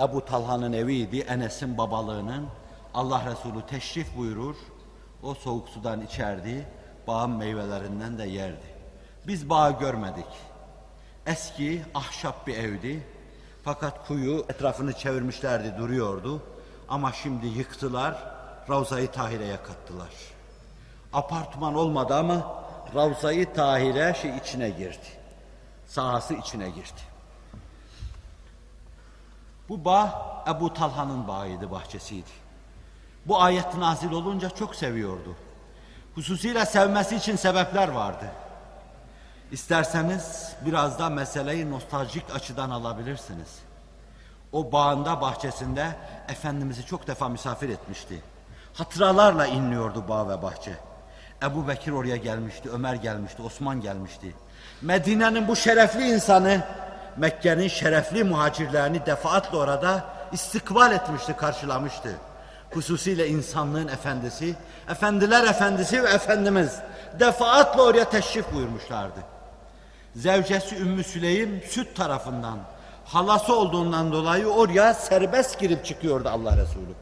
[0.00, 2.46] Ebu Talha'nın eviydi, Enes'in babalığının.
[2.94, 4.56] Allah Resulü teşrif buyurur,
[5.22, 6.66] o soğuk sudan içerdi,
[7.06, 8.66] bağın meyvelerinden de yerdi.
[9.26, 10.26] Biz bağı görmedik.
[11.26, 13.06] Eski ahşap bir evdi.
[13.64, 16.42] Fakat kuyu etrafını çevirmişlerdi, duruyordu.
[16.88, 18.14] Ama şimdi yıktılar,
[18.70, 20.10] Ravza-i Tahire'ye kattılar.
[21.12, 25.06] Apartman olmadı ama Ravza-i Tahire şey içine girdi.
[25.86, 27.00] Sahası içine girdi.
[29.68, 32.30] Bu bağ Ebu Talha'nın bağıydı, bahçesiydi.
[33.26, 35.36] Bu ayet nazil olunca çok seviyordu.
[36.14, 38.32] Hususiyle sevmesi için sebepler vardı.
[39.52, 43.67] İsterseniz biraz da meseleyi nostaljik açıdan alabilirsiniz.
[44.52, 45.86] O bağında, bahçesinde
[46.28, 48.22] Efendimiz'i çok defa misafir etmişti.
[48.74, 50.72] Hatıralarla inliyordu bağ ve bahçe.
[51.42, 54.34] Ebu Bekir oraya gelmişti, Ömer gelmişti, Osman gelmişti.
[54.82, 56.62] Medine'nin bu şerefli insanı
[57.16, 62.12] Mekke'nin şerefli muhacirlerini defaatle orada istikbal etmişti, karşılamıştı.
[62.70, 64.54] Hususiyle insanlığın efendisi,
[64.90, 66.78] efendiler efendisi ve Efendimiz
[67.20, 69.20] defaatle oraya teşrif buyurmuşlardı.
[70.16, 72.58] Zevcesi Ümmü Süleym süt tarafından
[73.08, 76.94] halası olduğundan dolayı oraya serbest girip çıkıyordu Allah Resulü.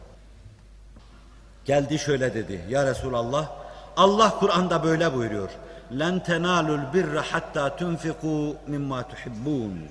[1.64, 2.64] Geldi şöyle dedi.
[2.68, 3.48] Ya Resulallah
[3.96, 5.50] Allah Kur'an'da böyle buyuruyor.
[5.98, 9.88] Len tenalul birra hatta tunfiku mimma tuhibbun.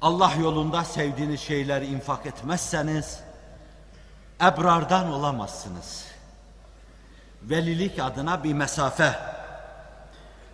[0.00, 3.20] Allah yolunda sevdiğiniz şeyleri infak etmezseniz
[4.42, 6.04] ebrardan olamazsınız.
[7.42, 9.37] Velilik adına bir mesafe.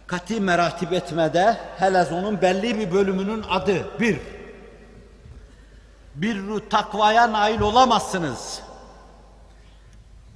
[0.07, 4.21] Kati meratip etmede helez onun belli bir bölümünün adı bir.
[6.15, 8.61] Bir takvaya nail olamazsınız.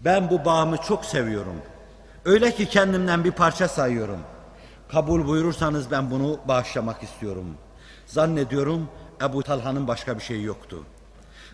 [0.04, 1.62] Ben bu bağımı çok seviyorum.
[2.24, 4.18] Öyle ki kendimden bir parça sayıyorum.
[4.92, 7.56] Kabul buyurursanız ben bunu bağışlamak istiyorum.
[8.06, 8.88] Zannediyorum
[9.22, 10.84] Ebu Talha'nın başka bir şeyi yoktu.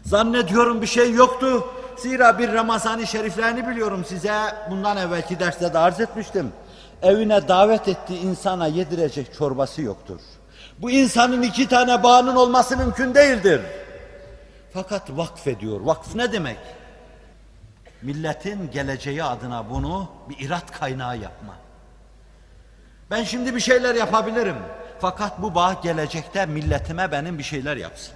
[0.02, 1.64] Zannediyorum bir şey yoktu.
[1.96, 4.34] Zira bir Ramazan-ı Şeriflerini biliyorum size.
[4.70, 6.52] Bundan evvelki derste de arz etmiştim.
[7.02, 10.20] Evine davet ettiği insana yedirecek çorbası yoktur.
[10.78, 13.60] Bu insanın iki tane bağının olması mümkün değildir.
[14.72, 15.80] Fakat vakfediyor.
[15.80, 16.58] Vakf ne demek?
[18.02, 21.54] Milletin geleceği adına bunu bir irat kaynağı yapma.
[23.10, 24.56] Ben şimdi bir şeyler yapabilirim.
[25.00, 28.14] Fakat bu bağ gelecekte milletime benim bir şeyler yapsın.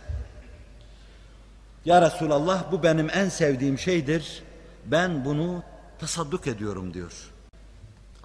[1.85, 4.43] Ya Resulallah bu benim en sevdiğim şeydir.
[4.85, 5.63] Ben bunu
[5.99, 7.31] tasadduk ediyorum diyor.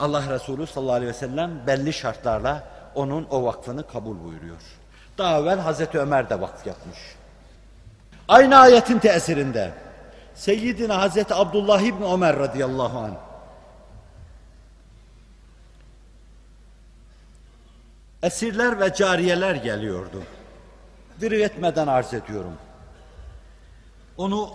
[0.03, 2.63] Allah Resulü sallallahu aleyhi ve sellem belli şartlarla
[2.95, 4.61] onun o vakfını kabul buyuruyor.
[5.17, 6.97] Daha evvel Hazreti Ömer de vakf yapmış.
[8.27, 9.71] Aynı ayetin tesirinde
[10.35, 13.15] Seyyidina Hazreti Abdullah İbni Ömer radıyallahu anh
[18.23, 20.23] esirler ve cariyeler geliyordu.
[21.21, 22.57] Diri etmeden arz ediyorum.
[24.17, 24.49] Onu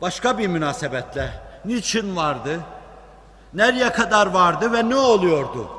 [0.00, 1.30] başka bir münasebetle
[1.64, 2.60] niçin vardı,
[3.54, 5.70] nereye kadar vardı ve ne oluyordu?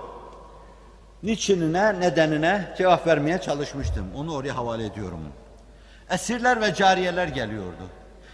[1.23, 4.05] Niçinine, nedenine cevap vermeye çalışmıştım.
[4.15, 5.19] Onu oraya havale ediyorum.
[6.09, 7.83] Esirler ve cariyeler geliyordu.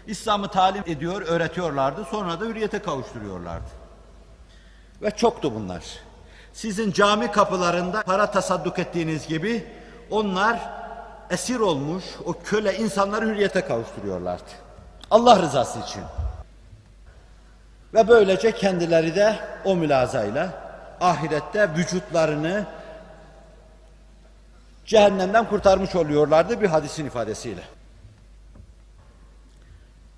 [0.08, 2.06] İslam'ı talim ediyor, öğretiyorlardı.
[2.12, 3.70] Sonra da hürriyete kavuşturuyorlardı.
[5.02, 5.84] Ve çoktu bunlar.
[6.54, 9.66] Sizin cami kapılarında para tasadduk ettiğiniz gibi
[10.10, 10.60] onlar
[11.30, 14.52] esir olmuş o köle insanları hürriyete kavuşturuyorlardı.
[15.12, 16.02] Allah rızası için.
[17.94, 20.50] Ve böylece kendileri de o mülazayla
[21.02, 22.66] ahirette vücutlarını
[24.86, 27.64] cehennemden kurtarmış oluyorlardı bir hadisin ifadesiyle.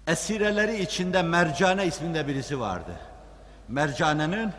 [0.07, 2.91] Esireleri içinde Mercane isminde birisi vardı.
[3.67, 4.51] Mercane'nin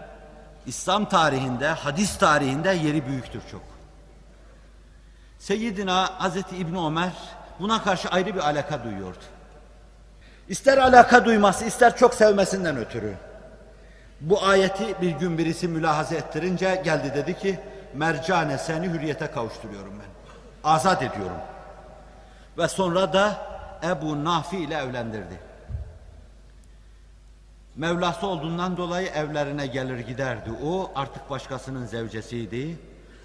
[0.66, 3.62] İslam tarihinde, hadis tarihinde yeri büyüktür çok.
[5.38, 7.12] Seyyidina Hazreti İbni Ömer
[7.60, 9.24] buna karşı ayrı bir alaka duyuyordu.
[10.48, 13.14] İster alaka duyması, ister çok sevmesinden ötürü.
[14.20, 17.60] Bu ayeti bir gün birisi mülahaza ettirince geldi dedi ki,
[17.94, 20.30] Mercane seni hürriyete kavuşturuyorum ben.
[20.70, 21.36] Azat ediyorum.
[22.58, 23.36] Ve sonra da
[23.82, 25.38] Ebu Nafi ile evlendirdi.
[27.76, 30.50] Mevlası olduğundan dolayı evlerine gelir giderdi.
[30.64, 32.78] O artık başkasının zevcesiydi.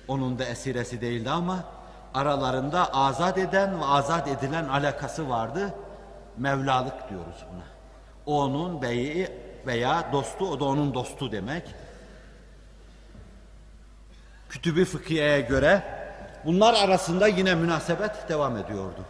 [0.08, 1.60] Onun da esiresi değildi ama
[2.14, 5.74] aralarında azat eden ve azat edilen alakası vardı.
[6.40, 7.64] Mevlalık diyoruz buna.
[8.26, 9.28] O onun beyi
[9.68, 11.64] veya dostu, o da onun dostu demek.
[14.50, 15.84] Kütübü fıkhiyeye göre
[16.46, 19.06] bunlar arasında yine münasebet devam ediyordu.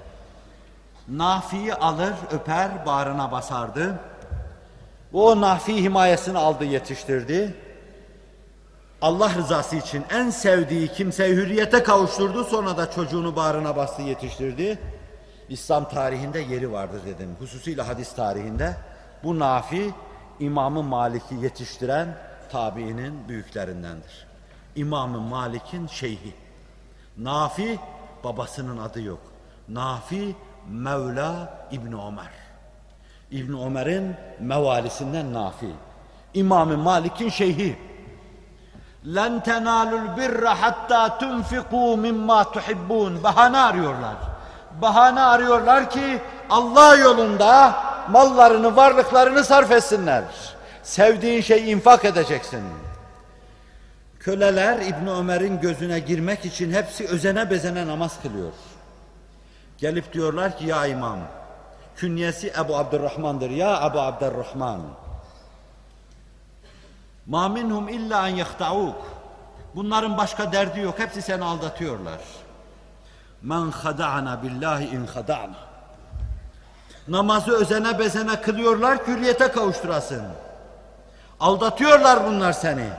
[1.08, 4.00] Nafi'yi alır, öper, bağrına basardı.
[5.14, 7.56] O Nafi himayesini aldı, yetiştirdi.
[9.02, 12.44] Allah rızası için en sevdiği kimseyi hürriyete kavuşturdu.
[12.44, 14.80] Sonra da çocuğunu bağrına bastı, yetiştirdi.
[15.50, 17.36] İslam tarihinde yeri vardır dedim.
[17.40, 18.78] Hususiyle hadis tarihinde.
[19.24, 19.94] Bu Nafi,
[20.40, 22.18] İmam-ı Malik'i yetiştiren
[22.52, 24.28] tabiinin büyüklerindendir.
[24.76, 26.34] İmam-ı Malik'in şeyhi.
[27.18, 27.80] Nafi,
[28.24, 29.22] babasının adı yok.
[29.70, 30.36] Nafi,
[30.70, 32.32] Mevla İbni Ömer.
[33.32, 35.70] İbni Ömer'in mevalisinden Nafi.
[36.34, 37.78] İmam-ı Malik'in şeyhi.
[39.06, 43.24] Len tenalul birra hatta tunfiku mimma tuhibbun.
[43.24, 44.16] Bahane arıyorlar.
[44.82, 50.24] Bahane arıyorlar ki Allah yolunda mallarını, varlıklarını sarf etsinler.
[50.84, 52.64] Sevdiğin şeyi infak edeceksin.
[54.20, 58.52] Köleler İbni Ömer'in gözüne girmek için hepsi özene bezene namaz kılıyor.
[59.78, 61.20] Gelip diyorlar ki ya imam,
[61.96, 63.50] künyesi Ebu Abdurrahman'dır.
[63.50, 64.82] Ya Ebu Abdurrahman.
[67.26, 68.96] Ma minhum illa en yahta'uk.
[69.76, 71.00] Bunların başka derdi yok.
[71.00, 72.20] Hepsi seni aldatıyorlar.
[73.42, 75.56] Men khada'na billahi in khada'na.
[77.08, 80.24] Namazı özene bezene kılıyorlar, hürriyete kavuşturasın.
[81.40, 82.90] Aldatıyorlar bunlar seni.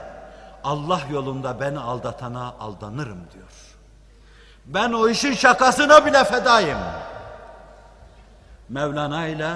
[0.63, 3.51] Allah yolunda beni aldatana aldanırım diyor.
[4.65, 6.77] Ben o işin şakasına bile fedayım.
[8.69, 9.51] Mevlana ile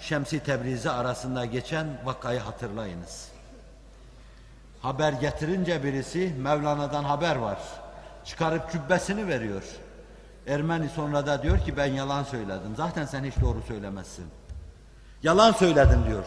[0.00, 3.28] Şemsi Tebrizi arasında geçen vakayı hatırlayınız.
[4.82, 7.58] Haber getirince birisi Mevlana'dan haber var.
[8.24, 9.62] Çıkarıp cübbesini veriyor.
[10.46, 12.74] Ermeni sonra da diyor ki ben yalan söyledim.
[12.76, 14.26] Zaten sen hiç doğru söylemezsin.
[15.22, 16.24] Yalan söyledim diyor.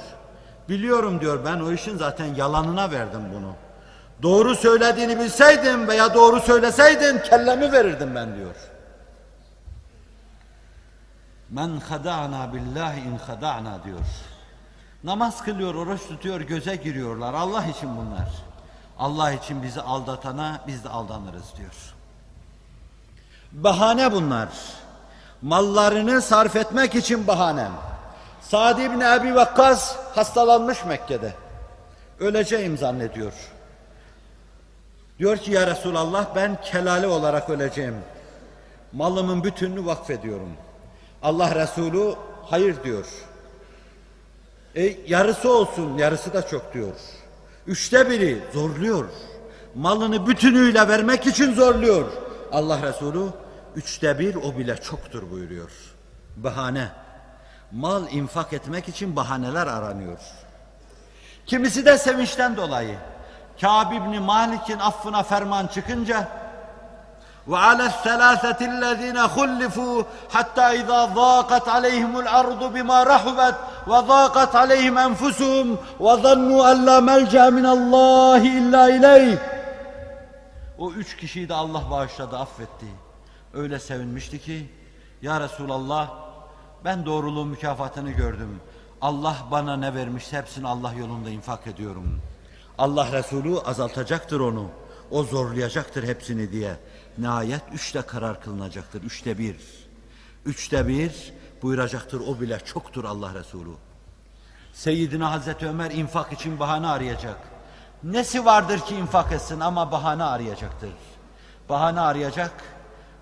[0.70, 3.54] Biliyorum diyor ben o işin zaten yalanına verdim bunu.
[4.22, 8.56] Doğru söylediğini bilseydim veya doğru söyleseydin kellemi verirdim ben diyor.
[11.50, 14.00] Men hada'na billahi in hada'na diyor.
[15.04, 17.34] Namaz kılıyor, oruç tutuyor, göze giriyorlar.
[17.34, 18.30] Allah için bunlar.
[19.00, 21.95] Allah için bizi aldatana biz de aldanırız diyor.
[23.56, 24.50] Bahane bunlar.
[25.42, 27.68] Mallarını sarf etmek için bahane.
[28.42, 31.34] Sa'd ibn Ebi Vakkas hastalanmış Mekke'de.
[32.20, 33.34] Öleceğim zannediyor.
[35.20, 37.96] Diyor ki ya Resulallah ben kelale olarak öleceğim.
[38.94, 40.50] Malımın bütününü vakfediyorum.
[41.24, 42.16] Allah Resulü
[42.46, 43.06] hayır diyor.
[44.76, 46.96] E, yarısı olsun, yarısı da çok diyor.
[47.68, 49.06] Üçte biri zorluyor.
[49.76, 52.06] Malını bütünüyle vermek için zorluyor.
[52.52, 53.26] Allah Resulü
[53.77, 55.71] üçte bir o bile çoktur buyuruyor.
[56.37, 56.89] Bahane.
[57.73, 60.19] Mal infak etmek için bahaneler aranıyor.
[61.47, 62.99] Kimisi de sevinçten dolayı.
[63.61, 66.29] Kâb İbni Malik'in affına ferman çıkınca
[67.49, 70.03] وعلى الثلاثة الذين خلفوا
[70.35, 77.67] حتى إذا ضاقت عليهم الأرض بما رحبت وضاقت عليهم أنفسهم وظنوا أن لا ملجأ من
[77.67, 79.39] الله إلا إليه
[80.79, 82.87] O üç kişiyi de Allah bağışladı, affetti.
[83.56, 84.70] Öyle sevinmişti ki,
[85.22, 86.12] Ya Resulallah,
[86.86, 88.60] ben doğruluğun mükafatını gördüm.
[89.02, 92.22] Allah bana ne vermişse hepsini Allah yolunda infak ediyorum.
[92.78, 94.70] Allah Resulü azaltacaktır onu.
[95.12, 96.76] O zorlayacaktır hepsini diye.
[97.18, 99.04] Nihayet üçte karar kılınacaktır.
[99.04, 99.56] Üçte bir.
[100.46, 102.20] Üçte bir buyuracaktır.
[102.20, 103.72] O bile çoktur Allah Resulü.
[104.74, 107.38] Seyyidina Hazreti Ömer infak için bahane arayacak.
[108.04, 110.92] Nesi vardır ki infak etsin ama bahane arayacaktır.
[111.70, 112.75] Bahane arayacak.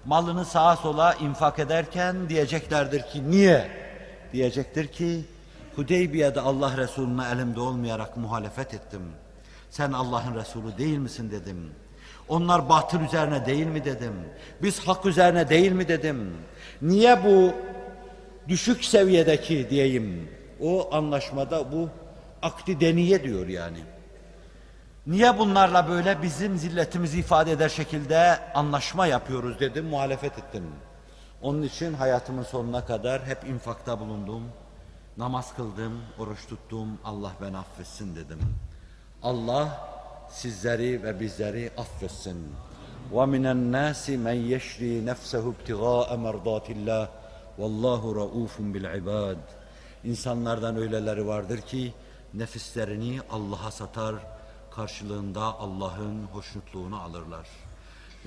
[0.05, 3.67] Malını sağa sola infak ederken diyeceklerdir ki niye?
[4.34, 5.21] Diyecektir ki
[5.75, 9.01] Hudeybiye'de Allah Resulüne elimde olmayarak muhalefet ettim.
[9.69, 11.71] Sen Allah'ın Resulü değil misin dedim.
[12.30, 14.13] Onlar batıl üzerine değil mi dedim.
[14.61, 16.38] Biz hak üzerine değil mi dedim.
[16.81, 17.53] Niye bu
[18.47, 20.30] düşük seviyedeki diyeyim
[20.61, 21.89] o anlaşmada bu
[22.41, 23.77] akdi deniye diyor yani.
[25.06, 30.64] Niye bunlarla böyle bizim zilletimizi ifade eder şekilde anlaşma yapıyoruz dedim, muhalefet ettim.
[31.43, 34.43] Onun için hayatımın sonuna kadar hep infakta bulundum.
[35.16, 38.40] Namaz kıldım, oruç tuttum, Allah beni affetsin dedim.
[39.22, 39.89] Allah
[40.30, 42.55] sizleri ve bizleri affetsin.
[43.12, 47.09] وَمِنَ النَّاسِ مَنْ يَشْرِي نَفْسَهُ ابْتِغَاءَ مَرْضَاتِ اللّٰهِ
[47.59, 49.36] وَاللّٰهُ رَؤُوفٌ بِالْعِبَادِ
[50.05, 51.93] İnsanlardan öyleleri vardır ki
[52.35, 54.14] nefislerini Allah'a satar,
[54.72, 57.47] karşılığında Allah'ın hoşnutluğunu alırlar.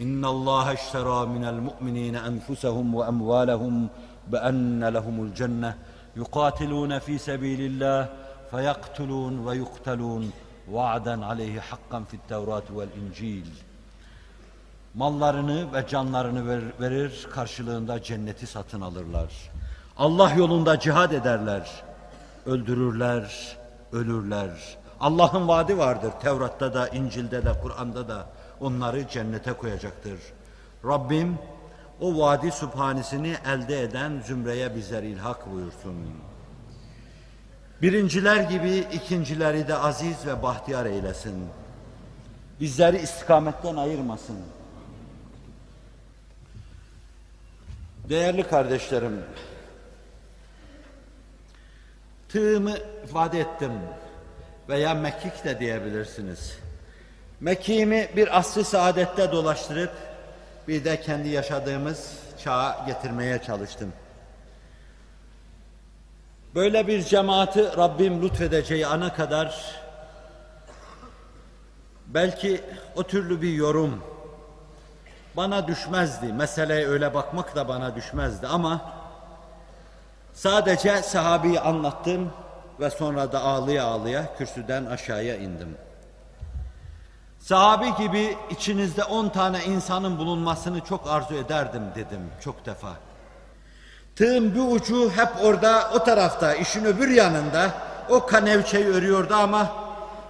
[0.06, 3.76] إن الله اشترى من المؤمنين أنفسهم وأموالهم
[4.32, 5.72] بأن لهم الجنة
[6.22, 7.99] يقاتلون في سبيل الله
[8.52, 10.24] فيقتلون ويقتلون
[10.76, 13.48] وعدا عليه حقا في التوراة والإنجيل
[14.95, 19.32] Mallarını ve canlarını ver- verir, karşılığında cenneti satın alırlar.
[19.98, 21.84] Allah yolunda cihad ederler,
[22.45, 23.58] öldürürler,
[23.91, 24.49] ölürler.
[25.01, 28.27] Allah'ın vaadi vardır Tevrat'ta da, İncil'de de, Kur'an'da da
[28.60, 30.18] onları cennete koyacaktır.
[30.85, 31.39] Rabbim
[32.01, 35.97] o vadi sübhanesini elde eden zümreye bizler ilhak buyursun.
[37.82, 41.48] Birinciler gibi ikincileri de aziz ve bahtiyar eylesin.
[42.60, 44.36] Bizleri istikametten ayırmasın.
[48.09, 49.23] Değerli kardeşlerim,
[52.28, 52.74] tığımı
[53.05, 53.73] ifade ettim
[54.69, 56.59] veya mekik de diyebilirsiniz.
[57.41, 59.93] Mekiğimi bir asr-ı saadette dolaştırıp
[60.69, 62.13] bir de kendi yaşadığımız
[62.45, 63.93] çağa getirmeye çalıştım.
[66.55, 69.75] Böyle bir cemaati Rabbim lütfedeceği ana kadar
[72.07, 72.61] belki
[72.97, 74.03] o türlü bir yorum
[75.37, 76.33] bana düşmezdi.
[76.33, 78.93] Meseleye öyle bakmak da bana düşmezdi ama
[80.35, 82.33] sadece sahabeyi anlattım
[82.81, 85.77] ve sonra da ağlıya ağlıya kürsüden aşağıya indim.
[87.39, 92.93] Sahabi gibi içinizde on tane insanın bulunmasını çok arzu ederdim dedim çok defa.
[94.16, 97.70] Tığın bir ucu hep orada o tarafta işin öbür yanında
[98.11, 99.73] o kanevçeyi örüyordu ama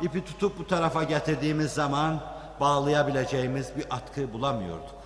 [0.03, 2.21] ipi tutup bu tarafa getirdiğimiz zaman
[2.61, 4.97] bağlayabileceğimiz bir atkı bulamıyorduk.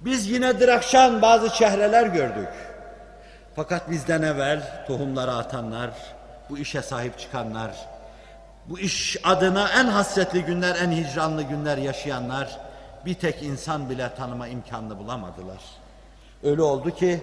[0.00, 2.48] Biz yine Drakşan bazı çehreler gördük.
[3.56, 5.90] Fakat bizden evvel tohumları atanlar,
[6.50, 7.70] bu işe sahip çıkanlar,
[8.66, 12.58] bu iş adına en hasretli günler, en hicranlı günler yaşayanlar
[13.06, 15.60] bir tek insan bile tanıma imkanını bulamadılar.
[16.42, 17.20] Öyle oldu ki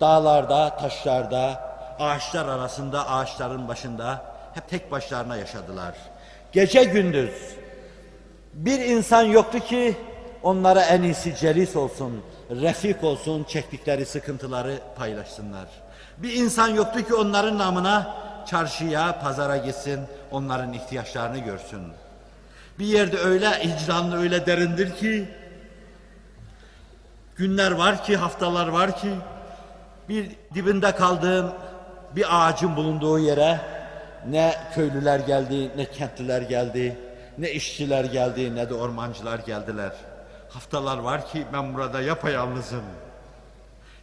[0.00, 4.22] dağlarda, taşlarda, ağaçlar arasında, ağaçların başında
[4.54, 5.94] hep tek başlarına yaşadılar.
[6.52, 7.32] Gece gündüz
[8.54, 9.96] bir insan yoktu ki
[10.42, 15.66] onlara en iyisi celis olsun, refik olsun, çektikleri sıkıntıları paylaşsınlar.
[16.18, 18.16] Bir insan yoktu ki onların namına
[18.46, 20.00] çarşıya, pazara gitsin,
[20.30, 21.82] onların ihtiyaçlarını görsün.
[22.78, 25.28] Bir yerde öyle hicranlı, öyle derindir ki,
[27.36, 29.10] günler var ki, haftalar var ki,
[30.08, 31.52] bir dibinde kaldığım
[32.16, 33.60] bir ağacın bulunduğu yere
[34.28, 36.98] ne köylüler geldi, ne kentliler geldi,
[37.38, 39.92] ne işçiler geldi, ne de ormancılar geldiler.
[40.50, 42.84] Haftalar var ki ben burada yapayalnızım.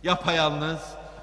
[0.03, 0.79] Yapayalnız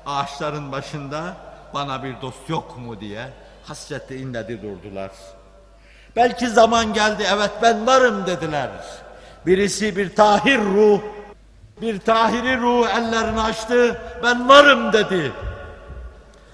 [0.07, 1.37] ağaçların başında
[1.75, 3.29] bana bir dost yok mu diye
[3.65, 5.11] hasretle inledi durdular.
[6.17, 8.71] Belki zaman geldi evet ben varım dediler.
[9.47, 11.01] Birisi bir tahir ruh,
[11.81, 15.33] bir tahiri ruh ellerini açtı ben varım dedi.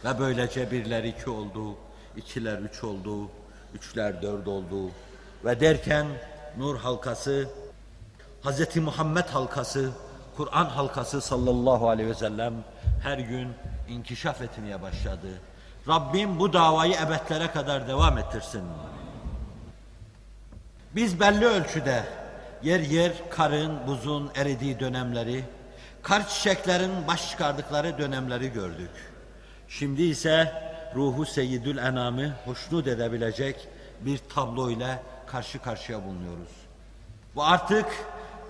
[0.05, 1.77] Ve böylece birler iki oldu,
[2.17, 3.31] ikiler üç oldu,
[3.75, 4.91] üçler dört oldu.
[5.45, 6.07] Ve derken
[6.59, 7.49] nur halkası,
[8.45, 8.77] Hz.
[8.77, 9.91] Muhammed halkası,
[10.37, 12.55] Kur'an halkası sallallahu aleyhi ve sellem
[13.03, 13.49] her gün
[13.95, 15.29] inkişaf etmeye başladı.
[15.89, 18.63] Rabbim bu davayı ebedlere kadar devam ettirsin.
[20.95, 22.05] Biz belli ölçüde
[22.63, 25.45] yer yer karın, buzun eridiği dönemleri,
[26.03, 28.91] kar çiçeklerin baş çıkardıkları dönemleri gördük.
[29.69, 30.53] Şimdi ise
[30.95, 33.69] ruhu seyyidül enamı hoşnut edebilecek
[34.01, 36.53] bir tablo ile karşı karşıya bulunuyoruz.
[37.35, 37.87] Bu artık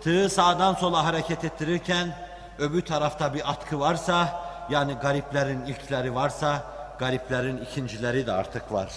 [0.02, 2.16] tığı sağdan sola hareket ettirirken
[2.58, 6.62] öbür tarafta bir atkı varsa yani gariplerin ilkleri varsa
[6.98, 8.88] gariplerin ikincileri de artık var.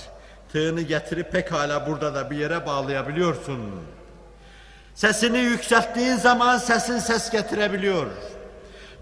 [0.51, 3.59] Tığını getirip pekala burada da bir yere bağlayabiliyorsun.
[4.95, 8.07] Sesini yükselttiğin zaman sesin ses getirebiliyor.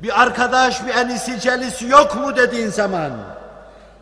[0.03, 3.11] Bir arkadaş, bir enisi, celisi yok mu dediğin zaman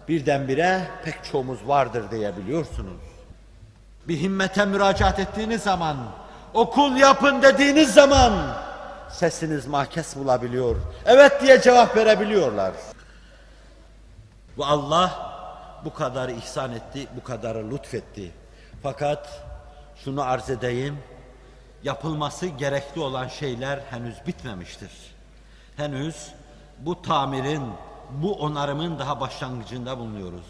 [0.07, 3.01] birdenbire pek çoğumuz vardır diyebiliyorsunuz.
[4.07, 5.97] Bir himmete müracaat ettiğiniz zaman,
[6.53, 8.33] okul yapın dediğiniz zaman
[9.13, 10.75] sesiniz mahkes bulabiliyor.
[11.05, 12.71] Evet diye cevap verebiliyorlar.
[14.57, 15.33] Ve Allah
[15.85, 18.31] bu kadar ihsan etti, bu kadar lütfetti.
[18.83, 19.41] Fakat
[20.03, 20.97] şunu arz edeyim,
[21.83, 24.91] yapılması gerekli olan şeyler henüz bitmemiştir.
[25.77, 26.27] Henüz
[26.79, 27.63] bu tamirin,
[28.09, 30.45] bu onarımın daha başlangıcında bulunuyoruz.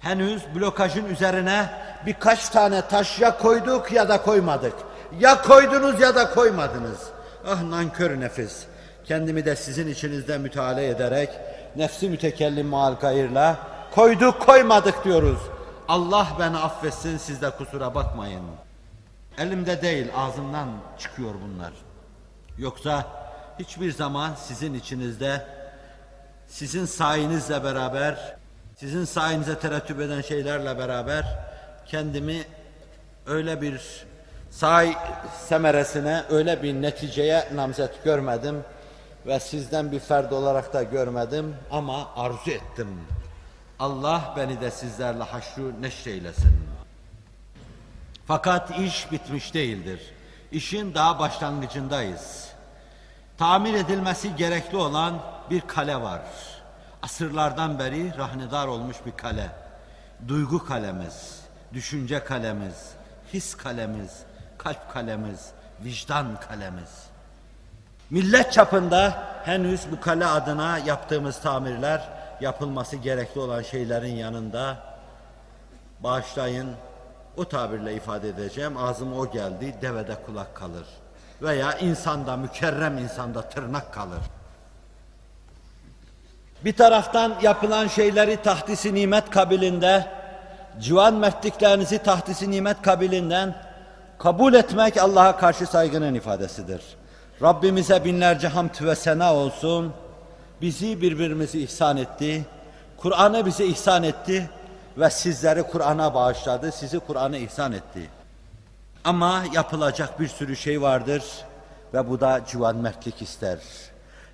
[0.00, 1.70] Henüz blokajın üzerine
[2.06, 4.74] birkaç tane taş ya koyduk ya da koymadık.
[5.20, 7.17] Ya koydunuz ya da koymadınız.
[7.46, 8.66] Ah nankör nefis.
[9.04, 11.30] Kendimi de sizin içinizde müteala ederek
[11.76, 13.56] nefsi mütekellim mal gayırla
[13.94, 15.38] koyduk koymadık diyoruz.
[15.88, 18.42] Allah beni affetsin siz de kusura bakmayın.
[19.38, 21.72] Elimde değil ağzımdan çıkıyor bunlar.
[22.58, 23.06] Yoksa
[23.58, 25.46] hiçbir zaman sizin içinizde
[26.48, 28.36] sizin sayınızla beraber
[28.76, 31.38] sizin sayenize terettüp eden şeylerle beraber
[31.86, 32.42] kendimi
[33.26, 34.06] öyle bir
[34.58, 34.96] say
[35.48, 38.64] semeresine, öyle bir neticeye namzet görmedim
[39.26, 42.88] ve sizden bir ferd olarak da görmedim ama arzu ettim.
[43.78, 46.68] Allah beni de sizlerle haşru neşreylesin.
[48.26, 50.00] Fakat iş bitmiş değildir.
[50.52, 52.48] İşin daha başlangıcındayız.
[53.36, 55.18] Tamir edilmesi gerekli olan
[55.50, 56.20] bir kale var.
[57.02, 59.50] Asırlardan beri rahnedar olmuş bir kale.
[60.28, 61.40] Duygu kalemiz,
[61.72, 62.92] düşünce kalemiz,
[63.32, 64.27] his kalemiz,
[64.58, 65.50] kalp kalemiz,
[65.84, 67.08] vicdan kalemiz.
[68.10, 72.08] Millet çapında henüz bu kale adına yaptığımız tamirler
[72.40, 74.76] yapılması gerekli olan şeylerin yanında
[76.00, 76.68] bağışlayın
[77.36, 80.86] o tabirle ifade edeceğim ağzıma o geldi devede kulak kalır
[81.42, 84.20] veya insanda mükerrem insanda tırnak kalır.
[86.64, 90.02] Bir taraftan yapılan şeyleri tahtisi nimet kabilində,
[90.80, 93.54] civan mertliklerinizi tahtisi nimet kabilinden
[94.18, 96.82] kabul etmek Allah'a karşı saygının ifadesidir.
[97.42, 99.92] Rabbimize binlerce hamd ve sena olsun.
[100.60, 102.46] Bizi birbirimizi ihsan etti.
[102.96, 104.50] Kur'an'ı bize ihsan etti
[104.96, 108.10] ve sizleri Kur'an'a bağışladı, sizi Kur'an'a ihsan etti.
[109.04, 111.22] Ama yapılacak bir sürü şey vardır
[111.94, 113.58] ve bu da civan mertlik ister.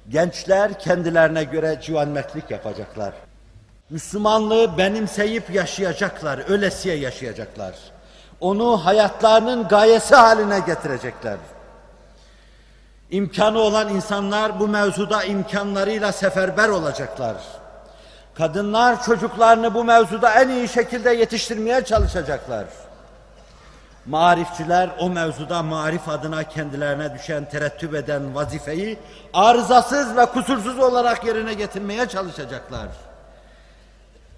[0.08, 3.12] Gençler kendilerine göre civanmertlik yapacaklar.
[3.90, 7.74] Müslümanlığı benimseyip yaşayacaklar, ölesiye yaşayacaklar.
[8.40, 11.36] Onu hayatlarının gayesi haline getirecekler.
[13.10, 17.36] İmkanı olan insanlar bu mevzuda imkanlarıyla seferber olacaklar.
[18.34, 22.64] Kadınlar çocuklarını bu mevzuda en iyi şekilde yetiştirmeye çalışacaklar.
[24.06, 28.98] Marifçiler o mevzuda marif adına kendilerine düşen terettüp eden vazifeyi
[29.32, 32.88] arızasız ve kusursuz olarak yerine getirmeye çalışacaklar.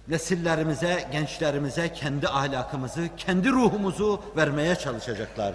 [0.08, 5.54] Nesillerimize, gençlerimize kendi ahlakımızı, kendi ruhumuzu vermeye çalışacaklar.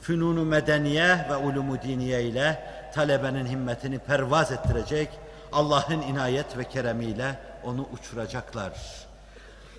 [0.00, 5.08] Fünunu medeniye ve ulumu diniye ile talebenin himmetini pervaz ettirecek,
[5.52, 8.72] Allah'ın inayet ve keremiyle onu uçuracaklar.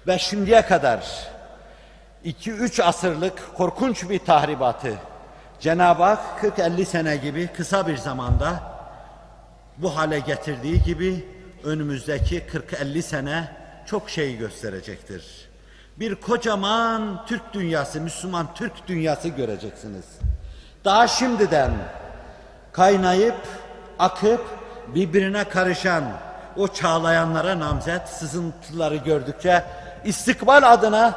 [0.07, 1.27] Ve şimdiye kadar
[2.25, 4.93] 2-3 asırlık korkunç bir tahribatı
[5.59, 8.63] Cenab-ı Hak 40-50 sene gibi kısa bir zamanda
[9.77, 11.27] bu hale getirdiği gibi
[11.63, 15.49] önümüzdeki 40-50 sene çok şey gösterecektir.
[15.99, 20.05] Bir kocaman Türk dünyası, Müslüman Türk dünyası göreceksiniz.
[20.85, 21.71] Daha şimdiden
[22.71, 23.35] kaynayıp,
[23.99, 24.45] akıp,
[24.87, 26.03] birbirine karışan
[26.57, 29.63] o çağlayanlara namzet sızıntıları gördükçe
[30.05, 31.13] istikbal adına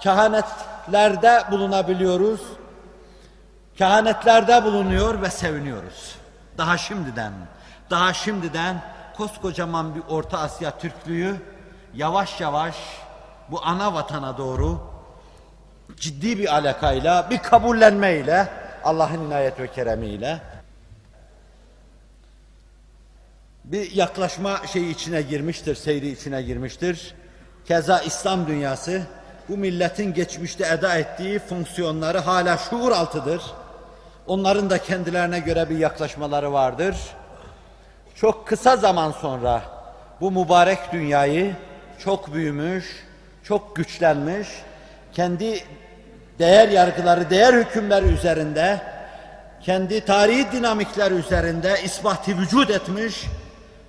[0.00, 2.40] kehanetlerde bulunabiliyoruz.
[3.76, 6.14] Kehanetlerde bulunuyor ve seviniyoruz.
[6.58, 7.32] Daha şimdiden,
[7.90, 8.82] daha şimdiden
[9.16, 11.36] koskocaman bir Orta Asya Türklüğü
[11.96, 12.76] yavaş yavaş
[13.50, 14.80] bu ana vatana doğru
[15.96, 18.48] ciddi bir alakayla, bir kabullenmeyle,
[18.84, 20.40] Allah'ın inayet ve keremiyle
[23.64, 27.14] bir yaklaşma şeyi içine girmiştir, seyri içine girmiştir.
[27.64, 29.02] Keza İslam dünyası
[29.48, 33.42] bu milletin geçmişte eda ettiği fonksiyonları hala şuur altıdır.
[34.26, 36.96] Onların da kendilerine göre bir yaklaşmaları vardır.
[38.14, 39.62] Çok kısa zaman sonra
[40.20, 41.56] bu mübarek dünyayı
[41.98, 43.06] çok büyümüş,
[43.44, 44.48] çok güçlenmiş,
[45.12, 45.64] kendi
[46.38, 48.80] değer yargıları, değer hükümleri üzerinde,
[49.62, 53.24] kendi tarihi dinamikler üzerinde ispati vücut etmiş,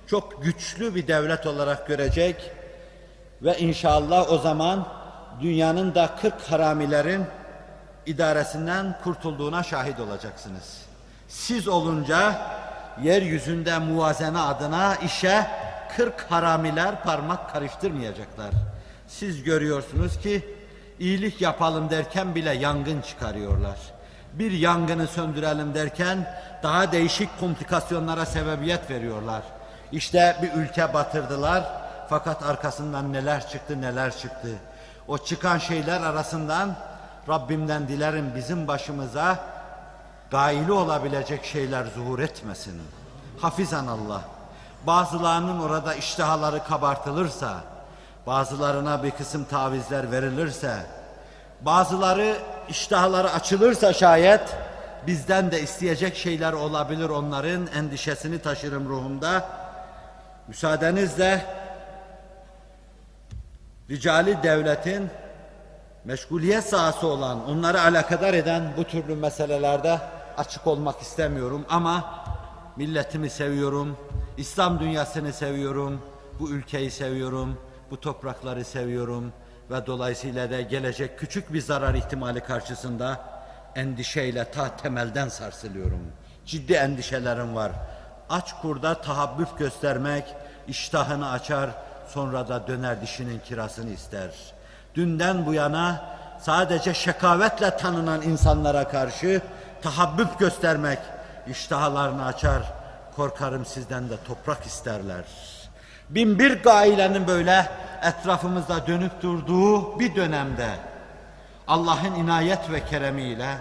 [0.06, 2.50] çok güçlü bir devlet olarak görecek
[3.42, 4.88] ve inşallah o zaman
[5.40, 7.24] dünyanın da 40 haramilerin
[8.06, 10.78] idaresinden kurtulduğuna şahit olacaksınız.
[11.28, 12.32] Siz olunca
[13.02, 15.46] yeryüzünde muvazene adına işe
[15.98, 18.50] 40 haramiler parmak karıştırmayacaklar.
[19.08, 20.54] Siz görüyorsunuz ki
[20.98, 23.78] iyilik yapalım derken bile yangın çıkarıyorlar.
[24.32, 29.42] Bir yangını söndürelim derken daha değişik komplikasyonlara sebebiyet veriyorlar.
[29.92, 31.64] İşte bir ülke batırdılar
[32.08, 34.48] fakat arkasından neler çıktı neler çıktı.
[35.08, 36.76] O çıkan şeyler arasından
[37.28, 39.38] Rabbimden dilerim bizim başımıza
[40.30, 42.82] gaili olabilecek şeyler zuhur etmesin.
[43.40, 44.37] Hafizan Allah.
[44.86, 47.54] Bazılarının orada iştihaları kabartılırsa,
[48.26, 50.76] bazılarına bir kısım tavizler verilirse,
[51.60, 52.36] bazıları
[52.68, 54.56] iştahları açılırsa şayet
[55.06, 59.48] bizden de isteyecek şeyler olabilir onların endişesini taşırım ruhumda.
[60.48, 61.46] Müsaadenizle
[63.90, 65.10] ricali devletin
[66.04, 69.98] meşguliyet sahası olan, onları alakadar eden bu türlü meselelerde
[70.36, 72.04] açık olmak istemiyorum ama
[72.78, 73.96] milletimi seviyorum,
[74.36, 76.02] İslam dünyasını seviyorum,
[76.40, 77.58] bu ülkeyi seviyorum,
[77.90, 79.32] bu toprakları seviyorum
[79.70, 83.20] ve dolayısıyla da gelecek küçük bir zarar ihtimali karşısında
[83.74, 86.00] endişeyle ta temelden sarsılıyorum.
[86.46, 87.72] Ciddi endişelerim var.
[88.30, 90.24] Aç kurda tahabbüf göstermek
[90.68, 91.70] iştahını açar,
[92.08, 94.30] sonra da döner dişinin kirasını ister.
[94.94, 96.04] Dünden bu yana
[96.40, 99.42] sadece şekavetle tanınan insanlara karşı
[99.82, 100.98] tahabbüp göstermek
[101.50, 102.62] iştahlarını açar.
[103.16, 105.24] Korkarım sizden de toprak isterler.
[106.10, 107.70] Bin bir gailenin böyle
[108.02, 110.68] etrafımızda dönüp durduğu bir dönemde
[111.68, 113.58] Allah'ın inayet ve keremiyle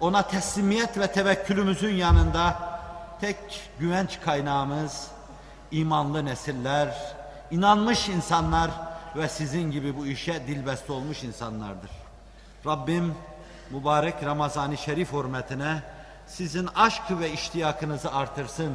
[0.00, 2.56] ona teslimiyet ve tevekkülümüzün yanında
[3.20, 3.36] tek
[3.80, 5.06] güvenç kaynağımız
[5.70, 7.14] imanlı nesiller,
[7.50, 8.70] inanmış insanlar
[9.16, 11.90] ve sizin gibi bu işe dilbeste olmuş insanlardır.
[12.66, 13.14] Rabbim
[13.70, 15.82] mübarek Ramazan-ı Şerif hürmetine
[16.28, 18.72] sizin aşk ve iştiyakınızı artırsın.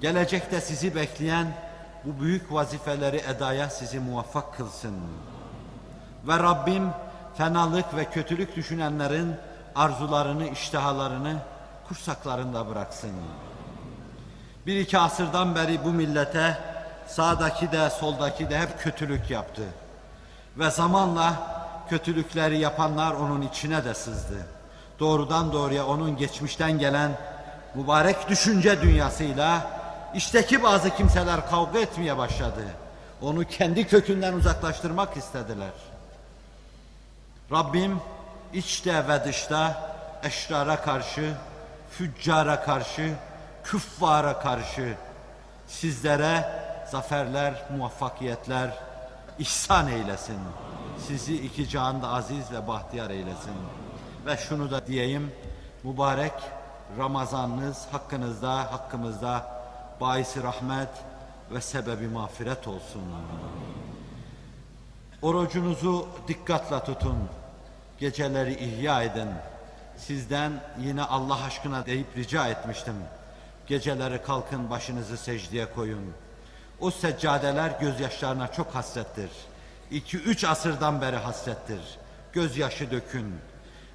[0.00, 1.52] Gelecekte sizi bekleyen
[2.04, 4.94] bu büyük vazifeleri edaya sizi muvaffak kılsın.
[6.24, 6.90] Ve Rabbim
[7.36, 9.34] fenalık ve kötülük düşünenlerin
[9.74, 11.36] arzularını, iştihalarını
[11.88, 13.12] kursaklarında bıraksın.
[14.66, 16.58] Bir iki asırdan beri bu millete
[17.06, 19.62] sağdaki de soldaki de hep kötülük yaptı.
[20.58, 21.34] Ve zamanla
[21.90, 24.57] kötülükleri yapanlar onun içine de sızdı.
[25.00, 27.18] Doğrudan doğruya onun geçmişten gelen
[27.74, 29.70] mübarek düşünce dünyasıyla
[30.14, 32.64] işteki bazı kimseler kavga etmeye başladı.
[33.22, 35.70] Onu kendi kökünden uzaklaştırmak istediler.
[37.52, 38.00] Rabbim
[38.52, 39.90] içte ve dışta
[40.22, 41.34] eşrara karşı,
[41.90, 43.14] füccara karşı,
[43.64, 44.94] küffara karşı
[45.66, 46.52] sizlere
[46.90, 48.70] zaferler, muvaffakiyetler
[49.38, 50.38] ihsan eylesin.
[51.06, 53.54] Sizi iki cihanda aziz ve bahtiyar eylesin.
[54.26, 55.32] Ve şunu da diyeyim,
[55.84, 56.32] mübarek
[56.98, 59.60] Ramazanınız hakkınızda, hakkımızda
[60.00, 60.88] baisi rahmet
[61.50, 63.02] ve sebebi mağfiret olsun.
[65.22, 67.18] Orucunuzu dikkatle tutun.
[67.98, 69.28] Geceleri ihya edin.
[69.96, 72.94] Sizden yine Allah aşkına deyip rica etmiştim.
[73.66, 76.12] Geceleri kalkın başınızı secdeye koyun.
[76.80, 79.30] O seccadeler gözyaşlarına çok hasrettir.
[79.90, 81.80] İki üç asırdan beri hasrettir.
[82.32, 83.34] Gözyaşı dökün.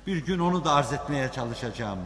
[0.07, 1.99] Bir gün onu da arz etmeye çalışacağım.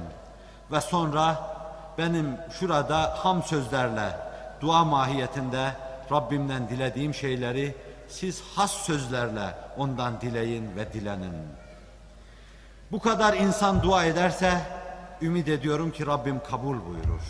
[0.71, 1.57] Ve sonra
[1.97, 4.17] benim şurada ham sözlerle,
[4.61, 5.71] dua mahiyetinde
[6.11, 7.75] Rabbimden dilediğim şeyleri
[8.07, 11.33] siz has sözlerle ondan dileyin ve dilenin.
[12.91, 14.61] Bu kadar insan dua ederse
[15.21, 17.21] ümit ediyorum ki Rabbim kabul buyurur.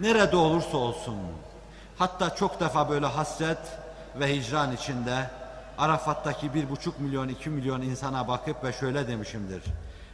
[0.00, 1.16] Nerede olursa olsun.
[1.98, 3.58] Hatta çok defa böyle hasret
[4.20, 5.30] ve hicran içinde
[5.82, 9.62] Arafat'taki bir buçuk milyon, iki milyon insana bakıp ve şöyle demişimdir.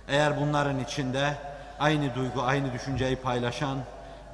[0.08, 1.34] Eğer bunların içinde
[1.80, 3.78] aynı duygu, aynı düşünceyi paylaşan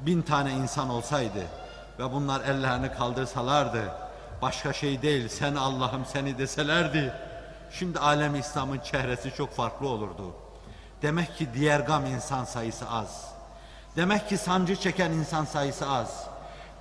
[0.00, 1.42] bin tane insan olsaydı
[1.98, 3.82] ve bunlar ellerini kaldırsalardı,
[4.42, 7.12] başka şey değil sen Allah'ım seni deselerdi,
[7.70, 10.32] şimdi alem İslam'ın çehresi çok farklı olurdu.
[11.02, 13.28] Demek ki diğer gam insan sayısı az.
[13.96, 16.26] Demek ki sancı çeken insan sayısı az.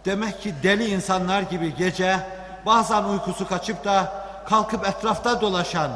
[0.06, 2.20] Demek ki deli insanlar gibi gece
[2.66, 5.92] bazen uykusu kaçıp da kalkıp etrafta dolaşan,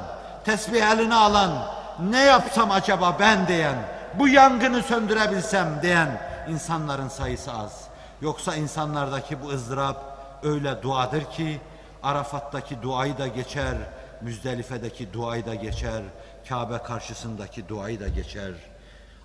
[0.45, 1.51] tesbih eline alan,
[1.99, 3.75] ne yapsam acaba ben diyen,
[4.13, 7.87] bu yangını söndürebilsem diyen insanların sayısı az.
[8.21, 11.61] Yoksa insanlardaki bu ızdırap öyle duadır ki
[12.03, 13.75] Arafat'taki duayı da geçer,
[14.21, 16.01] Müzdelife'deki duayı da geçer,
[16.49, 18.51] Kabe karşısındaki duayı da geçer.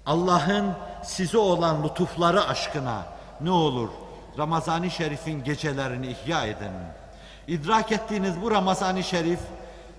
[0.06, 0.72] Allah'ın
[1.04, 3.02] size olan lütufları aşkına
[3.40, 3.88] ne olur
[4.38, 6.72] Ramazan-ı Şerif'in gecelerini ihya edin.
[7.48, 9.40] İdrak ettiğiniz bu Ramazan-ı Şerif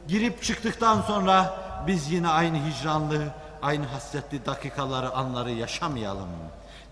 [0.07, 3.23] girip çıktıktan sonra biz yine aynı hicranlı,
[3.61, 6.29] aynı hasretli dakikaları, anları yaşamayalım.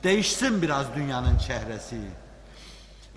[0.03, 2.01] Değişsin biraz dünyanın çehresi.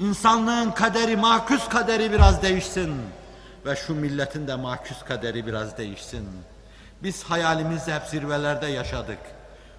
[0.00, 2.94] İnsanlığın kaderi, makus kaderi biraz değişsin.
[3.66, 6.28] Ve şu milletin de makus kaderi biraz değişsin.
[7.02, 9.18] Biz hayalimizde hep zirvelerde yaşadık.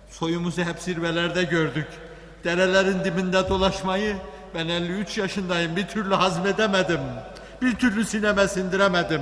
[0.10, 1.88] Soyumuzu hep zirvelerde gördük.
[2.44, 4.18] Derelerin dibinde dolaşmayı
[4.56, 7.00] ben 53 yaşındayım bir türlü hazmedemedim.
[7.66, 9.22] Bir türlü sineme sindiremedim.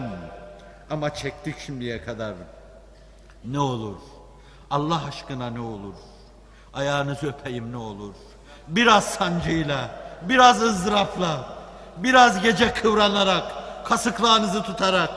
[0.89, 2.33] Ama çektik şimdiye kadar.
[3.45, 3.97] Ne olur?
[4.71, 5.93] Allah aşkına ne olur?
[6.73, 8.13] Ayağınızı öpeyim ne olur?
[8.67, 9.89] Biraz sancıyla,
[10.21, 11.45] biraz ızdırapla,
[11.97, 13.43] biraz gece kıvranarak,
[13.85, 15.09] kasıklağınızı tutarak,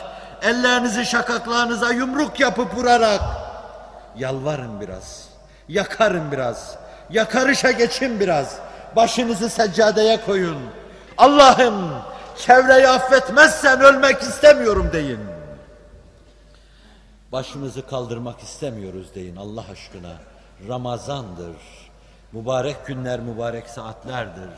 [0.43, 3.23] ellerinizi şakaklarınıza yumruk yapıp vurarak
[4.17, 5.29] yalvarın biraz,
[5.69, 6.77] yakarın biraz,
[7.11, 8.59] yakarışa geçin biraz,
[8.97, 10.59] başınızı seccadeye koyun.
[11.19, 11.91] Allah'ım
[12.39, 15.21] çevreyi affetmezsen ölmek istemiyorum deyin.
[17.33, 20.13] Başımızı kaldırmak istemiyoruz deyin Allah aşkına.
[20.69, 21.57] Ramazandır.
[22.33, 24.51] Mübarek günler, mübarek saatlerdir.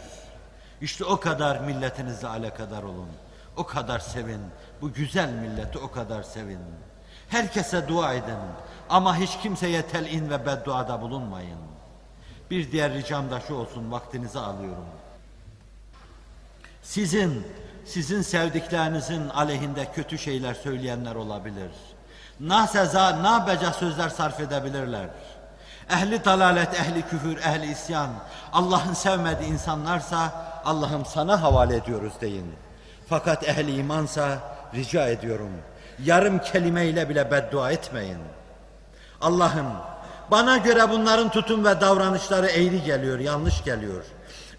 [0.80, 3.08] İşte o kadar milletinizle alakadar olun.
[3.56, 4.40] O kadar sevin.
[4.80, 6.60] Bu güzel milleti o kadar sevin.
[7.28, 8.38] Herkese dua edin.
[8.88, 11.58] Ama hiç kimseye telin ve bedduada bulunmayın.
[12.50, 14.86] Bir diğer ricam da şu olsun, vaktinizi alıyorum.
[16.82, 17.46] Sizin,
[17.88, 21.70] sizin sevdiklerinizin aleyhinde kötü şeyler söyleyenler olabilir.
[22.40, 25.06] Na seza, na beca sözler sarf edebilirler.
[25.90, 28.10] Ehli dalalet, ehli küfür, ehli isyan,
[28.52, 30.32] Allah'ın sevmediği insanlarsa
[30.64, 32.54] Allah'ım sana havale ediyoruz deyin.
[33.08, 34.38] Fakat ehli imansa
[34.74, 35.50] rica ediyorum.
[36.04, 38.18] Yarım kelimeyle bile beddua etmeyin.
[39.20, 39.72] Allah'ım
[40.30, 44.04] bana göre bunların tutum ve davranışları eğri geliyor, yanlış geliyor.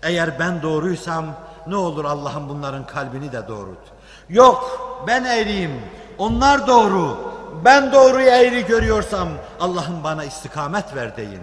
[0.03, 1.35] Eğer ben doğruysam
[1.69, 3.79] ne olur Allah'ım bunların kalbini de doğrult.
[4.29, 5.81] Yok ben eğriyim,
[6.17, 7.17] onlar doğru.
[7.65, 9.29] Ben doğruyu eğri görüyorsam
[9.59, 11.41] Allah'ım bana istikamet ver deyin.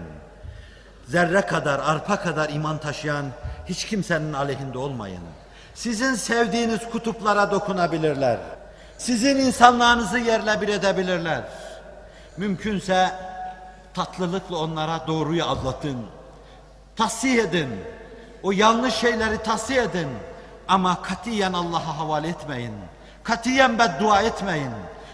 [1.09, 3.27] Zerre kadar, arpa kadar iman taşıyan
[3.66, 5.23] hiç kimsenin aleyhinde olmayın.
[5.74, 8.39] Sizin sevdiğiniz kutuplara dokunabilirler.
[8.98, 11.43] Sizin insanlığınızı yerle bir edebilirler.
[12.36, 13.11] Mümkünse
[13.94, 15.97] tatlılıkla onlara doğruyu anlatın.
[16.97, 17.69] Tasih edin.
[18.47, 20.09] O yanlış şeyleri tasih edin.
[20.68, 22.73] Ama katiyen Allah'a havale etmeyin.
[23.23, 24.70] Katiyen beddua etmeyin.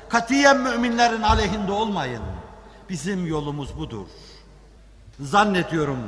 [0.08, 2.22] Katiyen müminlerin aleyhinde olmayın.
[2.90, 4.06] Bizim yolumuz budur.
[5.20, 5.98] Zannediyorum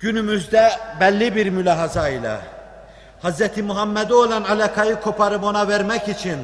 [0.00, 0.70] günümüzde
[1.00, 2.38] belli bir mülahaza ile
[3.22, 3.58] Hz.
[3.62, 6.38] Muhammed'e olan alakayı koparıp ona vermek için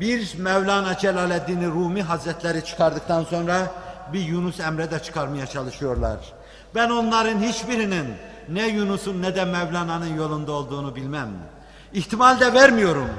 [0.00, 3.66] Bir Mevlana Celaleddin Rumi Hazretleri çıkardıktan sonra
[4.12, 6.18] bir Yunus Emre de çıkarmaya çalışıyorlar.
[6.74, 8.06] Ben onların hiçbirinin
[8.48, 11.28] ne Yunus'un ne de Mevlana'nın yolunda olduğunu bilmem.
[11.92, 13.10] İhtimal de vermiyorum.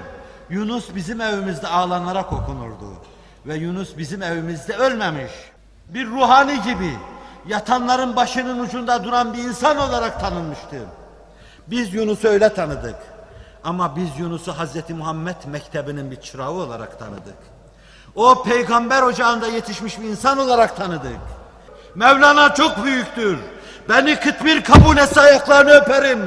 [0.50, 2.94] Yunus bizim evimizde ağlanarak okunurdu.
[3.46, 5.32] Ve Yunus bizim evimizde ölmemiş.
[5.90, 6.94] Bir ruhani gibi
[7.48, 10.80] yatanların başının ucunda duran bir insan olarak tanınmıştı.
[11.68, 12.96] Biz Yunus'u öyle tanıdık.
[13.64, 17.38] Ama biz Yunus'u Hazreti Muhammed mektebinin bir çırağı olarak tanıdık.
[18.16, 21.20] O peygamber ocağında yetişmiş bir insan olarak tanıdık.
[21.96, 23.40] Mevlana çok büyüktür.
[23.90, 26.20] Beni kıtmir kabul etse ayaklarını öperim.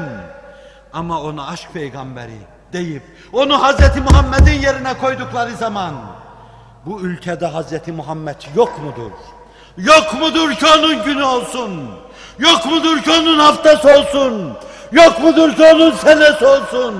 [0.92, 2.38] Ama onu aşk peygamberi
[2.72, 3.02] deyip
[3.32, 5.94] onu Hazreti Muhammed'in yerine koydukları zaman
[6.86, 9.12] bu ülkede Hazreti Muhammed yok mudur?
[9.76, 11.90] Yok mudur ki onun günü olsun?
[12.38, 14.52] Yok mudur ki onun haftası olsun?
[14.92, 16.94] Yok mudur ki onun senesi olsun?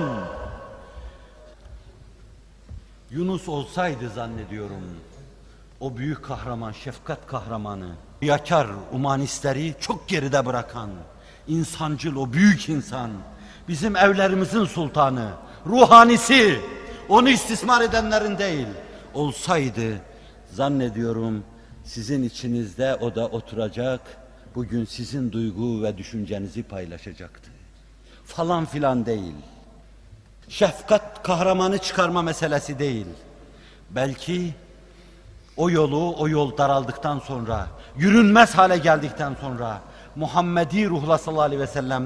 [3.09, 4.83] Yunus olsaydı zannediyorum
[5.79, 7.89] o büyük kahraman, şefkat kahramanı,
[8.23, 10.89] riyakar umanistleri çok geride bırakan,
[11.47, 13.11] insancıl o büyük insan,
[13.67, 15.29] bizim evlerimizin sultanı,
[15.65, 16.59] ruhanisi,
[17.09, 18.67] onu istismar edenlerin değil,
[19.13, 20.01] olsaydı
[20.51, 21.43] zannediyorum
[21.83, 24.01] sizin içinizde o da oturacak,
[24.55, 27.51] bugün sizin duygu ve düşüncenizi paylaşacaktı.
[28.25, 29.35] Falan filan değil.
[30.49, 33.05] Şefkat kahramanı çıkarma meselesi değil.
[33.89, 34.53] Belki
[35.59, 37.67] o yolu, o yol daraldıktan sonra,
[37.97, 39.81] yürünmez hale geldikten sonra
[40.15, 42.03] Muhammedi ruhla sallallahu aleyhi ve sellem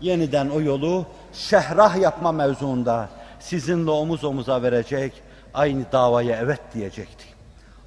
[0.00, 3.08] yeniden o yolu şehrah yapma mevzuunda
[3.40, 5.12] sizinle omuz omuza verecek,
[5.54, 7.24] aynı davaya evet diyecekti.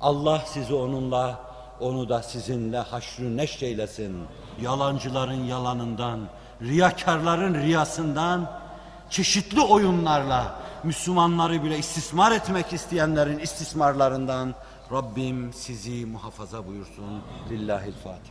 [0.01, 1.39] Allah sizi onunla,
[1.79, 4.17] onu da sizinle haşrü neşreylesin.
[4.61, 6.19] Yalancıların yalanından,
[6.61, 8.51] riyakarların riyasından,
[9.09, 14.55] çeşitli oyunlarla Müslümanları bile istismar etmek isteyenlerin istismarlarından
[14.91, 17.21] Rabbim sizi muhafaza buyursun.
[17.49, 18.30] Lillahil Fatiha.